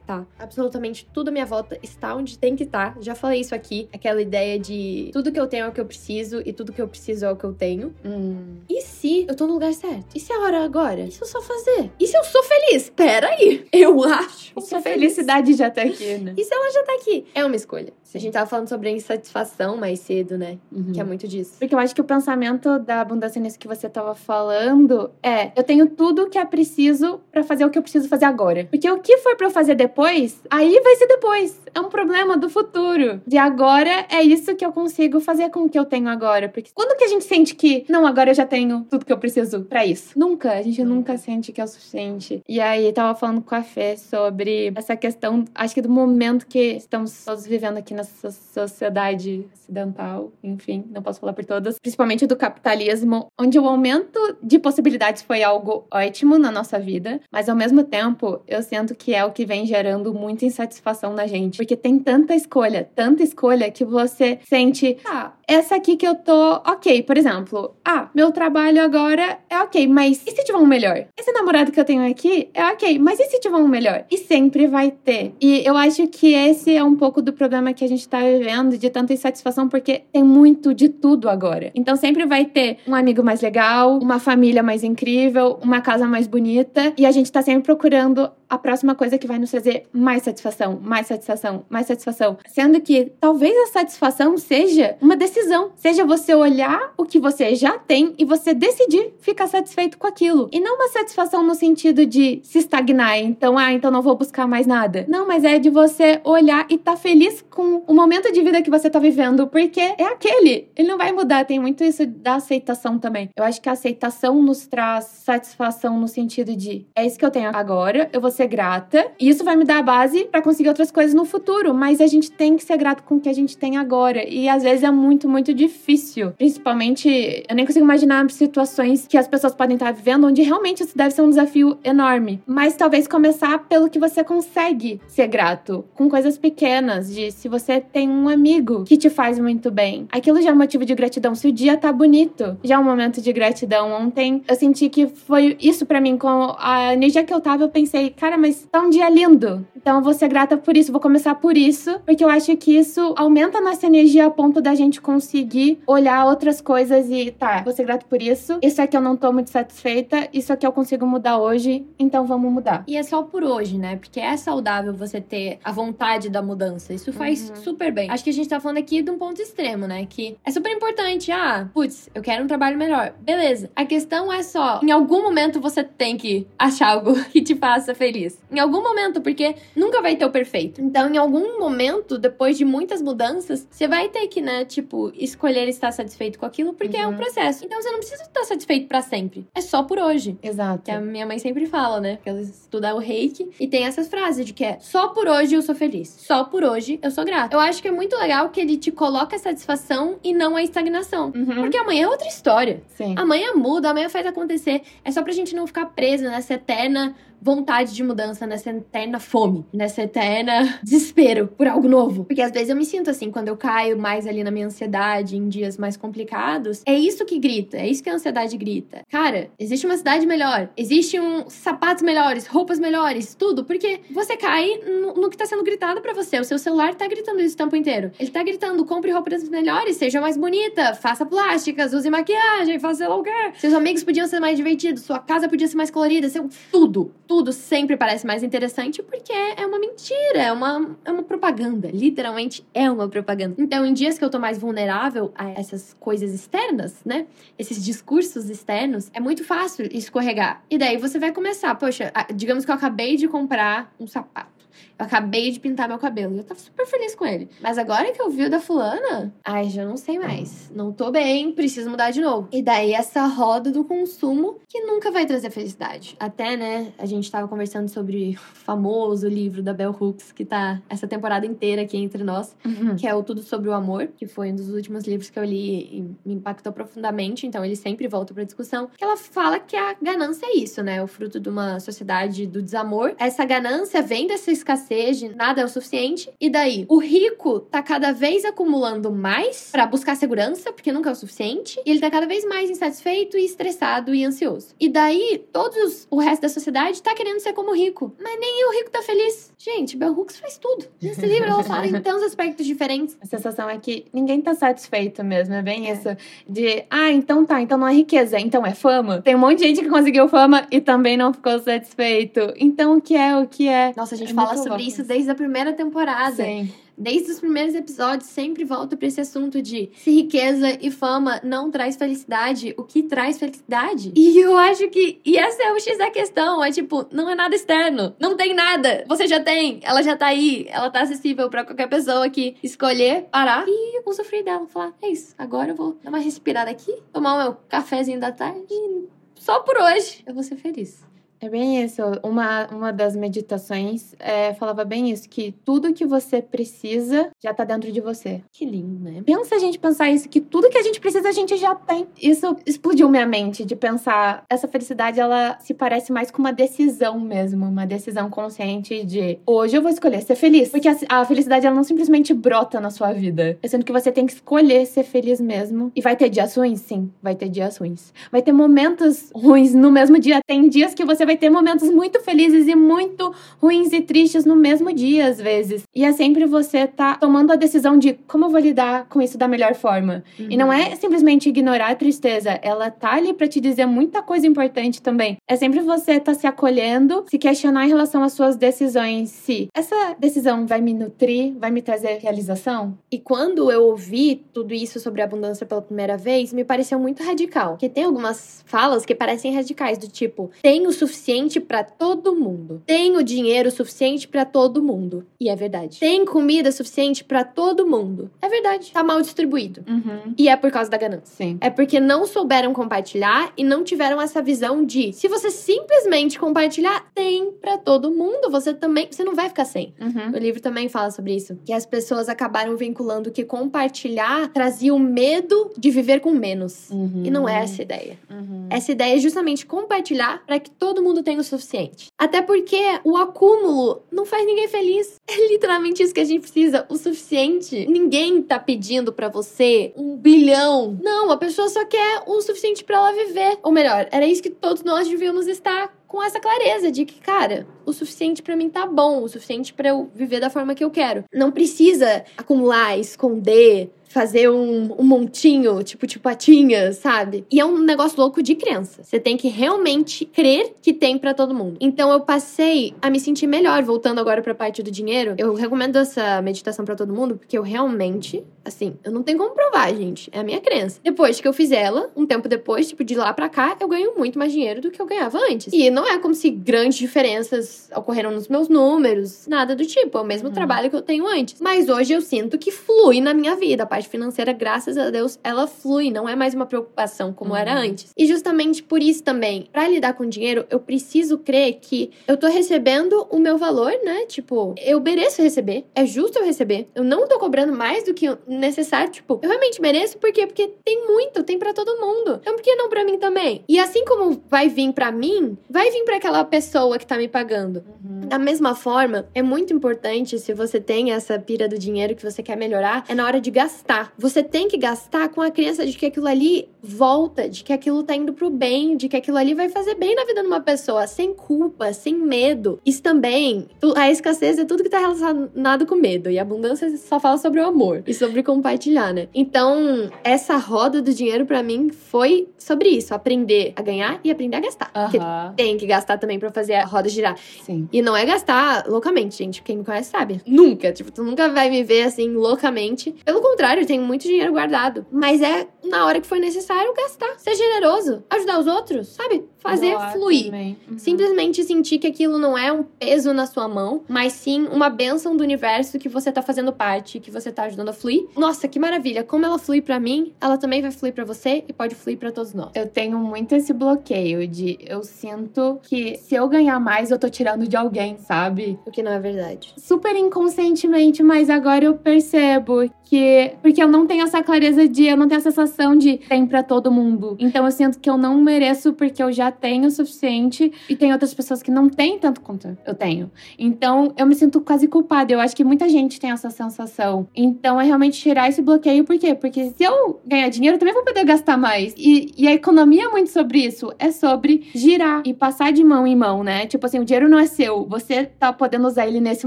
estar. 0.00 0.20
Tá. 0.20 0.26
Absolutamente 0.38 1.06
tudo 1.12 1.28
à 1.28 1.32
minha 1.32 1.46
volta 1.46 1.78
está 1.82 2.14
onde 2.14 2.38
tem 2.38 2.54
que 2.54 2.64
estar. 2.64 2.94
Tá. 2.94 3.00
Já 3.00 3.14
falei 3.14 3.40
isso 3.40 3.54
aqui, 3.54 3.88
aquela 3.92 4.20
ideia 4.20 4.58
de 4.58 5.10
tudo 5.12 5.32
que 5.32 5.40
eu 5.40 5.46
tenho 5.46 5.64
é 5.64 5.68
o 5.68 5.72
que 5.72 5.80
eu 5.80 5.86
preciso 5.86 6.42
e 6.44 6.52
tudo 6.52 6.72
que 6.72 6.80
eu 6.80 6.88
preciso 6.88 7.24
é 7.24 7.30
o 7.30 7.36
que 7.36 7.44
eu 7.44 7.52
tenho. 7.52 7.94
Hum. 8.04 8.58
E 8.68 8.82
se 8.82 9.26
eu 9.28 9.34
tô 9.34 9.46
no 9.46 9.54
lugar 9.54 9.72
certo? 9.72 10.14
E 10.14 10.20
se 10.20 10.32
é 10.32 10.36
a 10.36 10.40
hora 10.40 10.64
agora? 10.64 11.00
E 11.00 11.10
se 11.10 11.22
eu 11.22 11.26
só 11.26 11.40
fazer? 11.40 11.90
E 11.98 12.06
se 12.06 12.16
eu 12.16 12.24
sou 12.24 12.42
feliz? 12.42 12.90
Pera 12.90 13.28
aí. 13.28 13.66
Eu 13.72 14.02
acho. 14.04 14.52
E 14.56 14.60
se 14.60 14.74
a 14.74 14.82
felicidade 14.82 15.54
já 15.54 15.70
tá 15.70 15.84
aqui, 15.86 16.18
né? 16.18 16.34
E 16.36 16.44
se 16.44 16.54
ela 16.54 16.70
já 16.70 16.82
tá 16.82 16.94
aqui? 16.94 17.26
É 17.34 17.44
uma 17.44 17.56
escolha. 17.56 17.92
A 18.16 18.18
gente 18.18 18.32
tava 18.32 18.46
falando 18.48 18.68
sobre 18.68 18.88
a 18.88 18.92
insatisfação 18.92 19.76
mais 19.76 20.00
cedo, 20.00 20.38
né? 20.38 20.58
Uhum. 20.72 20.92
Que 20.92 21.00
é 21.00 21.04
muito 21.04 21.28
disso. 21.28 21.56
Porque 21.58 21.74
eu 21.74 21.78
acho 21.78 21.94
que 21.94 22.00
o 22.00 22.04
pensamento 22.04 22.78
da 22.78 23.02
abundância 23.02 23.40
nisso 23.40 23.58
que 23.58 23.68
você 23.68 23.88
tava 23.88 24.14
falando 24.14 25.10
é: 25.22 25.52
eu 25.54 25.62
tenho 25.62 25.86
tudo 25.86 26.30
que 26.30 26.38
é 26.38 26.44
preciso 26.44 27.20
para 27.30 27.42
fazer 27.42 27.66
o 27.66 27.70
que 27.70 27.76
eu 27.76 27.82
preciso 27.82 28.08
fazer 28.08 28.24
agora. 28.24 28.66
Porque 28.70 28.90
o 28.90 28.98
que 29.00 29.18
for 29.18 29.36
para 29.36 29.48
eu 29.48 29.50
fazer 29.50 29.74
depois, 29.74 30.40
aí 30.50 30.80
vai 30.80 30.96
ser 30.96 31.06
depois. 31.06 31.60
É 31.74 31.80
um 31.80 31.90
problema 31.90 32.38
do 32.38 32.48
futuro. 32.48 33.20
De 33.26 33.36
agora 33.36 34.06
é 34.10 34.22
isso 34.22 34.54
que 34.56 34.64
eu 34.64 34.72
consigo 34.72 35.20
fazer 35.20 35.50
com 35.50 35.64
o 35.64 35.68
que 35.68 35.78
eu 35.78 35.84
tenho 35.84 36.08
agora. 36.08 36.48
Porque 36.48 36.70
quando 36.74 36.96
que 36.96 37.04
a 37.04 37.08
gente 37.08 37.24
sente 37.24 37.54
que, 37.54 37.84
não, 37.88 38.06
agora 38.06 38.30
eu 38.30 38.34
já 38.34 38.46
tenho 38.46 38.86
tudo 38.88 39.04
que 39.04 39.12
eu 39.12 39.18
preciso 39.18 39.62
para 39.62 39.84
isso? 39.84 40.18
Nunca. 40.18 40.52
A 40.52 40.62
gente 40.62 40.82
nunca 40.82 41.18
sente 41.18 41.52
que 41.52 41.60
é 41.60 41.64
o 41.64 41.68
suficiente. 41.68 42.42
E 42.48 42.60
aí, 42.60 42.90
tava 42.92 43.14
falando 43.14 43.42
com 43.42 43.54
a 43.54 43.62
Fê 43.62 43.96
sobre 43.98 44.72
essa 44.74 44.96
questão, 44.96 45.44
acho 45.54 45.74
que 45.76 45.82
do 45.82 45.90
momento 45.90 46.46
que 46.46 46.72
estamos 46.72 47.22
todos 47.22 47.46
vivendo 47.46 47.76
aqui 47.76 47.92
nessa 47.92 48.30
sociedade 48.30 49.46
ocidental, 49.52 50.32
enfim, 50.42 50.86
não 50.90 51.02
posso 51.02 51.20
falar 51.20 51.34
por 51.34 51.44
todas, 51.44 51.78
principalmente 51.78 52.26
do 52.26 52.34
capitalismo, 52.34 53.26
onde 53.38 53.58
o 53.58 53.68
aumento 53.68 54.18
de 54.42 54.58
possibilidades 54.58 55.20
foi 55.20 55.42
algo 55.42 55.86
ótimo 55.92 56.38
na 56.38 56.50
nossa 56.50 56.78
vida, 56.78 57.20
mas 57.30 57.50
ao 57.50 57.54
mesmo 57.54 57.84
tempo 57.84 58.40
eu 58.48 58.62
sinto 58.62 58.94
que 58.94 59.12
é 59.14 59.22
o 59.22 59.32
que 59.32 59.44
vem 59.44 59.66
gerando 59.66 60.14
muita 60.14 60.46
insatisfação 60.46 61.12
na 61.12 61.26
gente, 61.26 61.58
porque 61.58 61.76
tem 61.76 61.98
tanta 61.98 62.34
escolha, 62.34 62.88
tanta 62.94 63.22
escolha 63.22 63.70
que 63.70 63.84
você 63.84 64.38
sente, 64.48 64.96
ah, 65.04 65.34
essa 65.48 65.76
aqui 65.76 65.96
que 65.96 66.06
eu 66.06 66.16
tô 66.16 66.54
ok, 66.66 67.02
por 67.04 67.16
exemplo, 67.16 67.76
ah, 67.84 68.08
meu 68.12 68.32
trabalho 68.32 68.82
agora 68.82 69.38
é 69.48 69.58
ok, 69.60 69.86
mas 69.86 70.20
e 70.26 70.32
se 70.32 70.44
tiver 70.44 70.58
um 70.58 70.66
melhor? 70.66 71.06
Esse 71.16 71.30
namorado 71.30 71.70
que 71.70 71.78
eu 71.78 71.84
tenho 71.84 72.08
aqui 72.08 72.48
é 72.52 72.64
ok, 72.64 72.98
mas 72.98 73.20
e 73.20 73.24
se 73.26 73.38
tiver 73.38 73.56
um 73.56 73.68
melhor? 73.68 74.04
E 74.10 74.18
sempre 74.18 74.66
vai 74.66 74.90
ter. 74.90 75.34
E 75.40 75.62
eu 75.64 75.76
acho 75.76 76.08
que 76.08 76.34
esse 76.34 76.74
é 76.74 76.82
um 76.82 76.96
pouco 76.96 77.22
do 77.22 77.32
problema 77.32 77.72
que 77.72 77.84
a 77.84 77.88
gente 77.88 78.08
tá 78.08 78.20
vivendo, 78.20 78.76
de 78.76 78.90
tanta 78.90 79.12
insatisfação, 79.12 79.68
porque 79.68 80.02
tem 80.12 80.24
muito 80.24 80.74
de 80.74 80.88
tudo 80.88 81.28
agora. 81.28 81.70
Então 81.74 81.94
sempre 81.94 82.26
vai 82.26 82.44
ter 82.44 82.78
um 82.86 82.94
amigo 82.94 83.22
mais 83.22 83.40
legal, 83.40 83.98
uma 83.98 84.18
família 84.18 84.64
mais 84.64 84.82
incrível, 84.82 85.60
uma 85.62 85.80
casa 85.80 86.08
mais 86.08 86.26
bonita, 86.26 86.92
e 86.98 87.06
a 87.06 87.12
gente 87.12 87.30
tá 87.30 87.40
sempre 87.40 87.62
procurando 87.62 88.28
a 88.48 88.58
próxima 88.58 88.94
coisa 88.94 89.18
que 89.18 89.26
vai 89.26 89.38
nos 89.38 89.50
trazer 89.50 89.86
mais 89.92 90.22
satisfação, 90.22 90.78
mais 90.82 91.06
satisfação, 91.06 91.64
mais 91.68 91.86
satisfação. 91.86 92.38
Sendo 92.46 92.80
que 92.80 93.12
talvez 93.20 93.56
a 93.68 93.72
satisfação 93.72 94.36
seja 94.38 94.96
uma 95.00 95.16
decisão, 95.16 95.35
seja 95.76 96.04
você 96.04 96.34
olhar 96.34 96.92
o 96.96 97.04
que 97.04 97.18
você 97.18 97.54
já 97.54 97.78
tem 97.78 98.14
e 98.18 98.24
você 98.24 98.54
decidir 98.54 99.14
ficar 99.20 99.46
satisfeito 99.46 99.98
com 99.98 100.06
aquilo. 100.06 100.48
E 100.52 100.60
não 100.60 100.76
uma 100.76 100.88
satisfação 100.88 101.42
no 101.42 101.54
sentido 101.54 102.04
de 102.06 102.40
se 102.42 102.58
estagnar, 102.58 103.18
então, 103.18 103.58
ah, 103.58 103.72
então 103.72 103.90
não 103.90 104.02
vou 104.02 104.16
buscar 104.16 104.46
mais 104.46 104.66
nada. 104.66 105.04
Não, 105.08 105.26
mas 105.26 105.44
é 105.44 105.58
de 105.58 105.70
você 105.70 106.20
olhar 106.24 106.66
e 106.68 106.78
tá 106.78 106.96
feliz 106.96 107.44
com 107.50 107.82
o 107.86 107.94
momento 107.94 108.32
de 108.32 108.42
vida 108.42 108.62
que 108.62 108.70
você 108.70 108.88
tá 108.90 108.98
vivendo, 108.98 109.46
porque 109.46 109.80
é 109.80 110.04
aquele. 110.04 110.68
Ele 110.76 110.88
não 110.88 110.98
vai 110.98 111.12
mudar, 111.12 111.44
tem 111.44 111.58
muito 111.58 111.82
isso 111.84 112.06
da 112.06 112.36
aceitação 112.36 112.98
também. 112.98 113.30
Eu 113.36 113.44
acho 113.44 113.60
que 113.60 113.68
a 113.68 113.72
aceitação 113.72 114.42
nos 114.42 114.66
traz 114.66 115.04
satisfação 115.04 115.98
no 115.98 116.08
sentido 116.08 116.54
de 116.54 116.86
é 116.94 117.06
isso 117.06 117.18
que 117.18 117.24
eu 117.24 117.30
tenho 117.30 117.50
agora, 117.54 118.08
eu 118.12 118.20
vou 118.20 118.30
ser 118.30 118.46
grata. 118.46 119.10
E 119.18 119.28
isso 119.28 119.44
vai 119.44 119.56
me 119.56 119.64
dar 119.64 119.78
a 119.78 119.82
base 119.82 120.24
para 120.24 120.42
conseguir 120.42 120.68
outras 120.68 120.90
coisas 120.90 121.14
no 121.14 121.24
futuro. 121.24 121.74
Mas 121.74 122.00
a 122.00 122.06
gente 122.06 122.30
tem 122.30 122.56
que 122.56 122.64
ser 122.64 122.76
grato 122.76 123.02
com 123.02 123.16
o 123.16 123.20
que 123.20 123.28
a 123.28 123.32
gente 123.32 123.56
tem 123.56 123.76
agora. 123.76 124.26
E 124.28 124.48
às 124.48 124.62
vezes 124.62 124.82
é 124.82 124.90
muito, 124.90 125.25
muito 125.28 125.52
difícil. 125.52 126.32
Principalmente, 126.32 127.44
eu 127.48 127.54
nem 127.54 127.66
consigo 127.66 127.84
imaginar 127.84 128.28
situações 128.30 129.06
que 129.06 129.16
as 129.16 129.28
pessoas 129.28 129.54
podem 129.54 129.74
estar 129.74 129.92
vivendo 129.92 130.26
onde 130.26 130.42
realmente 130.42 130.82
isso 130.82 130.96
deve 130.96 131.10
ser 131.10 131.22
um 131.22 131.30
desafio 131.30 131.78
enorme. 131.84 132.42
Mas 132.46 132.76
talvez 132.76 133.06
começar 133.06 133.58
pelo 133.68 133.88
que 133.88 133.98
você 133.98 134.22
consegue 134.24 135.00
ser 135.06 135.28
grato. 135.28 135.84
Com 135.94 136.08
coisas 136.08 136.38
pequenas, 136.38 137.12
de 137.12 137.30
se 137.30 137.48
você 137.48 137.80
tem 137.80 138.08
um 138.08 138.28
amigo 138.28 138.84
que 138.84 138.96
te 138.96 139.10
faz 139.10 139.38
muito 139.38 139.70
bem. 139.70 140.06
Aquilo 140.10 140.40
já 140.40 140.50
é 140.50 140.52
um 140.52 140.56
motivo 140.56 140.84
de 140.84 140.94
gratidão. 140.94 141.34
Se 141.34 141.48
o 141.48 141.52
dia 141.52 141.76
tá 141.76 141.92
bonito, 141.92 142.56
já 142.62 142.76
é 142.76 142.78
um 142.78 142.84
momento 142.84 143.20
de 143.20 143.32
gratidão. 143.32 143.92
Ontem 143.92 144.42
eu 144.48 144.54
senti 144.54 144.88
que 144.88 145.06
foi 145.06 145.56
isso 145.60 145.86
para 145.86 146.00
mim. 146.00 146.16
Com 146.16 146.54
a 146.58 146.94
energia 146.94 147.24
que 147.24 147.32
eu 147.32 147.40
tava, 147.40 147.64
eu 147.64 147.68
pensei, 147.68 148.10
cara, 148.10 148.36
mas 148.36 148.66
tá 148.70 148.80
um 148.80 148.90
dia 148.90 149.08
lindo. 149.08 149.66
Então 149.76 149.96
eu 149.98 150.02
vou 150.02 150.12
ser 150.12 150.28
grata 150.28 150.56
por 150.56 150.76
isso, 150.76 150.90
vou 150.90 151.00
começar 151.00 151.34
por 151.36 151.56
isso, 151.56 152.00
porque 152.04 152.24
eu 152.24 152.28
acho 152.28 152.56
que 152.56 152.76
isso 152.76 153.14
aumenta 153.16 153.58
a 153.58 153.60
nossa 153.60 153.86
energia 153.86 154.26
a 154.26 154.30
ponto 154.30 154.60
da 154.60 154.74
gente 154.74 155.00
conseguir 155.00 155.15
conseguir 155.16 155.80
olhar 155.86 156.26
outras 156.26 156.60
coisas 156.60 157.08
e, 157.10 157.30
tá, 157.30 157.62
vou 157.62 157.72
ser 157.72 157.84
grato 157.84 158.04
por 158.06 158.20
isso. 158.20 158.58
Isso 158.62 158.82
aqui 158.82 158.94
eu 158.96 159.00
não 159.00 159.16
tô 159.16 159.32
muito 159.32 159.48
satisfeita, 159.50 160.28
isso 160.32 160.52
aqui 160.52 160.66
eu 160.66 160.72
consigo 160.72 161.06
mudar 161.06 161.38
hoje, 161.38 161.86
então 161.98 162.26
vamos 162.26 162.52
mudar. 162.52 162.84
E 162.86 162.96
é 162.96 163.02
só 163.02 163.22
por 163.22 163.42
hoje, 163.42 163.78
né? 163.78 163.96
Porque 163.96 164.20
é 164.20 164.36
saudável 164.36 164.92
você 164.92 165.18
ter 165.20 165.58
a 165.64 165.72
vontade 165.72 166.28
da 166.28 166.42
mudança. 166.42 166.92
Isso 166.92 167.12
faz 167.12 167.48
Uhum. 167.48 167.56
super 167.56 167.90
bem. 167.92 168.10
Acho 168.10 168.22
que 168.24 168.30
a 168.30 168.32
gente 168.32 168.48
tá 168.48 168.60
falando 168.60 168.78
aqui 168.78 169.00
de 169.02 169.10
um 169.10 169.16
ponto 169.18 169.40
extremo, 169.40 169.86
né? 169.86 170.06
Que 170.08 170.36
é 170.44 170.50
super 170.50 170.70
importante. 170.70 171.32
Ah, 171.32 171.68
putz, 171.72 172.10
eu 172.14 172.20
quero 172.22 172.44
um 172.44 172.46
trabalho 172.46 172.76
melhor. 172.76 173.14
Beleza. 173.20 173.70
A 173.74 173.84
questão 173.86 174.30
é 174.32 174.42
só, 174.42 174.80
em 174.82 174.90
algum 174.90 175.22
momento 175.22 175.60
você 175.60 175.82
tem 175.82 176.16
que 176.18 176.46
achar 176.58 176.88
algo 176.90 177.14
que 177.32 177.40
te 177.40 177.54
faça 177.54 177.94
feliz. 177.94 178.38
Em 178.52 178.58
algum 178.58 178.82
momento, 178.82 179.20
porque 179.22 179.54
nunca 179.74 180.02
vai 180.02 180.14
ter 180.16 180.24
o 180.26 180.30
perfeito. 180.30 180.80
Então, 180.82 181.08
em 181.12 181.16
algum 181.16 181.58
momento, 181.58 182.18
depois 182.18 182.58
de 182.58 182.64
muitas 182.64 183.00
mudanças, 183.00 183.66
você 183.70 183.88
vai 183.88 184.08
ter 184.08 184.26
que, 184.26 184.40
né, 184.40 184.64
tipo, 184.64 185.05
escolher 185.14 185.68
estar 185.68 185.92
satisfeito 185.92 186.38
com 186.38 186.46
aquilo, 186.46 186.72
porque 186.74 186.96
é 186.96 187.06
um 187.06 187.10
Uhum. 187.10 187.16
processo. 187.16 187.64
Então, 187.64 187.80
você 187.80 187.90
não 187.90 187.98
precisa 187.98 188.22
estar 188.22 188.44
satisfeito 188.44 188.86
pra 188.88 189.00
sempre. 189.02 189.46
É 189.54 189.60
só 189.60 189.82
por 189.82 189.98
hoje. 189.98 190.38
Exato. 190.42 190.82
Que 190.84 190.90
a 190.90 191.00
minha 191.00 191.26
mãe 191.26 191.38
sempre 191.38 191.66
fala, 191.66 192.00
né? 192.00 192.18
Que 192.22 192.28
ela 192.28 192.40
estuda 192.40 192.94
o 192.94 192.98
reiki 192.98 193.48
e 193.60 193.66
tem 193.68 193.84
essas 193.84 194.08
frases 194.08 194.44
de 194.46 194.52
que 194.52 194.64
é 194.64 194.78
só 194.80 195.08
por 195.08 195.26
hoje 195.28 195.54
eu 195.54 195.62
sou 195.62 195.74
feliz. 195.74 196.08
Só 196.08 196.44
por 196.44 196.64
hoje 196.64 196.98
eu 197.02 197.10
sou 197.10 197.24
grata. 197.24 197.54
Eu 197.56 197.60
acho 197.60 197.80
que 197.82 197.88
é 197.88 197.90
muito 197.92 198.16
legal 198.16 198.48
que 198.50 198.60
ele 198.60 198.76
te 198.76 198.90
coloca 198.90 199.36
a 199.36 199.38
satisfação 199.38 200.18
e 200.22 200.32
não 200.32 200.56
a 200.56 200.62
estagnação. 200.62 201.32
Uhum. 201.34 201.62
Porque 201.62 201.76
amanhã 201.76 202.04
é 202.04 202.08
outra 202.08 202.28
história. 202.28 202.82
Sim. 202.96 203.14
Amanhã 203.16 203.54
muda, 203.54 203.90
amanhã 203.90 204.08
faz 204.08 204.26
acontecer. 204.26 204.82
É 205.04 205.10
só 205.10 205.22
pra 205.22 205.32
gente 205.32 205.54
não 205.54 205.66
ficar 205.66 205.86
preso 205.86 206.24
nessa 206.24 206.54
eterna 206.54 207.14
vontade 207.40 207.94
de 207.94 208.02
mudança, 208.02 208.46
nessa 208.46 208.70
eterna 208.70 209.18
fome, 209.18 209.64
nessa 209.72 210.02
eterna 210.02 210.78
desespero 210.82 211.48
por 211.48 211.66
algo 211.66 211.88
novo. 211.88 212.24
Porque 212.24 212.42
às 212.42 212.50
vezes 212.50 212.68
eu 212.68 212.76
me 212.76 212.84
sinto 212.84 213.10
assim, 213.10 213.30
quando 213.30 213.48
eu 213.48 213.56
caio 213.56 213.98
mais 213.98 214.26
ali 214.26 214.42
na 214.42 214.50
minha 214.50 214.66
ansiedade, 214.66 215.36
em 215.36 215.48
dias 215.48 215.78
mais 215.78 215.96
complicados, 215.96 216.82
é 216.86 216.94
isso 216.94 217.24
que 217.24 217.38
grita, 217.38 217.76
é 217.76 217.88
isso 217.88 218.02
que 218.02 218.10
a 218.10 218.14
ansiedade 218.14 218.56
grita. 218.56 219.02
Cara, 219.08 219.50
existe 219.58 219.86
uma 219.86 219.96
cidade 219.96 220.26
melhor, 220.26 220.68
existe 220.76 221.18
um 221.18 221.48
sapatos 221.48 222.02
melhores, 222.02 222.46
roupas 222.46 222.78
melhores, 222.78 223.34
tudo, 223.34 223.64
porque 223.64 224.00
você 224.10 224.36
cai 224.36 224.78
no, 224.78 225.14
no 225.14 225.30
que 225.30 225.36
tá 225.36 225.46
sendo 225.46 225.62
gritado 225.62 226.00
pra 226.00 226.12
você. 226.12 226.38
O 226.40 226.44
seu 226.44 226.58
celular 226.58 226.94
tá 226.94 227.06
gritando 227.06 227.40
isso 227.40 227.54
o 227.54 227.58
tempo 227.58 227.76
inteiro. 227.76 228.10
Ele 228.18 228.30
tá 228.30 228.42
gritando, 228.42 228.84
compre 228.84 229.10
roupas 229.10 229.48
melhores, 229.48 229.96
seja 229.96 230.20
mais 230.20 230.36
bonita, 230.36 230.94
faça 230.94 231.24
plásticas, 231.24 231.92
use 231.92 232.10
maquiagem, 232.10 232.78
faça 232.78 232.96
sei 232.96 233.08
lá 233.08 233.16
o 233.16 233.22
quê. 233.22 233.30
Seus 233.56 233.74
amigos 233.74 234.02
podiam 234.02 234.26
ser 234.26 234.40
mais 234.40 234.56
divertidos, 234.56 235.02
sua 235.02 235.18
casa 235.18 235.48
podia 235.48 235.68
ser 235.68 235.76
mais 235.76 235.90
colorida, 235.90 236.28
seu 236.28 236.48
tudo, 236.72 237.12
tudo 237.26 237.52
sempre 237.52 237.96
parece 237.96 238.26
mais 238.26 238.42
interessante 238.42 239.02
porque 239.02 239.32
é 239.32 239.66
uma 239.66 239.78
mentira, 239.78 240.38
é 240.38 240.52
uma, 240.52 240.96
é 241.04 241.10
uma 241.10 241.22
propaganda. 241.22 241.88
Literalmente 241.92 242.66
é 242.72 242.90
uma 242.90 243.08
propaganda. 243.08 243.54
Então, 243.58 243.84
em 243.84 243.92
dias 243.92 244.18
que 244.18 244.24
eu 244.24 244.30
tô 244.30 244.38
mais 244.38 244.58
vulnerável 244.58 245.32
a 245.34 245.50
essas 245.50 245.94
coisas 245.98 246.32
externas, 246.32 247.00
né? 247.04 247.26
Esses 247.58 247.84
discursos 247.84 248.48
externos, 248.48 249.10
é 249.12 249.20
muito 249.20 249.44
fácil 249.44 249.88
escorregar. 249.92 250.62
E 250.70 250.78
daí 250.78 250.96
você 250.96 251.18
vai 251.18 251.32
começar, 251.32 251.74
poxa, 251.74 252.12
digamos 252.34 252.64
que 252.64 252.70
eu 252.70 252.74
acabei 252.74 253.16
de 253.16 253.28
comprar 253.28 253.92
um 253.98 254.06
sapato. 254.06 254.56
Eu 254.98 255.04
acabei 255.06 255.50
de 255.50 255.60
pintar 255.60 255.88
meu 255.88 255.98
cabelo. 255.98 256.34
e 256.34 256.38
Eu 256.38 256.44
tava 256.44 256.58
super 256.58 256.86
feliz 256.86 257.14
com 257.14 257.26
ele. 257.26 257.48
Mas 257.60 257.76
agora 257.78 258.12
que 258.12 258.20
eu 258.22 258.30
vi 258.30 258.44
o 258.44 258.50
da 258.50 258.60
fulana, 258.60 259.34
ai, 259.44 259.68
já 259.68 259.84
não 259.84 259.96
sei 259.96 260.18
mais. 260.18 260.70
Não 260.74 260.90
tô 260.92 261.10
bem, 261.10 261.52
preciso 261.52 261.90
mudar 261.90 262.10
de 262.10 262.20
novo. 262.20 262.48
E 262.50 262.62
daí 262.62 262.92
essa 262.92 263.26
roda 263.26 263.70
do 263.70 263.84
consumo 263.84 264.58
que 264.68 264.80
nunca 264.80 265.10
vai 265.10 265.26
trazer 265.26 265.50
felicidade. 265.50 266.16
Até, 266.18 266.56
né, 266.56 266.92
a 266.98 267.04
gente 267.04 267.30
tava 267.30 267.46
conversando 267.46 267.88
sobre 267.88 268.34
o 268.36 268.38
famoso 268.38 269.28
livro 269.28 269.62
da 269.62 269.74
Bell 269.74 269.94
Hooks, 269.98 270.32
que 270.32 270.44
tá 270.44 270.80
essa 270.88 271.06
temporada 271.06 271.44
inteira 271.44 271.82
aqui 271.82 271.98
entre 271.98 272.24
nós, 272.24 272.56
Uhum. 272.64 272.96
que 272.96 273.06
é 273.06 273.14
o 273.14 273.22
Tudo 273.22 273.42
Sobre 273.42 273.68
o 273.68 273.72
Amor, 273.74 274.08
que 274.16 274.26
foi 274.26 274.50
um 274.50 274.56
dos 274.56 274.70
últimos 274.70 275.04
livros 275.04 275.28
que 275.30 275.38
eu 275.38 275.44
li 275.44 275.98
e 275.98 276.00
me 276.28 276.34
impactou 276.34 276.72
profundamente, 276.72 277.46
então 277.46 277.64
ele 277.64 277.76
sempre 277.76 278.08
volta 278.08 278.32
pra 278.32 278.44
discussão, 278.44 278.88
que 278.96 279.04
ela 279.04 279.16
fala 279.16 279.58
que 279.60 279.76
a 279.76 279.94
ganância 280.00 280.46
é 280.46 280.56
isso, 280.56 280.82
né? 280.82 281.02
O 281.02 281.06
fruto 281.06 281.38
de 281.38 281.48
uma 281.48 281.78
sociedade 281.80 282.46
do 282.46 282.62
desamor. 282.62 283.14
Essa 283.18 283.44
ganância 283.44 284.00
vem 284.02 284.26
dessa 284.26 284.50
escassez 284.50 284.85
de 284.88 285.28
nada 285.34 285.62
é 285.62 285.64
o 285.64 285.68
suficiente, 285.68 286.30
e 286.40 286.48
daí 286.48 286.86
o 286.88 286.98
rico 286.98 287.60
tá 287.60 287.82
cada 287.82 288.12
vez 288.12 288.44
acumulando 288.44 289.10
mais 289.10 289.70
pra 289.72 289.86
buscar 289.86 290.16
segurança, 290.16 290.72
porque 290.72 290.92
nunca 290.92 291.10
é 291.10 291.12
o 291.12 291.16
suficiente, 291.16 291.80
e 291.84 291.90
ele 291.90 292.00
tá 292.00 292.10
cada 292.10 292.26
vez 292.26 292.44
mais 292.44 292.70
insatisfeito 292.70 293.36
e 293.36 293.44
estressado 293.44 294.14
e 294.14 294.24
ansioso. 294.24 294.68
E 294.78 294.88
daí 294.88 295.44
todos 295.52 296.06
o 296.10 296.18
resto 296.18 296.42
da 296.42 296.48
sociedade 296.48 297.02
tá 297.02 297.14
querendo 297.14 297.40
ser 297.40 297.52
como 297.52 297.70
o 297.70 297.74
rico, 297.74 298.14
mas 298.22 298.38
nem 298.38 298.68
o 298.68 298.72
rico 298.72 298.90
tá 298.90 299.02
feliz. 299.02 299.52
Gente, 299.58 299.96
Bell 299.96 300.12
Hooks 300.12 300.38
faz 300.38 300.58
tudo. 300.58 300.86
Nesse 301.02 301.26
livro 301.26 301.48
ela 301.48 301.62
fala 301.64 301.86
em 301.86 302.00
tantos 302.00 302.22
aspectos 302.22 302.66
diferentes. 302.66 303.16
A 303.20 303.26
sensação 303.26 303.68
é 303.68 303.78
que 303.78 304.06
ninguém 304.12 304.40
tá 304.40 304.54
satisfeito 304.54 305.24
mesmo. 305.24 305.54
É 305.54 305.62
bem 305.62 305.90
isso. 305.90 306.08
De, 306.48 306.84
ah, 306.90 307.10
então 307.10 307.44
tá, 307.44 307.60
então 307.60 307.78
não 307.78 307.88
é 307.88 307.94
riqueza, 307.94 308.38
então 308.38 308.64
é 308.64 308.74
fama. 308.74 309.20
Tem 309.22 309.34
um 309.34 309.38
monte 309.38 309.58
de 309.58 309.64
gente 309.64 309.80
que 309.82 309.88
conseguiu 309.88 310.28
fama 310.28 310.66
e 310.70 310.80
também 310.80 311.16
não 311.16 311.32
ficou 311.32 311.58
satisfeito. 311.58 312.52
Então 312.56 312.96
o 312.96 313.00
que 313.00 313.16
é, 313.16 313.36
o 313.36 313.46
que 313.46 313.68
é? 313.68 313.92
Nossa, 313.96 314.14
a 314.14 314.18
gente 314.18 314.32
É 314.32 314.34
fala 314.34 314.56
sobre 314.56 314.75
louco 314.76 314.90
isso 314.90 315.02
desde 315.04 315.30
a 315.30 315.34
primeira 315.34 315.72
temporada. 315.72 316.44
Sim. 316.44 316.72
Desde 316.98 317.30
os 317.30 317.40
primeiros 317.40 317.74
episódios, 317.74 318.30
sempre 318.30 318.64
volta 318.64 318.96
pra 318.96 319.06
esse 319.06 319.20
assunto 319.20 319.60
de 319.60 319.90
se 319.96 320.10
riqueza 320.10 320.78
e 320.80 320.90
fama 320.90 321.38
não 321.44 321.70
traz 321.70 321.94
felicidade, 321.94 322.74
o 322.78 322.82
que 322.82 323.02
traz 323.02 323.38
felicidade? 323.38 324.12
E 324.16 324.38
eu 324.38 324.56
acho 324.56 324.88
que. 324.88 325.20
E 325.22 325.36
essa 325.36 325.62
é 325.62 325.72
o 325.72 325.78
X 325.78 325.98
da 325.98 326.10
questão. 326.10 326.64
É 326.64 326.72
tipo, 326.72 327.06
não 327.12 327.28
é 327.28 327.34
nada 327.34 327.54
externo. 327.54 328.16
Não 328.18 328.34
tem 328.34 328.54
nada. 328.54 329.04
Você 329.06 329.26
já 329.26 329.38
tem. 329.38 329.80
Ela 329.82 330.02
já 330.02 330.16
tá 330.16 330.26
aí. 330.26 330.66
Ela 330.70 330.88
tá 330.90 331.02
acessível 331.02 331.50
pra 331.50 331.64
qualquer 331.64 331.86
pessoa 331.86 332.30
que 332.30 332.56
escolher 332.62 333.26
parar 333.30 333.66
e 333.68 334.00
usufruir 334.06 334.44
dela. 334.44 334.66
Falar, 334.66 334.94
é 335.02 335.08
isso. 335.08 335.34
Agora 335.36 335.72
eu 335.72 335.76
vou 335.76 335.98
dar 336.02 336.08
uma 336.08 336.18
respirada 336.18 336.70
aqui, 336.70 336.94
tomar 337.12 337.34
o 337.34 337.42
meu 337.42 337.56
cafezinho 337.68 338.18
da 338.18 338.32
tarde 338.32 338.66
e 338.70 339.06
só 339.34 339.60
por 339.60 339.76
hoje 339.76 340.24
eu 340.26 340.32
vou 340.34 340.42
ser 340.42 340.56
feliz. 340.56 341.05
É 341.46 341.48
bem 341.48 341.80
isso. 341.84 342.02
Uma, 342.24 342.66
uma 342.72 342.92
das 342.92 343.14
meditações 343.14 344.16
é, 344.18 344.52
falava 344.54 344.84
bem 344.84 345.10
isso, 345.10 345.28
que 345.28 345.54
tudo 345.64 345.94
que 345.94 346.04
você 346.04 346.42
precisa 346.42 347.30
já 347.40 347.54
tá 347.54 347.62
dentro 347.62 347.92
de 347.92 348.00
você. 348.00 348.42
Que 348.50 348.64
lindo, 348.64 348.98
né? 348.98 349.22
Pensa 349.24 349.54
a 349.54 349.58
gente 349.60 349.78
pensar 349.78 350.10
isso, 350.10 350.28
que 350.28 350.40
tudo 350.40 350.68
que 350.68 350.76
a 350.76 350.82
gente 350.82 350.98
precisa 350.98 351.28
a 351.28 351.32
gente 351.32 351.56
já 351.56 351.72
tem. 351.72 352.08
Isso 352.20 352.56
explodiu 352.66 353.08
minha 353.08 353.24
mente 353.24 353.64
de 353.64 353.76
pensar. 353.76 354.44
Essa 354.50 354.66
felicidade, 354.66 355.20
ela 355.20 355.56
se 355.60 355.72
parece 355.72 356.10
mais 356.10 356.32
com 356.32 356.40
uma 356.40 356.52
decisão 356.52 357.20
mesmo. 357.20 357.64
Uma 357.64 357.86
decisão 357.86 358.28
consciente 358.28 359.04
de 359.04 359.38
hoje 359.46 359.76
eu 359.76 359.82
vou 359.82 359.90
escolher 359.92 360.20
ser 360.22 360.34
feliz. 360.34 360.70
Porque 360.70 360.88
a, 360.88 360.96
a 361.08 361.24
felicidade, 361.24 361.64
ela 361.64 361.76
não 361.76 361.84
simplesmente 361.84 362.34
brota 362.34 362.80
na 362.80 362.90
sua 362.90 363.12
vida. 363.12 363.56
É 363.62 363.68
sendo 363.68 363.84
que 363.84 363.92
você 363.92 364.10
tem 364.10 364.26
que 364.26 364.32
escolher 364.32 364.84
ser 364.84 365.04
feliz 365.04 365.40
mesmo. 365.40 365.92
E 365.94 366.00
vai 366.00 366.16
ter 366.16 366.28
dias 366.28 366.56
ruins? 366.56 366.80
Sim, 366.80 367.08
vai 367.22 367.36
ter 367.36 367.48
dias 367.48 367.76
ruins. 367.76 368.12
Vai 368.32 368.42
ter 368.42 368.50
momentos 368.50 369.30
ruins 369.32 369.72
no 369.74 369.92
mesmo 369.92 370.18
dia. 370.18 370.40
Tem 370.44 370.68
dias 370.68 370.92
que 370.92 371.04
você 371.04 371.24
vai 371.24 371.35
ter 371.36 371.50
momentos 371.50 371.90
muito 371.90 372.20
felizes 372.20 372.66
e 372.66 372.74
muito 372.74 373.32
ruins 373.60 373.92
e 373.92 374.00
tristes 374.00 374.44
no 374.44 374.56
mesmo 374.56 374.92
dia, 374.92 375.26
às 375.26 375.40
vezes. 375.40 375.82
E 375.94 376.04
é 376.04 376.12
sempre 376.12 376.46
você 376.46 376.86
tá 376.86 377.14
tomando 377.16 377.52
a 377.52 377.56
decisão 377.56 377.98
de 377.98 378.14
como 378.26 378.46
eu 378.46 378.50
vou 378.50 378.60
lidar 378.60 379.06
com 379.08 379.20
isso 379.20 379.38
da 379.38 379.48
melhor 379.48 379.74
forma. 379.74 380.24
E 380.38 380.56
não 380.56 380.72
é 380.72 380.94
simplesmente 380.96 381.48
ignorar 381.48 381.90
a 381.90 381.94
tristeza, 381.94 382.58
ela 382.62 382.90
tá 382.90 383.14
ali 383.14 383.32
pra 383.32 383.48
te 383.48 383.60
dizer 383.60 383.86
muita 383.86 384.22
coisa 384.22 384.46
importante 384.46 385.02
também. 385.02 385.36
É 385.48 385.56
sempre 385.56 385.80
você 385.80 386.18
tá 386.20 386.34
se 386.34 386.46
acolhendo, 386.46 387.24
se 387.28 387.38
questionar 387.38 387.84
em 387.84 387.88
relação 387.88 388.22
às 388.22 388.32
suas 388.32 388.56
decisões, 388.56 389.30
se 389.30 389.68
essa 389.74 390.16
decisão 390.18 390.66
vai 390.66 390.80
me 390.80 390.94
nutrir, 390.94 391.54
vai 391.58 391.70
me 391.70 391.82
trazer 391.82 392.18
realização. 392.18 392.96
E 393.10 393.18
quando 393.18 393.70
eu 393.70 393.84
ouvi 393.84 394.44
tudo 394.52 394.74
isso 394.74 394.98
sobre 395.00 395.22
abundância 395.22 395.66
pela 395.66 395.82
primeira 395.82 396.16
vez, 396.16 396.52
me 396.52 396.64
pareceu 396.64 396.98
muito 396.98 397.22
radical. 397.22 397.70
Porque 397.70 397.88
tem 397.88 398.04
algumas 398.04 398.64
falas 398.66 399.04
que 399.04 399.14
parecem 399.14 399.54
radicais, 399.54 399.98
do 399.98 400.08
tipo: 400.08 400.50
tem 400.62 400.86
o 400.86 400.92
suficiente 400.92 401.15
pra 401.60 401.82
todo 401.82 402.34
mundo. 402.34 402.82
Tem 402.86 403.16
o 403.16 403.22
dinheiro 403.22 403.70
suficiente 403.70 404.28
pra 404.28 404.44
todo 404.44 404.82
mundo. 404.82 405.26
E 405.40 405.48
é 405.48 405.56
verdade. 405.56 405.98
Tem 405.98 406.24
comida 406.24 406.70
suficiente 406.72 407.24
pra 407.24 407.44
todo 407.44 407.86
mundo. 407.86 408.30
É 408.40 408.48
verdade. 408.48 408.92
Tá 408.92 409.02
mal 409.02 409.20
distribuído. 409.20 409.84
Uhum. 409.88 410.34
E 410.38 410.48
é 410.48 410.56
por 410.56 410.70
causa 410.70 410.90
da 410.90 410.96
ganância. 410.96 411.34
Sim. 411.36 411.58
É 411.60 411.70
porque 411.70 411.98
não 412.00 412.26
souberam 412.26 412.72
compartilhar 412.72 413.52
e 413.56 413.64
não 413.64 413.82
tiveram 413.82 414.20
essa 414.20 414.42
visão 414.42 414.84
de 414.84 415.12
se 415.12 415.28
você 415.28 415.50
simplesmente 415.50 416.38
compartilhar, 416.38 417.06
tem 417.14 417.52
pra 417.52 417.78
todo 417.78 418.10
mundo. 418.10 418.50
Você 418.50 418.74
também, 418.74 419.08
você 419.10 419.24
não 419.24 419.34
vai 419.34 419.48
ficar 419.48 419.64
sem. 419.64 419.94
Uhum. 420.00 420.32
O 420.34 420.38
livro 420.38 420.60
também 420.60 420.88
fala 420.88 421.10
sobre 421.10 421.34
isso. 421.34 421.58
Que 421.64 421.72
as 421.72 421.86
pessoas 421.86 422.28
acabaram 422.28 422.76
vinculando 422.76 423.30
que 423.30 423.44
compartilhar 423.44 424.48
trazia 424.48 424.94
o 424.94 424.98
medo 424.98 425.70
de 425.76 425.90
viver 425.90 426.20
com 426.20 426.30
menos. 426.30 426.90
Uhum. 426.90 427.22
E 427.24 427.30
não 427.30 427.48
é 427.48 427.62
essa 427.62 427.82
ideia. 427.82 428.18
Uhum. 428.30 428.66
Essa 428.70 428.92
ideia 428.92 429.16
é 429.16 429.18
justamente 429.18 429.64
compartilhar 429.66 430.42
para 430.46 430.58
que 430.58 430.70
todo 430.70 431.02
mundo 431.02 431.05
tenha 431.22 431.40
o 431.40 431.44
suficiente. 431.44 432.08
Até 432.18 432.42
porque 432.42 432.80
o 433.04 433.16
acúmulo 433.16 434.02
não 434.10 434.24
faz 434.24 434.44
ninguém 434.46 434.68
feliz. 434.68 435.16
É 435.28 435.48
literalmente 435.48 436.02
isso 436.02 436.14
que 436.14 436.20
a 436.20 436.24
gente 436.24 436.42
precisa, 436.42 436.86
o 436.88 436.96
suficiente. 436.96 437.84
Ninguém 437.86 438.40
tá 438.40 438.58
pedindo 438.58 439.12
para 439.12 439.28
você 439.28 439.92
um 439.94 440.16
bilhão. 440.16 440.98
Não, 441.02 441.30
a 441.30 441.36
pessoa 441.36 441.68
só 441.68 441.84
quer 441.84 442.22
o 442.26 442.40
suficiente 442.40 442.82
para 442.82 442.96
ela 442.96 443.12
viver. 443.12 443.58
Ou 443.62 443.70
melhor, 443.70 444.08
era 444.10 444.26
isso 444.26 444.42
que 444.42 444.48
todos 444.48 444.82
nós 444.82 445.06
devíamos 445.06 445.46
estar 445.46 445.92
com 446.06 446.22
essa 446.22 446.40
clareza 446.40 446.90
de 446.90 447.04
que, 447.04 447.20
cara, 447.20 447.66
o 447.84 447.92
suficiente 447.92 448.42
para 448.42 448.56
mim 448.56 448.70
tá 448.70 448.86
bom, 448.86 449.22
o 449.22 449.28
suficiente 449.28 449.74
para 449.74 449.90
eu 449.90 450.10
viver 450.14 450.40
da 450.40 450.48
forma 450.48 450.74
que 450.74 450.84
eu 450.84 450.90
quero. 450.90 451.24
Não 451.32 451.50
precisa 451.50 452.24
acumular, 452.38 452.98
esconder, 452.98 453.90
fazer 454.16 454.48
um, 454.48 454.94
um 454.98 455.04
montinho, 455.04 455.82
tipo 455.82 456.06
de 456.06 456.18
patinhas, 456.18 456.96
sabe? 456.96 457.44
E 457.52 457.60
é 457.60 457.66
um 457.66 457.76
negócio 457.76 458.18
louco 458.18 458.42
de 458.42 458.54
crença. 458.54 459.04
Você 459.04 459.20
tem 459.20 459.36
que 459.36 459.46
realmente 459.48 460.24
crer 460.24 460.72
que 460.80 460.94
tem 460.94 461.18
para 461.18 461.34
todo 461.34 461.54
mundo. 461.54 461.76
Então 461.78 462.10
eu 462.10 462.20
passei 462.20 462.94
a 463.02 463.10
me 463.10 463.20
sentir 463.20 463.46
melhor, 463.46 463.82
voltando 463.82 464.18
agora 464.18 464.40
pra 464.40 464.54
parte 464.54 464.82
do 464.82 464.90
dinheiro. 464.90 465.34
Eu 465.36 465.52
recomendo 465.52 465.96
essa 465.96 466.40
meditação 466.40 466.82
para 466.82 466.96
todo 466.96 467.12
mundo, 467.12 467.36
porque 467.36 467.58
eu 467.58 467.62
realmente, 467.62 468.42
assim, 468.66 468.96
eu 469.04 469.12
não 469.12 469.22
tenho 469.22 469.38
como 469.38 469.54
provar, 469.54 469.94
gente. 469.94 470.28
É 470.32 470.40
a 470.40 470.42
minha 470.42 470.60
crença. 470.60 471.00
Depois 471.02 471.40
que 471.40 471.46
eu 471.46 471.52
fiz 471.52 471.70
ela, 471.70 472.10
um 472.16 472.26
tempo 472.26 472.48
depois, 472.48 472.88
tipo, 472.88 473.04
de 473.04 473.14
lá 473.14 473.32
pra 473.32 473.48
cá, 473.48 473.76
eu 473.80 473.88
ganho 473.88 474.14
muito 474.16 474.38
mais 474.38 474.52
dinheiro 474.52 474.80
do 474.80 474.90
que 474.90 475.00
eu 475.00 475.06
ganhava 475.06 475.38
antes. 475.50 475.72
E 475.72 475.90
não 475.90 476.06
é 476.06 476.18
como 476.18 476.34
se 476.34 476.50
grandes 476.50 476.98
diferenças 476.98 477.88
ocorreram 477.94 478.30
nos 478.30 478.48
meus 478.48 478.68
números, 478.68 479.46
nada 479.46 479.74
do 479.74 479.84
tipo. 479.84 480.18
É 480.18 480.20
o 480.20 480.24
mesmo 480.24 480.48
uhum. 480.48 480.54
trabalho 480.54 480.90
que 480.90 480.96
eu 480.96 481.02
tenho 481.02 481.26
antes. 481.26 481.60
Mas 481.60 481.88
hoje 481.88 482.12
eu 482.12 482.20
sinto 482.20 482.58
que 482.58 482.70
flui 482.70 483.20
na 483.20 483.32
minha 483.32 483.56
vida. 483.56 483.84
A 483.84 483.86
parte 483.86 484.08
financeira, 484.08 484.52
graças 484.52 484.98
a 484.98 485.10
Deus, 485.10 485.38
ela 485.42 485.66
flui, 485.66 486.10
não 486.10 486.28
é 486.28 486.34
mais 486.34 486.54
uma 486.54 486.66
preocupação 486.66 487.32
como 487.32 487.52
uhum. 487.52 487.56
era 487.56 487.74
antes. 487.74 488.12
E 488.16 488.26
justamente 488.26 488.82
por 488.82 489.02
isso 489.02 489.22
também, 489.22 489.68
para 489.72 489.88
lidar 489.88 490.14
com 490.14 490.28
dinheiro, 490.28 490.66
eu 490.70 490.80
preciso 490.80 491.38
crer 491.38 491.78
que 491.80 492.10
eu 492.26 492.36
tô 492.36 492.48
recebendo 492.48 493.26
o 493.30 493.38
meu 493.38 493.56
valor, 493.58 493.92
né? 494.04 494.26
Tipo, 494.26 494.74
eu 494.78 495.00
mereço 495.00 495.42
receber, 495.42 495.84
é 495.94 496.04
justo 496.04 496.38
eu 496.38 496.44
receber. 496.44 496.88
Eu 496.94 497.04
não 497.04 497.28
tô 497.28 497.38
cobrando 497.38 497.72
mais 497.72 498.04
do 498.04 498.14
que 498.14 498.26
necessário, 498.56 499.10
tipo, 499.10 499.38
eu 499.42 499.48
realmente 499.48 499.80
mereço 499.80 500.18
por 500.18 500.32
quê? 500.32 500.46
Porque 500.46 500.68
tem 500.84 501.06
muito, 501.06 501.42
tem 501.42 501.58
para 501.58 501.72
todo 501.72 502.00
mundo. 502.00 502.38
Então 502.40 502.54
por 502.54 502.62
que 502.62 502.74
não 502.74 502.88
para 502.88 503.04
mim 503.04 503.18
também? 503.18 503.64
E 503.68 503.78
assim 503.78 504.04
como 504.04 504.42
vai 504.48 504.68
vir 504.68 504.92
para 504.92 505.10
mim, 505.12 505.56
vai 505.68 505.90
vir 505.90 506.04
para 506.04 506.16
aquela 506.16 506.44
pessoa 506.44 506.98
que 506.98 507.06
tá 507.06 507.16
me 507.16 507.28
pagando. 507.28 507.84
Uhum. 508.04 508.28
Da 508.28 508.38
mesma 508.38 508.74
forma, 508.74 509.28
é 509.34 509.42
muito 509.42 509.72
importante 509.72 510.38
se 510.38 510.52
você 510.52 510.80
tem 510.80 511.12
essa 511.12 511.38
pira 511.38 511.68
do 511.68 511.78
dinheiro 511.78 512.14
que 512.14 512.22
você 512.22 512.42
quer 512.42 512.56
melhorar, 512.56 513.04
é 513.08 513.14
na 513.14 513.24
hora 513.24 513.40
de 513.40 513.50
gastar. 513.50 514.12
Você 514.18 514.42
tem 514.42 514.68
que 514.68 514.76
gastar 514.76 515.28
com 515.28 515.40
a 515.40 515.50
crença 515.50 515.86
de 515.86 515.96
que 515.96 516.06
aquilo 516.06 516.26
ali 516.26 516.68
volta, 516.82 517.48
de 517.48 517.64
que 517.64 517.72
aquilo 517.72 518.02
tá 518.02 518.14
indo 518.14 518.32
pro 518.32 518.50
bem, 518.50 518.96
de 518.96 519.08
que 519.08 519.16
aquilo 519.16 519.36
ali 519.36 519.54
vai 519.54 519.68
fazer 519.68 519.94
bem 519.94 520.14
na 520.14 520.24
vida 520.24 520.40
de 520.40 520.46
uma 520.46 520.60
pessoa, 520.60 521.06
sem 521.06 521.34
culpa, 521.34 521.92
sem 521.92 522.14
medo. 522.14 522.80
Isso 522.84 523.02
também, 523.02 523.68
a 523.96 524.10
escassez 524.10 524.58
é 524.58 524.64
tudo 524.64 524.82
que 524.82 524.88
tá 524.88 524.98
relacionado 524.98 525.86
com 525.86 525.94
medo. 525.94 526.30
E 526.30 526.38
a 526.38 526.42
abundância 526.42 526.96
só 526.96 527.18
fala 527.18 527.38
sobre 527.38 527.60
o 527.60 527.66
amor 527.66 528.02
e 528.06 528.14
sobre 528.14 528.42
compartilhar, 528.46 529.12
né? 529.12 529.28
Então, 529.34 530.10
essa 530.24 530.56
roda 530.56 531.02
do 531.02 531.12
dinheiro 531.12 531.44
para 531.44 531.62
mim 531.62 531.90
foi 531.90 532.48
sobre 532.56 532.88
isso: 532.88 533.14
aprender 533.14 533.72
a 533.76 533.82
ganhar 533.82 534.20
e 534.24 534.30
aprender 534.30 534.56
a 534.56 534.60
gastar. 534.60 534.90
Uhum. 534.96 535.02
Porque 535.02 535.18
tem 535.56 535.76
que 535.76 535.86
gastar 535.86 536.16
também 536.16 536.38
para 536.38 536.50
fazer 536.50 536.74
a 536.74 536.84
roda 536.84 537.08
girar. 537.08 537.36
Sim. 537.62 537.88
E 537.92 538.00
não 538.00 538.16
é 538.16 538.24
gastar 538.24 538.86
loucamente, 538.86 539.36
gente. 539.36 539.62
Quem 539.62 539.76
me 539.76 539.84
conhece 539.84 540.10
sabe. 540.10 540.40
Nunca. 540.46 540.92
Tipo, 540.92 541.10
tu 541.12 541.22
nunca 541.22 541.48
vai 541.48 541.68
me 541.68 541.82
ver 541.82 542.04
assim 542.04 542.30
loucamente. 542.30 543.14
Pelo 543.24 543.40
contrário, 543.40 543.66
contrário, 543.66 543.86
tenho 543.86 544.02
muito 544.02 544.22
dinheiro 544.22 544.52
guardado. 544.52 545.06
Mas 545.10 545.40
é 545.40 545.66
na 545.84 546.04
hora 546.04 546.20
que 546.20 546.26
for 546.26 546.38
necessário 546.38 546.92
gastar. 546.94 547.38
Ser 547.38 547.54
generoso, 547.54 548.22
ajudar 548.30 548.58
os 548.58 548.66
outros, 548.66 549.08
sabe? 549.08 549.44
Fazer 549.58 549.96
fluir. 550.12 550.52
Uhum. 550.52 550.98
Simplesmente 550.98 551.64
sentir 551.64 551.98
que 551.98 552.06
aquilo 552.06 552.38
não 552.38 552.56
é 552.56 552.72
um 552.72 552.82
peso 552.82 553.32
na 553.32 553.46
sua 553.46 553.66
mão, 553.66 554.04
mas 554.08 554.32
sim 554.32 554.66
uma 554.66 554.88
benção 554.88 555.36
do 555.36 555.42
universo 555.42 555.98
que 555.98 556.08
você 556.08 556.30
tá 556.30 556.42
fazendo 556.42 556.72
parte, 556.72 557.18
que 557.18 557.30
você 557.30 557.50
tá 557.50 557.64
ajudando 557.64 557.88
a 557.88 557.92
fluir. 557.92 558.26
Nossa, 558.36 558.68
que 558.68 558.78
maravilha! 558.78 559.24
Como 559.24 559.46
ela 559.46 559.58
flui 559.58 559.80
para 559.80 559.98
mim, 559.98 560.34
ela 560.40 560.58
também 560.58 560.82
vai 560.82 560.90
fluir 560.90 561.14
para 561.14 561.24
você 561.24 561.64
e 561.66 561.72
pode 561.72 561.94
fluir 561.94 562.18
para 562.18 562.30
todos 562.30 562.52
nós. 562.52 562.70
Eu 562.74 562.86
tenho 562.86 563.18
muito 563.18 563.54
esse 563.54 563.72
bloqueio 563.72 564.46
de 564.46 564.78
eu 564.86 565.02
sinto 565.02 565.80
que 565.82 566.16
se 566.18 566.34
eu 566.34 566.46
ganhar 566.46 566.78
mais, 566.78 567.10
eu 567.10 567.18
tô 567.18 567.30
tirando 567.30 567.66
de 567.66 567.76
alguém, 567.76 568.18
sabe? 568.18 568.78
O 568.84 568.90
que 568.90 569.02
não 569.02 569.12
é 569.12 569.18
verdade. 569.18 569.72
Super 569.78 570.14
inconscientemente, 570.14 571.22
mas 571.22 571.48
agora 571.48 571.86
eu 571.86 571.94
percebo 571.94 572.90
que 573.04 573.52
porque 573.62 573.82
eu 573.82 573.88
não 573.88 574.06
tenho 574.06 574.24
essa 574.24 574.42
clareza 574.42 574.86
de 574.86 575.04
eu 575.04 575.16
não 575.16 575.28
tenho 575.28 575.38
a 575.38 575.42
sensação 575.42 575.96
de 575.96 576.18
tem 576.18 576.46
para 576.46 576.62
todo 576.62 576.90
mundo. 576.90 577.36
Então 577.38 577.64
eu 577.64 577.70
sinto 577.70 577.98
que 577.98 578.10
eu 578.10 578.18
não 578.18 578.36
mereço 578.40 578.92
porque 578.92 579.22
eu 579.22 579.32
já 579.32 579.50
tenho 579.50 579.86
o 579.86 579.90
suficiente 579.90 580.72
e 580.88 580.96
tem 580.96 581.12
outras 581.12 581.32
pessoas 581.32 581.62
que 581.62 581.70
não 581.70 581.88
têm 581.88 582.18
tanto 582.18 582.40
quanto 582.40 582.76
eu 582.84 582.94
tenho. 582.94 583.30
Então 583.58 584.12
eu 584.16 584.26
me 584.26 584.34
sinto 584.34 584.60
quase 584.60 584.88
culpada. 584.88 585.32
Eu 585.32 585.40
acho 585.40 585.56
que 585.56 585.64
muita 585.64 585.88
gente 585.88 586.20
tem 586.20 586.30
essa 586.30 586.50
sensação. 586.50 587.28
Então 587.34 587.80
é 587.80 587.84
realmente 587.84 588.25
tirar 588.26 588.48
esse 588.48 588.60
bloqueio. 588.60 589.04
Por 589.04 589.16
quê? 589.18 589.34
Porque 589.36 589.70
se 589.70 589.84
eu 589.84 590.20
ganhar 590.26 590.48
dinheiro, 590.48 590.74
eu 590.74 590.78
também 590.80 590.92
vou 590.92 591.04
poder 591.04 591.24
gastar 591.24 591.56
mais. 591.56 591.94
E, 591.96 592.32
e 592.36 592.48
a 592.48 592.52
economia 592.52 593.04
é 593.04 593.08
muito 593.08 593.30
sobre 593.30 593.60
isso. 593.64 593.92
É 594.00 594.10
sobre 594.10 594.68
girar 594.74 595.22
e 595.24 595.32
passar 595.32 595.72
de 595.72 595.84
mão 595.84 596.04
em 596.06 596.16
mão, 596.16 596.42
né? 596.42 596.66
Tipo 596.66 596.86
assim, 596.86 596.98
o 596.98 597.04
dinheiro 597.04 597.28
não 597.28 597.38
é 597.38 597.46
seu. 597.46 597.86
Você 597.86 598.24
tá 598.24 598.52
podendo 598.52 598.86
usar 598.88 599.06
ele 599.06 599.20
nesse 599.20 599.46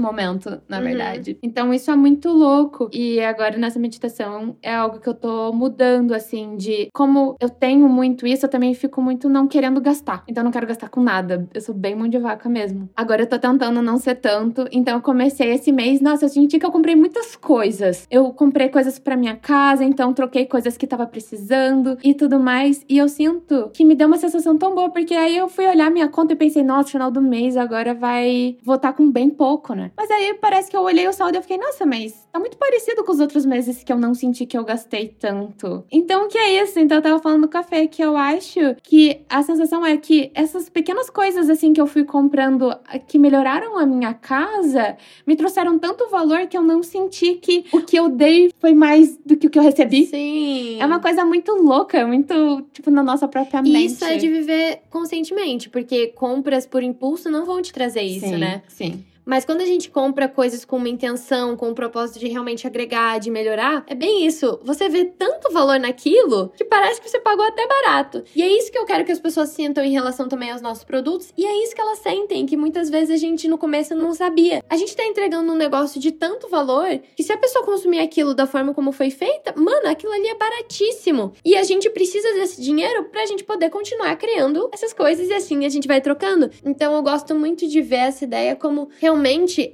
momento, 0.00 0.62
na 0.66 0.78
uhum. 0.78 0.84
verdade. 0.84 1.38
Então 1.42 1.74
isso 1.74 1.90
é 1.90 1.96
muito 1.96 2.30
louco. 2.30 2.88
E 2.90 3.20
agora 3.20 3.58
nessa 3.58 3.78
meditação 3.78 4.56
é 4.62 4.74
algo 4.74 4.98
que 4.98 5.08
eu 5.08 5.14
tô 5.14 5.52
mudando, 5.52 6.14
assim, 6.14 6.56
de 6.56 6.88
como 6.94 7.36
eu 7.38 7.50
tenho 7.50 7.86
muito 7.86 8.26
isso, 8.26 8.46
eu 8.46 8.50
também 8.50 8.72
fico 8.72 9.02
muito 9.02 9.28
não 9.28 9.46
querendo 9.46 9.80
gastar. 9.80 10.24
Então 10.26 10.40
eu 10.40 10.46
não 10.46 10.52
quero 10.52 10.66
gastar 10.66 10.88
com 10.88 11.02
nada. 11.02 11.46
Eu 11.52 11.60
sou 11.60 11.74
bem 11.74 11.94
mão 11.94 12.08
de 12.08 12.18
vaca 12.18 12.48
mesmo. 12.48 12.88
Agora 12.96 13.22
eu 13.22 13.26
tô 13.26 13.38
tentando 13.38 13.82
não 13.82 13.98
ser 13.98 14.14
tanto. 14.14 14.66
Então 14.72 14.94
eu 14.94 15.02
comecei 15.02 15.50
esse 15.50 15.70
mês, 15.70 16.00
nossa, 16.00 16.24
eu 16.24 16.28
senti 16.30 16.58
que 16.58 16.64
eu 16.64 16.72
comprei 16.72 16.96
muitas 16.96 17.36
coisas. 17.36 18.06
Eu 18.10 18.32
comprei 18.32 18.59
coisas 18.68 18.98
para 18.98 19.16
minha 19.16 19.36
casa, 19.36 19.84
então 19.84 20.12
troquei 20.12 20.46
coisas 20.46 20.76
que 20.76 20.86
tava 20.86 21.06
precisando 21.06 21.98
e 22.02 22.14
tudo 22.14 22.38
mais. 22.38 22.84
E 22.88 22.98
eu 22.98 23.08
sinto 23.08 23.70
que 23.72 23.84
me 23.84 23.94
deu 23.94 24.06
uma 24.06 24.18
sensação 24.18 24.56
tão 24.56 24.74
boa, 24.74 24.90
porque 24.90 25.14
aí 25.14 25.36
eu 25.36 25.48
fui 25.48 25.66
olhar 25.66 25.90
minha 25.90 26.08
conta 26.08 26.32
e 26.32 26.36
pensei, 26.36 26.62
nossa, 26.62 26.90
final 26.90 27.10
do 27.10 27.22
mês 27.22 27.56
agora 27.56 27.94
vai 27.94 28.56
voltar 28.62 28.92
com 28.92 29.10
bem 29.10 29.30
pouco, 29.30 29.74
né? 29.74 29.90
Mas 29.96 30.10
aí 30.10 30.34
parece 30.34 30.70
que 30.70 30.76
eu 30.76 30.82
olhei 30.82 31.06
o 31.08 31.12
saldo 31.12 31.34
e 31.34 31.38
eu 31.38 31.42
fiquei, 31.42 31.58
nossa, 31.58 31.86
mas 31.86 32.28
tá 32.32 32.38
muito 32.38 32.56
parecido 32.56 33.04
com 33.04 33.12
os 33.12 33.20
outros 33.20 33.44
meses 33.44 33.82
que 33.82 33.92
eu 33.92 33.98
não 33.98 34.14
senti 34.14 34.46
que 34.46 34.56
eu 34.56 34.64
gastei 34.64 35.08
tanto. 35.08 35.84
Então, 35.90 36.24
o 36.24 36.28
que 36.28 36.38
é 36.38 36.62
isso? 36.62 36.78
Então, 36.78 36.98
eu 36.98 37.02
tava 37.02 37.18
falando 37.18 37.42
do 37.42 37.48
café, 37.48 37.86
que 37.86 38.02
eu 38.02 38.16
acho 38.16 38.60
que 38.82 39.22
a 39.28 39.42
sensação 39.42 39.84
é 39.84 39.96
que 39.96 40.30
essas 40.34 40.68
pequenas 40.68 41.10
coisas, 41.10 41.48
assim, 41.48 41.72
que 41.72 41.80
eu 41.80 41.86
fui 41.86 42.04
comprando, 42.04 42.74
que 43.06 43.18
melhoraram 43.18 43.78
a 43.78 43.86
minha 43.86 44.14
casa, 44.14 44.96
me 45.26 45.36
trouxeram 45.36 45.78
tanto 45.78 46.08
valor 46.08 46.46
que 46.46 46.56
eu 46.56 46.62
não 46.62 46.82
senti 46.82 47.34
que 47.34 47.64
o 47.72 47.80
que 47.82 47.96
eu 47.96 48.08
dei 48.08 48.49
foi 48.60 48.74
mais 48.74 49.18
do 49.24 49.36
que 49.36 49.46
o 49.46 49.50
que 49.50 49.58
eu 49.58 49.62
recebi. 49.62 50.06
Sim. 50.06 50.78
É 50.78 50.86
uma 50.86 51.00
coisa 51.00 51.24
muito 51.24 51.50
louca, 51.52 52.06
muito, 52.06 52.62
tipo, 52.72 52.90
na 52.90 53.02
nossa 53.02 53.26
própria 53.26 53.62
mente. 53.62 53.86
Isso 53.86 54.04
é 54.04 54.16
de 54.16 54.28
viver 54.28 54.82
conscientemente, 54.90 55.70
porque 55.70 56.08
compras 56.08 56.66
por 56.66 56.82
impulso 56.82 57.30
não 57.30 57.46
vão 57.46 57.62
te 57.62 57.72
trazer 57.72 58.02
isso, 58.02 58.26
sim, 58.26 58.36
né? 58.36 58.62
Sim. 58.68 59.02
Mas 59.24 59.44
quando 59.44 59.60
a 59.60 59.66
gente 59.66 59.90
compra 59.90 60.28
coisas 60.28 60.64
com 60.64 60.76
uma 60.76 60.88
intenção, 60.88 61.56
com 61.56 61.66
o 61.66 61.70
um 61.70 61.74
propósito 61.74 62.18
de 62.18 62.28
realmente 62.28 62.66
agregar, 62.66 63.18
de 63.18 63.30
melhorar, 63.30 63.84
é 63.86 63.94
bem 63.94 64.26
isso. 64.26 64.58
Você 64.64 64.88
vê 64.88 65.04
tanto 65.04 65.52
valor 65.52 65.78
naquilo 65.78 66.52
que 66.56 66.64
parece 66.64 67.00
que 67.00 67.08
você 67.08 67.20
pagou 67.20 67.44
até 67.44 67.66
barato. 67.66 68.24
E 68.34 68.42
é 68.42 68.48
isso 68.48 68.72
que 68.72 68.78
eu 68.78 68.84
quero 68.84 69.04
que 69.04 69.12
as 69.12 69.20
pessoas 69.20 69.50
sintam 69.50 69.84
em 69.84 69.92
relação 69.92 70.28
também 70.28 70.50
aos 70.50 70.62
nossos 70.62 70.84
produtos. 70.84 71.32
E 71.36 71.44
é 71.44 71.62
isso 71.62 71.74
que 71.74 71.80
elas 71.80 71.98
sentem, 71.98 72.46
que 72.46 72.56
muitas 72.56 72.90
vezes 72.90 73.10
a 73.10 73.16
gente 73.16 73.48
no 73.48 73.58
começo 73.58 73.94
não 73.94 74.12
sabia. 74.14 74.62
A 74.68 74.76
gente 74.76 74.96
tá 74.96 75.04
entregando 75.04 75.52
um 75.52 75.56
negócio 75.56 76.00
de 76.00 76.12
tanto 76.12 76.48
valor 76.48 77.00
que 77.14 77.22
se 77.22 77.32
a 77.32 77.38
pessoa 77.38 77.64
consumir 77.64 78.00
aquilo 78.00 78.34
da 78.34 78.46
forma 78.46 78.74
como 78.74 78.92
foi 78.92 79.10
feita, 79.10 79.54
mano, 79.56 79.88
aquilo 79.88 80.12
ali 80.12 80.28
é 80.28 80.34
baratíssimo. 80.34 81.32
E 81.44 81.56
a 81.56 81.62
gente 81.62 81.88
precisa 81.90 82.32
desse 82.34 82.60
dinheiro 82.60 83.04
pra 83.04 83.26
gente 83.26 83.44
poder 83.44 83.70
continuar 83.70 84.16
criando 84.16 84.68
essas 84.72 84.92
coisas 84.92 85.28
e 85.28 85.32
assim 85.32 85.64
a 85.64 85.68
gente 85.68 85.86
vai 85.86 86.00
trocando. 86.00 86.50
Então 86.64 86.94
eu 86.94 87.02
gosto 87.02 87.34
muito 87.34 87.66
de 87.66 87.80
ver 87.80 87.96
essa 87.96 88.24
ideia 88.24 88.56
como 88.56 88.88
realmente 88.98 89.09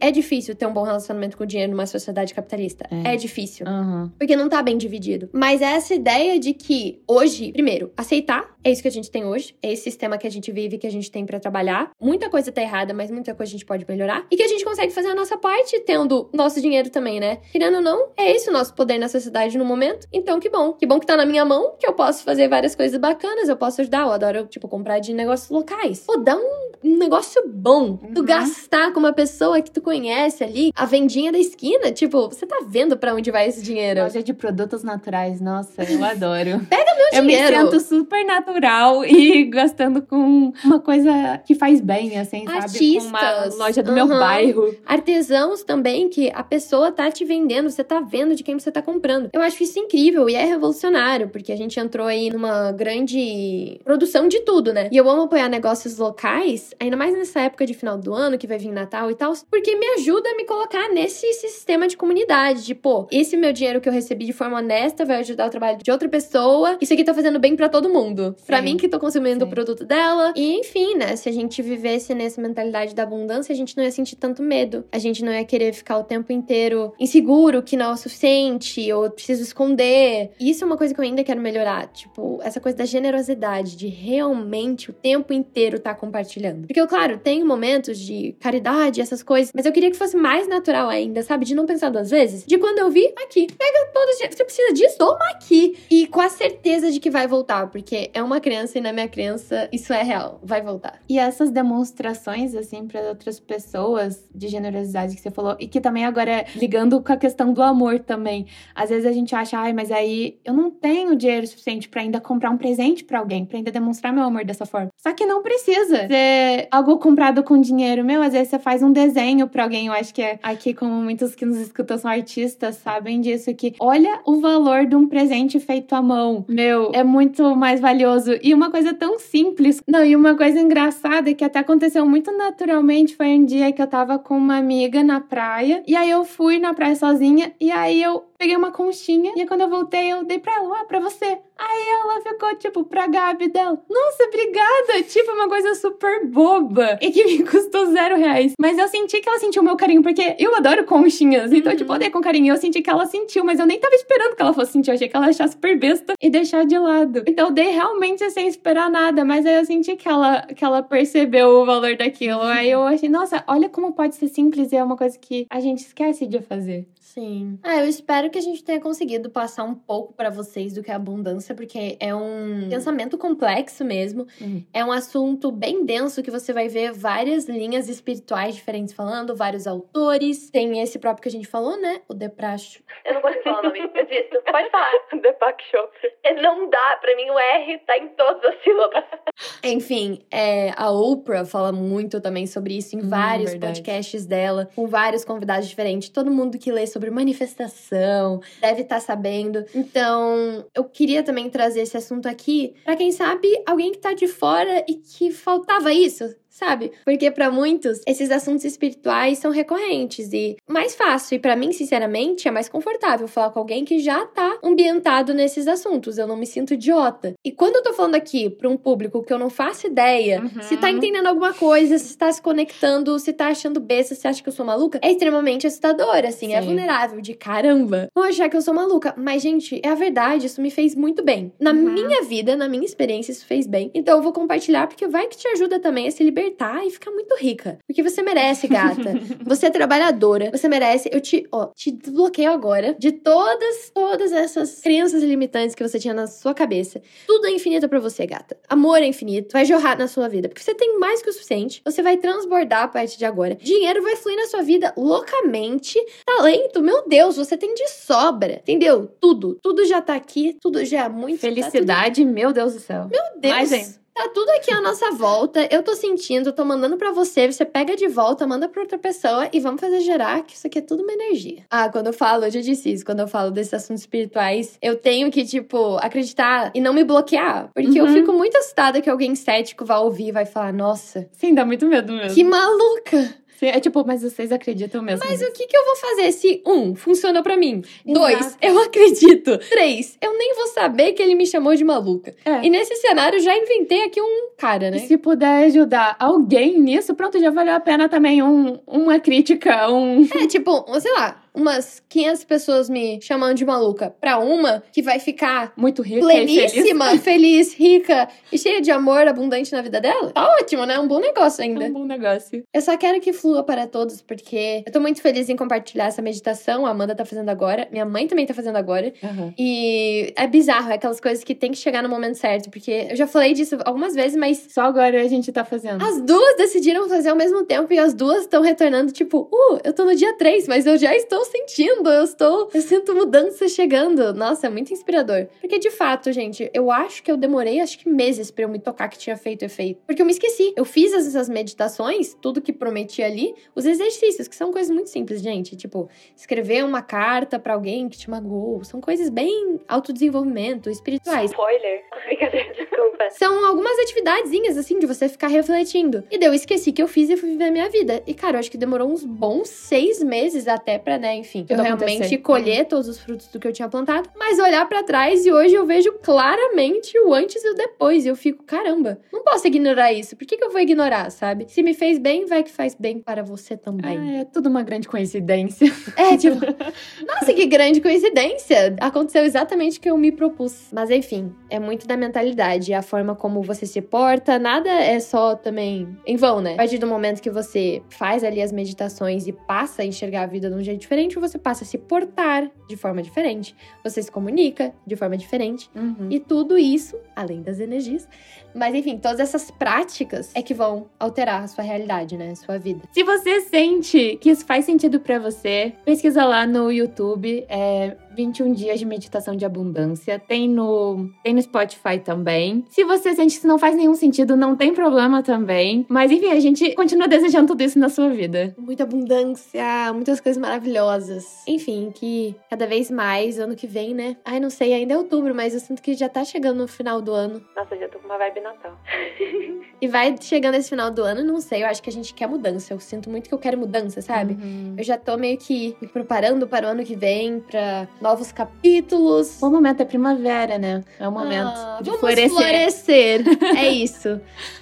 é 0.00 0.10
difícil 0.10 0.54
ter 0.54 0.66
um 0.66 0.72
bom 0.72 0.82
relacionamento 0.82 1.36
com 1.36 1.44
o 1.44 1.46
dinheiro 1.46 1.72
numa 1.72 1.86
sociedade 1.86 2.34
capitalista. 2.34 2.86
É, 2.90 3.14
é 3.14 3.16
difícil. 3.16 3.66
Uhum. 3.66 4.10
Porque 4.18 4.36
não 4.36 4.48
tá 4.48 4.62
bem 4.62 4.76
dividido. 4.76 5.28
Mas 5.32 5.62
é 5.62 5.72
essa 5.72 5.94
ideia 5.94 6.38
de 6.38 6.52
que 6.52 7.02
hoje, 7.06 7.52
primeiro, 7.52 7.90
aceitar 7.96 8.56
é 8.66 8.72
isso 8.72 8.82
que 8.82 8.88
a 8.88 8.92
gente 8.92 9.08
tem 9.12 9.24
hoje, 9.24 9.54
é 9.62 9.72
esse 9.72 9.84
sistema 9.84 10.18
que 10.18 10.26
a 10.26 10.30
gente 10.30 10.50
vive, 10.50 10.76
que 10.76 10.88
a 10.88 10.90
gente 10.90 11.08
tem 11.08 11.24
para 11.24 11.38
trabalhar. 11.38 11.92
Muita 12.00 12.28
coisa 12.28 12.50
tá 12.50 12.60
errada, 12.60 12.92
mas 12.92 13.12
muita 13.12 13.32
coisa 13.32 13.50
a 13.50 13.52
gente 13.52 13.64
pode 13.64 13.86
melhorar. 13.88 14.26
E 14.28 14.36
que 14.36 14.42
a 14.42 14.48
gente 14.48 14.64
consegue 14.64 14.92
fazer 14.92 15.06
a 15.06 15.14
nossa 15.14 15.38
parte 15.38 15.78
tendo 15.86 16.28
nosso 16.32 16.60
dinheiro 16.60 16.90
também, 16.90 17.20
né? 17.20 17.38
Querendo 17.52 17.76
ou 17.76 17.80
não, 17.80 18.08
é 18.16 18.32
esse 18.32 18.50
o 18.50 18.52
nosso 18.52 18.74
poder 18.74 18.98
na 18.98 19.08
sociedade 19.08 19.56
no 19.56 19.64
momento. 19.64 20.08
Então, 20.12 20.40
que 20.40 20.50
bom. 20.50 20.72
Que 20.72 20.84
bom 20.84 20.98
que 20.98 21.06
tá 21.06 21.16
na 21.16 21.24
minha 21.24 21.44
mão, 21.44 21.76
que 21.78 21.86
eu 21.86 21.92
posso 21.92 22.24
fazer 22.24 22.48
várias 22.48 22.74
coisas 22.74 22.98
bacanas, 22.98 23.48
eu 23.48 23.56
posso 23.56 23.82
ajudar. 23.82 24.00
Eu 24.00 24.10
adoro, 24.10 24.46
tipo, 24.48 24.66
comprar 24.66 24.98
de 24.98 25.14
negócios 25.14 25.48
locais. 25.48 26.00
Pô, 26.00 26.16
dá 26.16 26.36
um 26.36 26.66
negócio 26.82 27.40
bom. 27.46 28.00
Uhum. 28.02 28.14
Tu 28.14 28.24
gastar 28.24 28.92
com 28.92 28.98
uma 28.98 29.12
pessoa 29.12 29.25
que 29.62 29.70
tu 29.70 29.80
conhece 29.80 30.44
ali, 30.44 30.72
a 30.74 30.84
vendinha 30.84 31.32
da 31.32 31.38
esquina. 31.38 31.90
Tipo, 31.92 32.28
você 32.28 32.46
tá 32.46 32.64
vendo 32.66 32.96
para 32.96 33.14
onde 33.14 33.30
vai 33.30 33.48
esse 33.48 33.62
dinheiro. 33.62 34.00
Loja 34.00 34.22
de 34.22 34.32
produtos 34.32 34.82
naturais, 34.82 35.40
nossa, 35.40 35.82
eu 35.82 36.02
adoro. 36.04 36.60
Pega 36.68 36.94
meu 36.94 37.22
dinheiro. 37.22 37.56
Eu 37.56 37.64
me 37.64 37.70
sinto 37.70 37.80
super 37.80 38.24
natural 38.24 39.04
e 39.06 39.44
gastando 39.44 40.02
com 40.02 40.52
uma 40.64 40.80
coisa 40.80 41.38
que 41.44 41.54
faz 41.54 41.80
bem, 41.80 42.18
assim, 42.18 42.46
Artistas. 42.46 43.04
sabe? 43.04 43.50
Com 43.50 43.56
uma 43.56 43.64
loja 43.66 43.82
do 43.82 43.88
uhum. 43.90 43.94
meu 43.94 44.08
bairro. 44.08 44.74
Artesãos 44.86 45.62
também, 45.62 46.08
que 46.08 46.30
a 46.34 46.42
pessoa 46.42 46.92
tá 46.92 47.10
te 47.10 47.24
vendendo, 47.24 47.70
você 47.70 47.84
tá 47.84 48.00
vendo 48.00 48.34
de 48.34 48.42
quem 48.42 48.58
você 48.58 48.70
tá 48.70 48.82
comprando. 48.82 49.30
Eu 49.32 49.40
acho 49.40 49.62
isso 49.62 49.78
incrível 49.78 50.28
e 50.28 50.34
é 50.34 50.44
revolucionário, 50.44 51.28
porque 51.28 51.52
a 51.52 51.56
gente 51.56 51.78
entrou 51.78 52.06
aí 52.06 52.30
numa 52.30 52.72
grande 52.72 53.80
produção 53.84 54.28
de 54.28 54.40
tudo, 54.40 54.72
né? 54.72 54.88
E 54.92 54.96
eu 54.96 55.08
amo 55.08 55.22
apoiar 55.22 55.48
negócios 55.48 55.98
locais 55.98 56.74
ainda 56.78 56.96
mais 56.96 57.16
nessa 57.16 57.40
época 57.40 57.66
de 57.66 57.74
final 57.74 57.98
do 57.98 58.14
ano, 58.14 58.38
que 58.38 58.46
vai 58.46 58.58
vir 58.58 58.70
Natal 58.70 59.10
e 59.10 59.14
tal, 59.16 59.32
porque 59.50 59.74
me 59.74 59.86
ajuda 59.94 60.28
a 60.30 60.36
me 60.36 60.44
colocar 60.44 60.88
nesse 60.90 61.32
sistema 61.34 61.88
de 61.88 61.96
comunidade, 61.96 62.64
de, 62.64 62.74
pô, 62.74 63.06
esse 63.10 63.36
meu 63.36 63.52
dinheiro 63.52 63.80
que 63.80 63.88
eu 63.88 63.92
recebi 63.92 64.24
de 64.24 64.32
forma 64.32 64.58
honesta 64.58 65.04
vai 65.04 65.18
ajudar 65.18 65.46
o 65.46 65.50
trabalho 65.50 65.78
de 65.78 65.90
outra 65.90 66.08
pessoa, 66.08 66.76
isso 66.80 66.92
aqui 66.92 67.04
tá 67.04 67.14
fazendo 67.14 67.38
bem 67.38 67.56
para 67.56 67.68
todo 67.68 67.88
mundo. 67.88 68.36
Para 68.46 68.62
mim 68.62 68.76
que 68.76 68.88
tô 68.88 68.98
consumindo 68.98 69.44
Sim. 69.44 69.46
o 69.46 69.50
produto 69.50 69.84
dela. 69.84 70.32
E 70.36 70.60
enfim, 70.60 70.94
né, 70.96 71.16
se 71.16 71.28
a 71.28 71.32
gente 71.32 71.62
vivesse 71.62 72.14
nessa 72.14 72.40
mentalidade 72.40 72.94
da 72.94 73.02
abundância, 73.02 73.52
a 73.52 73.56
gente 73.56 73.76
não 73.76 73.84
ia 73.84 73.90
sentir 73.90 74.16
tanto 74.16 74.42
medo. 74.42 74.84
A 74.92 74.98
gente 74.98 75.24
não 75.24 75.32
ia 75.32 75.44
querer 75.44 75.72
ficar 75.72 75.98
o 75.98 76.04
tempo 76.04 76.32
inteiro 76.32 76.92
inseguro, 76.98 77.62
que 77.62 77.76
não 77.76 77.86
é 77.86 77.92
o 77.92 77.96
suficiente, 77.96 78.92
ou 78.92 79.10
preciso 79.10 79.42
esconder. 79.42 80.30
Isso 80.38 80.64
é 80.64 80.66
uma 80.66 80.76
coisa 80.76 80.94
que 80.94 81.00
eu 81.00 81.04
ainda 81.04 81.24
quero 81.24 81.40
melhorar, 81.40 81.86
tipo, 81.88 82.40
essa 82.42 82.60
coisa 82.60 82.76
da 82.76 82.84
generosidade, 82.84 83.76
de 83.76 83.88
realmente 83.88 84.90
o 84.90 84.92
tempo 84.92 85.32
inteiro 85.32 85.76
estar 85.76 85.94
tá 85.94 86.00
compartilhando. 86.00 86.66
Porque 86.66 86.80
eu, 86.80 86.86
claro, 86.86 87.18
tenho 87.18 87.46
momentos 87.46 87.98
de 87.98 88.34
caridade, 88.40 89.00
essas 89.06 89.22
coisas, 89.22 89.52
mas 89.54 89.66
eu 89.66 89.72
queria 89.72 89.90
que 89.90 89.96
fosse 89.96 90.16
mais 90.16 90.48
natural 90.48 90.88
ainda, 90.88 91.22
sabe? 91.22 91.44
De 91.44 91.54
não 91.54 91.66
pensar 91.66 91.90
duas 91.90 92.10
vezes. 92.10 92.44
De 92.44 92.58
quando 92.58 92.78
eu 92.78 92.90
vi, 92.90 93.06
aqui. 93.24 93.46
Pega 93.46 93.90
todos 93.92 94.18
Você 94.18 94.44
precisa 94.44 94.72
disso? 94.72 94.98
Toma 94.98 95.24
aqui. 95.30 95.78
E 95.90 96.06
com 96.06 96.20
a 96.20 96.28
certeza 96.28 96.90
de 96.90 97.00
que 97.00 97.10
vai 97.10 97.26
voltar, 97.26 97.68
porque 97.68 98.10
é 98.12 98.22
uma 98.22 98.40
criança 98.40 98.78
e 98.78 98.80
na 98.80 98.92
minha 98.92 99.08
criança 99.08 99.68
isso 99.72 99.92
é 99.92 100.02
real. 100.02 100.40
Vai 100.42 100.62
voltar. 100.62 101.00
E 101.08 101.18
essas 101.18 101.50
demonstrações, 101.50 102.54
assim, 102.54 102.86
para 102.86 103.00
outras 103.08 103.40
pessoas 103.40 104.24
de 104.34 104.48
generosidade 104.48 105.14
que 105.14 105.20
você 105.20 105.30
falou, 105.30 105.56
e 105.58 105.66
que 105.66 105.80
também 105.80 106.04
agora 106.04 106.44
ligando 106.54 107.02
com 107.02 107.12
a 107.12 107.16
questão 107.16 107.52
do 107.52 107.62
amor 107.62 108.00
também. 108.00 108.46
Às 108.74 108.90
vezes 108.90 109.06
a 109.06 109.12
gente 109.12 109.34
acha, 109.34 109.58
ai, 109.58 109.72
mas 109.72 109.90
aí 109.90 110.38
eu 110.44 110.54
não 110.54 110.70
tenho 110.70 111.16
dinheiro 111.16 111.46
suficiente 111.46 111.88
para 111.88 112.02
ainda 112.02 112.20
comprar 112.20 112.50
um 112.50 112.56
presente 112.56 113.04
para 113.04 113.18
alguém, 113.18 113.44
para 113.44 113.58
ainda 113.58 113.70
demonstrar 113.70 114.12
meu 114.12 114.24
amor 114.24 114.44
dessa 114.44 114.66
forma. 114.66 114.88
Só 114.96 115.12
que 115.12 115.24
não 115.24 115.42
precisa 115.42 116.06
ser 116.06 116.68
algo 116.70 116.98
comprado 116.98 117.42
com 117.42 117.60
dinheiro 117.60 118.04
meu. 118.04 118.22
Às 118.22 118.32
vezes 118.32 118.48
você 118.48 118.58
faz 118.58 118.82
um 118.82 118.92
desenho 118.96 119.46
para 119.46 119.62
alguém. 119.62 119.86
Eu 119.86 119.92
acho 119.92 120.12
que 120.14 120.22
é 120.22 120.38
aqui, 120.42 120.72
como 120.72 120.94
muitos 120.94 121.34
que 121.34 121.44
nos 121.44 121.58
escutam 121.58 121.98
são 121.98 122.10
artistas, 122.10 122.76
sabem 122.76 123.20
disso, 123.20 123.54
que 123.54 123.74
olha 123.78 124.20
o 124.24 124.40
valor 124.40 124.86
de 124.86 124.96
um 124.96 125.06
presente 125.06 125.60
feito 125.60 125.94
à 125.94 126.00
mão. 126.00 126.44
Meu, 126.48 126.90
é 126.94 127.04
muito 127.04 127.54
mais 127.54 127.78
valioso. 127.78 128.32
E 128.42 128.54
uma 128.54 128.70
coisa 128.70 128.94
tão 128.94 129.18
simples. 129.18 129.82
Não, 129.86 130.04
e 130.04 130.16
uma 130.16 130.34
coisa 130.34 130.58
engraçada 130.58 131.34
que 131.34 131.44
até 131.44 131.58
aconteceu 131.58 132.06
muito 132.08 132.32
naturalmente 132.32 133.14
foi 133.14 133.28
um 133.28 133.44
dia 133.44 133.70
que 133.70 133.82
eu 133.82 133.86
tava 133.86 134.18
com 134.18 134.36
uma 134.36 134.56
amiga 134.56 135.04
na 135.04 135.20
praia. 135.20 135.82
E 135.86 135.94
aí 135.94 136.10
eu 136.10 136.24
fui 136.24 136.58
na 136.58 136.72
praia 136.72 136.96
sozinha. 136.96 137.52
E 137.60 137.70
aí 137.70 138.02
eu 138.02 138.24
peguei 138.38 138.56
uma 138.56 138.70
conchinha. 138.70 139.32
E 139.36 139.46
quando 139.46 139.62
eu 139.62 139.68
voltei, 139.68 140.12
eu 140.12 140.24
dei 140.24 140.38
pra 140.38 140.54
ela, 140.54 140.80
ah, 140.80 140.84
pra 140.84 141.00
você. 141.00 141.38
Aí 141.58 141.88
ela 141.88 142.20
ficou, 142.20 142.54
tipo, 142.56 142.84
pra 142.84 143.06
Gabi 143.06 143.48
dela. 143.48 143.80
Nossa, 143.88 144.24
obrigada! 144.24 145.02
Tipo, 145.08 145.32
uma 145.32 145.48
coisa 145.48 145.74
super 145.74 146.26
boba. 146.26 146.98
E 147.00 147.10
que 147.10 147.24
me 147.38 147.44
custou 147.44 147.86
zero 147.86 148.16
reais. 148.16 148.52
Mas 148.60 148.76
eu 148.78 148.86
senti 148.88 149.20
que 149.20 149.28
ela 149.28 149.38
sentiu 149.38 149.62
o 149.62 149.64
meu 149.64 149.76
carinho, 149.76 150.02
porque 150.02 150.36
eu 150.38 150.54
adoro 150.54 150.84
conchinhas. 150.84 151.52
Então, 151.52 151.72
uhum. 151.72 151.78
tipo, 151.78 151.92
eu 151.92 151.98
dei 151.98 152.10
com 152.10 152.20
carinho. 152.20 152.52
Eu 152.52 152.58
senti 152.58 152.82
que 152.82 152.90
ela 152.90 153.06
sentiu, 153.06 153.44
mas 153.44 153.58
eu 153.58 153.66
nem 153.66 153.80
tava 153.80 153.94
esperando 153.94 154.36
que 154.36 154.42
ela 154.42 154.52
fosse 154.52 154.72
sentir. 154.72 154.90
Eu 154.90 154.94
achei 154.94 155.08
que 155.08 155.16
ela 155.16 155.26
achasse 155.26 155.54
super 155.54 155.78
besta 155.78 156.14
e 156.20 156.28
deixar 156.28 156.66
de 156.66 156.78
lado. 156.78 157.22
Então, 157.26 157.48
eu 157.48 157.52
dei 157.52 157.70
realmente 157.70 158.28
sem 158.30 158.48
esperar 158.48 158.90
nada. 158.90 159.24
Mas 159.24 159.46
aí 159.46 159.56
eu 159.56 159.64
senti 159.64 159.96
que 159.96 160.08
ela, 160.08 160.42
que 160.42 160.64
ela 160.64 160.82
percebeu 160.82 161.48
o 161.48 161.64
valor 161.64 161.96
daquilo. 161.96 162.42
Aí 162.42 162.70
eu 162.70 162.82
achei, 162.82 163.08
nossa, 163.08 163.42
olha 163.46 163.68
como 163.68 163.92
pode 163.92 164.14
ser 164.14 164.28
simples 164.28 164.72
e 164.72 164.76
é 164.76 164.84
uma 164.84 164.96
coisa 164.96 165.18
que 165.18 165.46
a 165.48 165.60
gente 165.60 165.78
esquece 165.78 166.26
de 166.26 166.40
fazer. 166.40 166.86
Sim. 167.18 167.58
Ah, 167.62 167.78
eu 167.78 167.88
espero 167.88 168.28
que 168.28 168.36
a 168.36 168.42
gente 168.42 168.62
tenha 168.62 168.78
conseguido 168.78 169.30
passar 169.30 169.64
um 169.64 169.74
pouco 169.74 170.12
para 170.12 170.28
vocês 170.28 170.74
do 170.74 170.82
que 170.82 170.90
é 170.90 170.94
abundância, 170.94 171.54
porque 171.54 171.96
é 171.98 172.14
um 172.14 172.68
pensamento 172.68 173.16
complexo 173.16 173.86
mesmo. 173.86 174.26
Uhum. 174.38 174.62
É 174.70 174.84
um 174.84 174.92
assunto 174.92 175.50
bem 175.50 175.82
denso 175.82 176.22
que 176.22 176.30
você 176.30 176.52
vai 176.52 176.68
ver 176.68 176.92
várias 176.92 177.48
linhas 177.48 177.88
espirituais 177.88 178.54
diferentes 178.54 178.92
falando, 178.92 179.34
vários 179.34 179.66
autores. 179.66 180.50
Tem 180.50 180.78
esse 180.82 180.98
próprio 180.98 181.22
que 181.22 181.28
a 181.30 181.32
gente 181.32 181.48
falou, 181.48 181.80
né? 181.80 182.02
O 182.06 182.12
Depracho. 182.12 182.82
Eu 183.02 183.14
não 183.14 183.22
consigo 183.22 183.44
falar 183.44 183.60
o 183.60 183.62
nome 183.62 183.80
disso. 183.80 184.42
Pode 184.52 184.70
falar. 184.70 184.92
Deepak 185.22 185.64
Chopra. 185.70 186.12
É, 186.22 186.34
não 186.42 186.68
dá, 186.68 186.98
para 187.00 187.16
mim 187.16 187.30
o 187.30 187.38
R 187.38 187.78
tá 187.78 187.96
em 187.96 188.08
todas 188.08 188.44
as 188.44 188.62
sílabas. 188.62 189.04
Enfim, 189.64 190.24
é, 190.30 190.72
a 190.76 190.90
Oprah 190.90 191.44
fala 191.44 191.72
muito 191.72 192.20
também 192.20 192.46
sobre 192.46 192.76
isso 192.76 192.96
em 192.96 193.00
hum, 193.00 193.08
vários 193.08 193.52
verdade. 193.52 193.80
podcasts 193.80 194.26
dela, 194.26 194.68
com 194.74 194.86
vários 194.86 195.24
convidados 195.24 195.68
diferentes. 195.68 196.08
Todo 196.08 196.30
mundo 196.30 196.58
que 196.58 196.70
lê 196.70 196.86
sobre 196.86 197.05
sobre 197.06 197.10
manifestação, 197.10 198.40
deve 198.60 198.82
estar 198.82 198.96
tá 198.96 199.00
sabendo. 199.00 199.64
Então, 199.74 200.66
eu 200.74 200.84
queria 200.84 201.22
também 201.22 201.48
trazer 201.48 201.80
esse 201.80 201.96
assunto 201.96 202.26
aqui 202.26 202.74
para 202.84 202.96
quem 202.96 203.12
sabe 203.12 203.48
alguém 203.66 203.92
que 203.92 203.98
tá 203.98 204.12
de 204.12 204.26
fora 204.26 204.84
e 204.88 204.94
que 204.94 205.30
faltava 205.30 205.92
isso, 205.92 206.24
sabe? 206.56 206.92
Porque 207.04 207.30
para 207.30 207.50
muitos 207.50 208.00
esses 208.06 208.30
assuntos 208.30 208.64
espirituais 208.64 209.38
são 209.38 209.50
recorrentes 209.50 210.32
e 210.32 210.56
mais 210.66 210.94
fácil 210.94 211.36
e 211.36 211.38
para 211.38 211.54
mim, 211.54 211.70
sinceramente, 211.70 212.48
é 212.48 212.50
mais 212.50 212.66
confortável 212.68 213.28
falar 213.28 213.50
com 213.50 213.58
alguém 213.58 213.84
que 213.84 213.98
já 213.98 214.24
tá 214.24 214.58
ambientado 214.64 215.34
nesses 215.34 215.68
assuntos. 215.68 216.16
Eu 216.16 216.26
não 216.26 216.36
me 216.36 216.46
sinto 216.46 216.72
idiota. 216.72 217.34
E 217.44 217.52
quando 217.52 217.76
eu 217.76 217.82
tô 217.82 217.92
falando 217.92 218.14
aqui 218.14 218.48
para 218.48 218.70
um 218.70 218.76
público 218.76 219.22
que 219.22 219.32
eu 219.32 219.38
não 219.38 219.50
faço 219.50 219.86
ideia, 219.86 220.40
uhum. 220.40 220.62
se 220.62 220.78
tá 220.78 220.90
entendendo 220.90 221.26
alguma 221.26 221.52
coisa, 221.52 221.98
se 221.98 222.16
tá 222.16 222.32
se 222.32 222.40
conectando, 222.40 223.18
se 223.18 223.34
tá 223.34 223.48
achando 223.48 223.78
besta, 223.78 224.14
se 224.14 224.26
acha 224.26 224.42
que 224.42 224.48
eu 224.48 224.52
sou 224.52 224.64
maluca, 224.64 224.98
é 225.02 225.10
extremamente 225.10 225.66
assustador, 225.66 226.24
assim, 226.24 226.54
é 226.54 226.60
Sim. 226.60 226.62
é 226.62 226.62
vulnerável 226.62 227.20
de 227.20 227.34
caramba. 227.34 228.08
Vão 228.14 228.24
achar 228.24 228.48
que 228.48 228.56
eu 228.56 228.62
sou 228.62 228.72
maluca, 228.72 229.14
mas 229.18 229.42
gente, 229.42 229.78
é 229.84 229.88
a 229.88 229.94
verdade, 229.94 230.46
isso 230.46 230.62
me 230.62 230.70
fez 230.70 230.94
muito 230.94 231.22
bem. 231.22 231.52
Na 231.60 231.72
uhum. 231.72 231.92
minha 231.92 232.22
vida, 232.22 232.56
na 232.56 232.66
minha 232.66 232.84
experiência, 232.84 233.32
isso 233.32 233.44
fez 233.44 233.66
bem. 233.66 233.90
Então 233.94 234.16
eu 234.16 234.22
vou 234.22 234.32
compartilhar 234.32 234.86
porque 234.86 235.06
vai 235.06 235.28
que 235.28 235.36
te 235.36 235.48
ajuda 235.48 235.78
também 235.78 236.08
a 236.08 236.10
se 236.10 236.24
libertar 236.24 236.45
libertar 236.46 236.86
e 236.86 236.90
ficar 236.90 237.10
muito 237.10 237.34
rica. 237.36 237.78
Porque 237.86 238.02
você 238.02 238.22
merece, 238.22 238.66
gata. 238.68 239.14
você 239.44 239.66
é 239.66 239.70
trabalhadora. 239.70 240.50
Você 240.50 240.68
merece. 240.68 241.08
Eu 241.12 241.20
te, 241.20 241.46
ó, 241.50 241.66
te 241.74 241.90
desbloqueio 241.90 242.50
agora 242.50 242.94
de 242.98 243.12
todas, 243.12 243.90
todas 243.92 244.32
essas 244.32 244.80
crenças 244.80 245.22
limitantes 245.22 245.74
que 245.74 245.82
você 245.82 245.98
tinha 245.98 246.14
na 246.14 246.26
sua 246.26 246.54
cabeça. 246.54 247.02
Tudo 247.26 247.46
é 247.46 247.50
infinito 247.50 247.88
para 247.88 247.98
você, 247.98 248.26
gata. 248.26 248.56
Amor 248.68 248.98
é 248.98 249.06
infinito. 249.06 249.52
Vai 249.52 249.64
jorrar 249.64 249.98
na 249.98 250.08
sua 250.08 250.28
vida. 250.28 250.48
Porque 250.48 250.62
você 250.62 250.74
tem 250.74 250.98
mais 250.98 251.22
que 251.22 251.30
o 251.30 251.32
suficiente. 251.32 251.82
Você 251.84 252.02
vai 252.02 252.16
transbordar 252.16 252.84
a 252.84 252.88
partir 252.88 253.18
de 253.18 253.24
agora. 253.24 253.56
Dinheiro 253.56 254.02
vai 254.02 254.16
fluir 254.16 254.36
na 254.36 254.46
sua 254.46 254.62
vida 254.62 254.92
loucamente. 254.96 255.98
Talento, 256.24 256.82
meu 256.82 257.06
Deus, 257.08 257.36
você 257.36 257.56
tem 257.56 257.74
de 257.74 257.88
sobra. 257.88 258.60
Entendeu? 258.62 259.06
Tudo. 259.20 259.58
Tudo 259.62 259.84
já 259.84 260.00
tá 260.00 260.14
aqui. 260.14 260.56
Tudo 260.60 260.84
já 260.84 261.04
é 261.04 261.08
muito. 261.08 261.40
Felicidade, 261.40 262.22
tá 262.22 262.26
tudo... 262.26 262.34
meu 262.34 262.52
Deus 262.52 262.74
do 262.74 262.80
céu. 262.80 263.08
Meu 263.10 263.40
Deus. 263.40 263.72
Ainda. 263.72 264.05
Tá 264.16 264.30
tudo 264.32 264.48
aqui 264.52 264.72
à 264.72 264.80
nossa 264.80 265.10
volta. 265.10 265.68
Eu 265.70 265.82
tô 265.82 265.94
sentindo, 265.94 266.50
tô 266.50 266.64
mandando 266.64 266.96
para 266.96 267.12
você, 267.12 267.52
você 267.52 267.66
pega 267.66 267.94
de 267.94 268.08
volta, 268.08 268.46
manda 268.46 268.66
pra 268.66 268.80
outra 268.80 268.96
pessoa 268.96 269.46
e 269.52 269.60
vamos 269.60 269.78
fazer 269.78 270.00
gerar 270.00 270.42
que 270.42 270.54
isso 270.54 270.66
aqui 270.66 270.78
é 270.78 270.80
tudo 270.80 271.02
uma 271.02 271.12
energia. 271.12 271.64
Ah, 271.70 271.90
quando 271.90 272.06
eu 272.06 272.14
falo, 272.14 272.46
eu 272.46 272.50
já 272.50 272.62
disse 272.62 272.90
isso, 272.90 273.04
quando 273.04 273.20
eu 273.20 273.28
falo 273.28 273.50
desses 273.50 273.74
assuntos 273.74 274.00
espirituais, 274.00 274.78
eu 274.80 274.96
tenho 274.96 275.30
que, 275.30 275.44
tipo, 275.44 275.98
acreditar 275.98 276.70
e 276.74 276.80
não 276.80 276.94
me 276.94 277.04
bloquear. 277.04 277.70
Porque 277.74 278.00
uhum. 278.00 278.06
eu 278.06 278.12
fico 278.14 278.32
muito 278.32 278.56
assustada 278.56 279.02
que 279.02 279.10
alguém 279.10 279.34
cético 279.34 279.84
vai 279.84 279.98
ouvir 279.98 280.28
e 280.28 280.32
vai 280.32 280.46
falar, 280.46 280.72
nossa. 280.72 281.28
Sim, 281.32 281.52
dá 281.52 281.66
muito 281.66 281.86
medo 281.86 282.10
mesmo. 282.10 282.34
Que 282.34 282.42
maluca! 282.42 283.45
É 283.62 283.80
tipo, 283.80 284.04
mas 284.06 284.22
vocês 284.22 284.52
acreditam 284.52 285.02
mesmo? 285.02 285.24
Mas 285.26 285.40
nisso? 285.40 285.50
o 285.50 285.54
que, 285.54 285.66
que 285.66 285.76
eu 285.76 285.84
vou 285.84 285.96
fazer 285.96 286.32
se, 286.32 286.62
um, 286.66 286.94
funcionou 286.94 287.42
para 287.42 287.56
mim? 287.56 287.82
Exato. 288.06 288.20
Dois, 288.20 288.58
eu 288.60 288.78
acredito. 288.82 289.58
Três, 289.58 290.16
eu 290.20 290.36
nem 290.36 290.54
vou 290.54 290.66
saber 290.68 291.12
que 291.12 291.22
ele 291.22 291.34
me 291.34 291.46
chamou 291.46 291.74
de 291.74 291.84
maluca. 291.84 292.34
É. 292.44 292.64
E 292.64 292.70
nesse 292.70 292.96
cenário, 292.96 293.40
já 293.40 293.56
inventei 293.56 294.04
aqui 294.04 294.20
um 294.20 294.50
cara, 294.56 294.90
né? 294.90 294.98
E 294.98 295.00
se 295.00 295.16
puder 295.16 295.64
ajudar 295.66 296.16
alguém 296.18 296.78
nisso, 296.80 297.14
pronto, 297.14 297.38
já 297.38 297.50
valeu 297.50 297.74
a 297.74 297.80
pena 297.80 298.08
também 298.08 298.42
um, 298.42 298.78
uma 298.86 299.18
crítica, 299.18 299.90
um... 299.90 300.26
É, 300.34 300.46
tipo, 300.46 300.84
sei 301.00 301.12
lá, 301.12 301.42
umas 301.56 302.02
500 302.08 302.44
pessoas 302.44 302.90
me 302.90 303.18
chamando 303.22 303.56
de 303.56 303.64
maluca 303.64 304.14
pra 304.20 304.38
uma 304.38 304.82
que 304.92 305.00
vai 305.00 305.18
ficar 305.18 305.72
muito 305.76 306.02
rica, 306.02 306.20
pleníssima, 306.20 307.06
feliz. 307.18 307.22
feliz. 307.22 307.74
rica 307.74 308.28
e 308.52 308.58
cheia 308.58 308.80
de 308.80 308.90
amor 308.90 309.26
abundante 309.26 309.72
na 309.72 309.80
vida 309.80 310.00
dela, 310.00 310.30
tá 310.30 310.46
ótimo, 310.60 310.84
né? 310.84 310.98
Um 310.98 311.08
bom 311.08 311.18
negócio 311.18 311.64
ainda. 311.64 311.86
É 311.86 311.88
um 311.88 311.92
bom 311.92 312.04
negócio. 312.04 312.62
Eu 312.72 312.82
só 312.82 312.96
quero 312.96 313.20
que 313.20 313.32
flua 313.32 313.62
para 313.62 313.86
todos, 313.86 314.20
porque 314.20 314.82
eu 314.86 314.92
tô 314.92 315.00
muito 315.00 315.22
feliz 315.22 315.48
em 315.48 315.56
compartilhar 315.56 316.06
essa 316.06 316.20
meditação. 316.20 316.84
A 316.84 316.90
Amanda 316.90 317.14
tá 317.14 317.24
fazendo 317.24 317.48
agora, 317.48 317.88
minha 317.90 318.04
mãe 318.04 318.26
também 318.26 318.44
tá 318.44 318.52
fazendo 318.52 318.76
agora. 318.76 319.12
Uhum. 319.22 319.54
E 319.58 320.34
é 320.36 320.46
bizarro, 320.46 320.90
é 320.90 320.94
aquelas 320.94 321.20
coisas 321.20 321.42
que 321.42 321.54
tem 321.54 321.70
que 321.70 321.78
chegar 321.78 322.02
no 322.02 322.08
momento 322.08 322.36
certo, 322.36 322.70
porque 322.70 323.06
eu 323.10 323.16
já 323.16 323.26
falei 323.26 323.54
disso 323.54 323.78
algumas 323.84 324.14
vezes, 324.14 324.36
mas. 324.36 324.66
Só 324.68 324.82
agora 324.82 325.22
a 325.22 325.28
gente 325.28 325.50
tá 325.50 325.64
fazendo. 325.64 326.04
As 326.04 326.20
duas 326.20 326.56
decidiram 326.56 327.08
fazer 327.08 327.30
ao 327.30 327.36
mesmo 327.36 327.64
tempo 327.64 327.92
e 327.92 327.98
as 327.98 328.12
duas 328.12 328.42
estão 328.42 328.62
retornando, 328.62 329.10
tipo, 329.10 329.48
uh, 329.50 329.78
eu 329.82 329.92
tô 329.92 330.04
no 330.04 330.14
dia 330.14 330.36
3, 330.36 330.68
mas 330.68 330.86
eu 330.86 330.98
já 330.98 331.14
estou 331.14 331.45
sentindo, 331.46 332.08
eu 332.10 332.24
estou. 332.24 332.70
Eu 332.72 332.80
sinto 332.80 333.14
mudança 333.14 333.68
chegando. 333.68 334.32
Nossa, 334.34 334.66
é 334.66 334.70
muito 334.70 334.92
inspirador. 334.92 335.46
Porque 335.60 335.78
de 335.78 335.90
fato, 335.90 336.32
gente, 336.32 336.70
eu 336.74 336.90
acho 336.90 337.22
que 337.22 337.30
eu 337.30 337.36
demorei 337.36 337.80
acho 337.80 337.98
que 337.98 338.08
meses 338.08 338.50
para 338.50 338.64
eu 338.64 338.68
me 338.68 338.78
tocar 338.78 339.08
que 339.08 339.18
tinha 339.18 339.36
feito 339.36 339.64
efeito. 339.64 340.00
Porque 340.06 340.20
eu 340.20 340.26
me 340.26 340.32
esqueci. 340.32 340.72
Eu 340.76 340.84
fiz 340.84 341.12
essas 341.12 341.48
meditações, 341.48 342.34
tudo 342.34 342.60
que 342.60 342.72
prometi 342.72 343.22
ali, 343.22 343.54
os 343.74 343.86
exercícios, 343.86 344.48
que 344.48 344.56
são 344.56 344.72
coisas 344.72 344.90
muito 344.90 345.10
simples, 345.10 345.40
gente. 345.40 345.76
Tipo, 345.76 346.08
escrever 346.36 346.84
uma 346.84 347.02
carta 347.02 347.58
para 347.58 347.74
alguém 347.74 348.08
que 348.08 348.18
te 348.18 348.28
magoou. 348.30 348.84
São 348.84 349.00
coisas 349.00 349.28
bem 349.28 349.80
autodesenvolvimento, 349.88 350.90
espirituais. 350.90 351.50
Spoiler. 351.50 352.04
Brincadeira, 352.26 352.72
desculpa. 352.74 353.30
São 353.30 353.64
algumas 353.64 353.98
atividadezinhas, 353.98 354.76
assim, 354.76 354.98
de 354.98 355.06
você 355.06 355.28
ficar 355.28 355.48
refletindo. 355.48 356.24
E 356.30 356.38
daí 356.38 356.48
eu 356.48 356.54
esqueci 356.54 356.92
que 356.92 357.02
eu 357.02 357.08
fiz 357.08 357.30
e 357.30 357.36
fui 357.36 357.50
viver 357.50 357.64
a 357.64 357.70
minha 357.70 357.88
vida. 357.88 358.22
E, 358.26 358.34
cara, 358.34 358.56
eu 358.56 358.60
acho 358.60 358.70
que 358.70 358.78
demorou 358.78 359.08
uns 359.08 359.24
bons 359.24 359.68
seis 359.68 360.22
meses 360.22 360.66
até 360.68 360.98
pra, 360.98 361.18
né, 361.18 361.35
enfim, 361.36 361.64
Tudo 361.64 361.82
realmente 361.82 362.16
acontecer. 362.16 362.38
colher 362.38 362.86
todos 362.86 363.08
os 363.08 363.18
frutos 363.18 363.48
do 363.48 363.58
que 363.58 363.66
eu 363.68 363.72
tinha 363.72 363.88
plantado. 363.88 364.28
Mas 364.36 364.58
olhar 364.58 364.86
pra 364.88 365.02
trás 365.02 365.44
e 365.46 365.52
hoje 365.52 365.74
eu 365.74 365.86
vejo 365.86 366.12
claramente 366.22 367.18
o 367.20 367.32
antes 367.32 367.62
e 367.64 367.70
o 367.70 367.74
depois. 367.74 368.24
E 368.24 368.28
eu 368.28 368.36
fico, 368.36 368.64
caramba, 368.64 369.18
não 369.32 369.42
posso 369.42 369.66
ignorar 369.66 370.12
isso. 370.12 370.36
Por 370.36 370.46
que, 370.46 370.56
que 370.56 370.64
eu 370.64 370.70
vou 370.70 370.80
ignorar, 370.80 371.30
sabe? 371.30 371.66
Se 371.68 371.82
me 371.82 371.94
fez 371.94 372.18
bem, 372.18 372.46
vai 372.46 372.62
que 372.62 372.70
faz 372.70 372.94
bem 372.94 373.18
para 373.20 373.42
você 373.42 373.76
também. 373.76 374.18
Ah, 374.18 374.40
é 374.40 374.44
tudo 374.44 374.68
uma 374.68 374.82
grande 374.82 375.08
coincidência. 375.08 375.86
É, 376.16 376.36
tipo, 376.36 376.56
nossa, 377.26 377.52
que 377.52 377.66
grande 377.66 378.00
coincidência! 378.00 378.96
Aconteceu 379.00 379.44
exatamente 379.44 379.98
o 379.98 380.00
que 380.00 380.08
eu 380.10 380.16
me 380.16 380.32
propus. 380.32 380.88
Mas 380.92 381.10
enfim, 381.10 381.52
é 381.68 381.78
muito 381.78 382.06
da 382.06 382.16
mentalidade, 382.16 382.92
a 382.94 383.02
forma 383.02 383.34
como 383.34 383.62
você 383.62 383.84
se 383.86 384.00
porta, 384.00 384.58
nada 384.58 384.88
é 384.88 385.20
só 385.20 385.54
também 385.54 386.08
em 386.26 386.36
vão, 386.36 386.60
né? 386.60 386.72
A 386.74 386.76
partir 386.76 386.98
do 386.98 387.06
momento 387.06 387.42
que 387.42 387.50
você 387.50 388.02
faz 388.08 388.42
ali 388.44 388.62
as 388.62 388.72
meditações 388.72 389.46
e 389.46 389.52
passa 389.52 390.02
a 390.02 390.04
enxergar 390.04 390.42
a 390.42 390.46
vida 390.46 390.70
de 390.70 390.76
um 390.76 390.82
jeito 390.82 391.00
diferente, 391.00 391.15
você 391.40 391.58
passa 391.58 391.84
a 391.84 391.86
se 391.86 391.98
portar 391.98 392.70
de 392.88 392.96
forma 392.96 393.22
diferente, 393.22 393.74
você 394.02 394.22
se 394.22 394.30
comunica 394.30 394.92
de 395.06 395.16
forma 395.16 395.36
diferente. 395.36 395.90
Uhum. 395.94 396.28
E 396.30 396.38
tudo 396.38 396.76
isso, 396.78 397.16
além 397.34 397.62
das 397.62 397.80
energias, 397.80 398.28
mas 398.74 398.94
enfim, 398.94 399.18
todas 399.18 399.40
essas 399.40 399.70
práticas 399.70 400.50
é 400.54 400.62
que 400.62 400.74
vão 400.74 401.06
alterar 401.18 401.62
a 401.62 401.66
sua 401.66 401.82
realidade, 401.82 402.36
né? 402.36 402.50
A 402.50 402.56
sua 402.56 402.78
vida. 402.78 403.02
Se 403.12 403.22
você 403.22 403.62
sente 403.62 404.36
que 404.40 404.50
isso 404.50 404.64
faz 404.66 404.84
sentido 404.84 405.18
pra 405.20 405.38
você, 405.38 405.94
pesquisa 406.04 406.44
lá 406.44 406.66
no 406.66 406.92
YouTube, 406.92 407.64
é 407.68 408.16
21 408.36 408.72
dias 408.72 408.98
de 408.98 409.06
meditação 409.06 409.56
de 409.56 409.64
abundância. 409.64 410.38
Tem 410.38 410.68
no, 410.68 411.30
tem 411.42 411.54
no 411.54 411.62
Spotify 411.62 412.18
também. 412.22 412.84
Se 412.90 413.02
você 413.02 413.34
sente 413.34 413.54
que 413.54 413.58
isso 413.58 413.66
não 413.66 413.78
faz 413.78 413.96
nenhum 413.96 414.14
sentido, 414.14 414.56
não 414.56 414.76
tem 414.76 414.92
problema 414.92 415.42
também. 415.42 416.06
Mas 416.08 416.30
enfim, 416.30 416.50
a 416.50 416.60
gente 416.60 416.94
continua 416.94 417.26
desejando 417.26 417.68
tudo 417.68 417.82
isso 417.82 417.98
na 417.98 418.08
sua 418.08 418.28
vida. 418.28 418.74
Muita 418.78 419.04
abundância, 419.04 420.12
muitas 420.12 420.40
coisas 420.40 420.60
maravilhosas. 420.60 421.64
Enfim, 421.66 422.12
que 422.14 422.54
cada 422.68 422.86
vez 422.86 423.10
mais, 423.10 423.58
ano 423.58 423.74
que 423.74 423.86
vem, 423.86 424.14
né? 424.14 424.36
Ai, 424.44 424.60
não 424.60 424.70
sei, 424.70 424.92
ainda 424.92 425.14
é 425.14 425.18
outubro, 425.18 425.54
mas 425.54 425.72
eu 425.72 425.80
sinto 425.80 426.02
que 426.02 426.14
já 426.14 426.28
tá 426.28 426.44
chegando 426.44 426.78
no 426.78 426.88
final 426.88 427.22
do 427.22 427.32
ano. 427.32 427.62
Nossa, 427.74 427.96
já 427.96 428.08
tô 428.08 428.18
com 428.18 428.26
uma 428.26 428.36
vibe 428.36 428.60
Natal. 428.60 428.98
E 430.00 430.06
vai 430.08 430.34
chegando 430.40 430.74
esse 430.74 430.90
final 430.90 431.10
do 431.10 431.22
ano, 431.22 431.42
não 431.42 431.60
sei, 431.60 431.82
eu 431.82 431.86
acho 431.86 432.02
que 432.02 432.10
a 432.10 432.12
gente 432.12 432.34
quer 432.34 432.46
mudança. 432.46 432.92
Eu 432.92 433.00
sinto 433.00 433.30
muito 433.30 433.48
que 433.48 433.54
eu 433.54 433.58
quero 433.58 433.78
mudança, 433.78 434.20
sabe? 434.20 434.54
Uhum. 434.54 434.94
Eu 434.98 435.02
já 435.04 435.16
tô 435.16 435.36
meio 435.36 435.56
que 435.56 435.96
me 436.00 436.06
preparando 436.08 436.66
para 436.66 436.86
o 436.86 436.90
ano 436.90 437.02
que 437.04 437.16
vem, 437.16 437.60
pra 437.60 438.06
novos 438.20 438.52
capítulos. 438.52 439.56
Bom 439.60 439.70
momento 439.70 440.02
é 440.02 440.04
primavera, 440.04 440.76
né? 440.78 441.02
É 441.18 441.26
o 441.26 441.32
momento 441.32 441.68
Ah, 441.74 441.98
de 442.02 442.10
florescer. 442.18 442.50
florescer. 442.50 443.42
é 443.76 443.88
isso. 443.88 444.40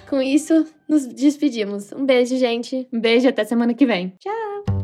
Com 0.09 0.21
isso, 0.21 0.65
nos 0.87 1.07
despedimos. 1.07 1.91
Um 1.93 2.05
beijo, 2.05 2.37
gente. 2.37 2.87
Um 2.91 2.99
beijo, 2.99 3.27
até 3.29 3.43
semana 3.45 3.73
que 3.73 3.85
vem. 3.85 4.13
Tchau. 4.19 4.74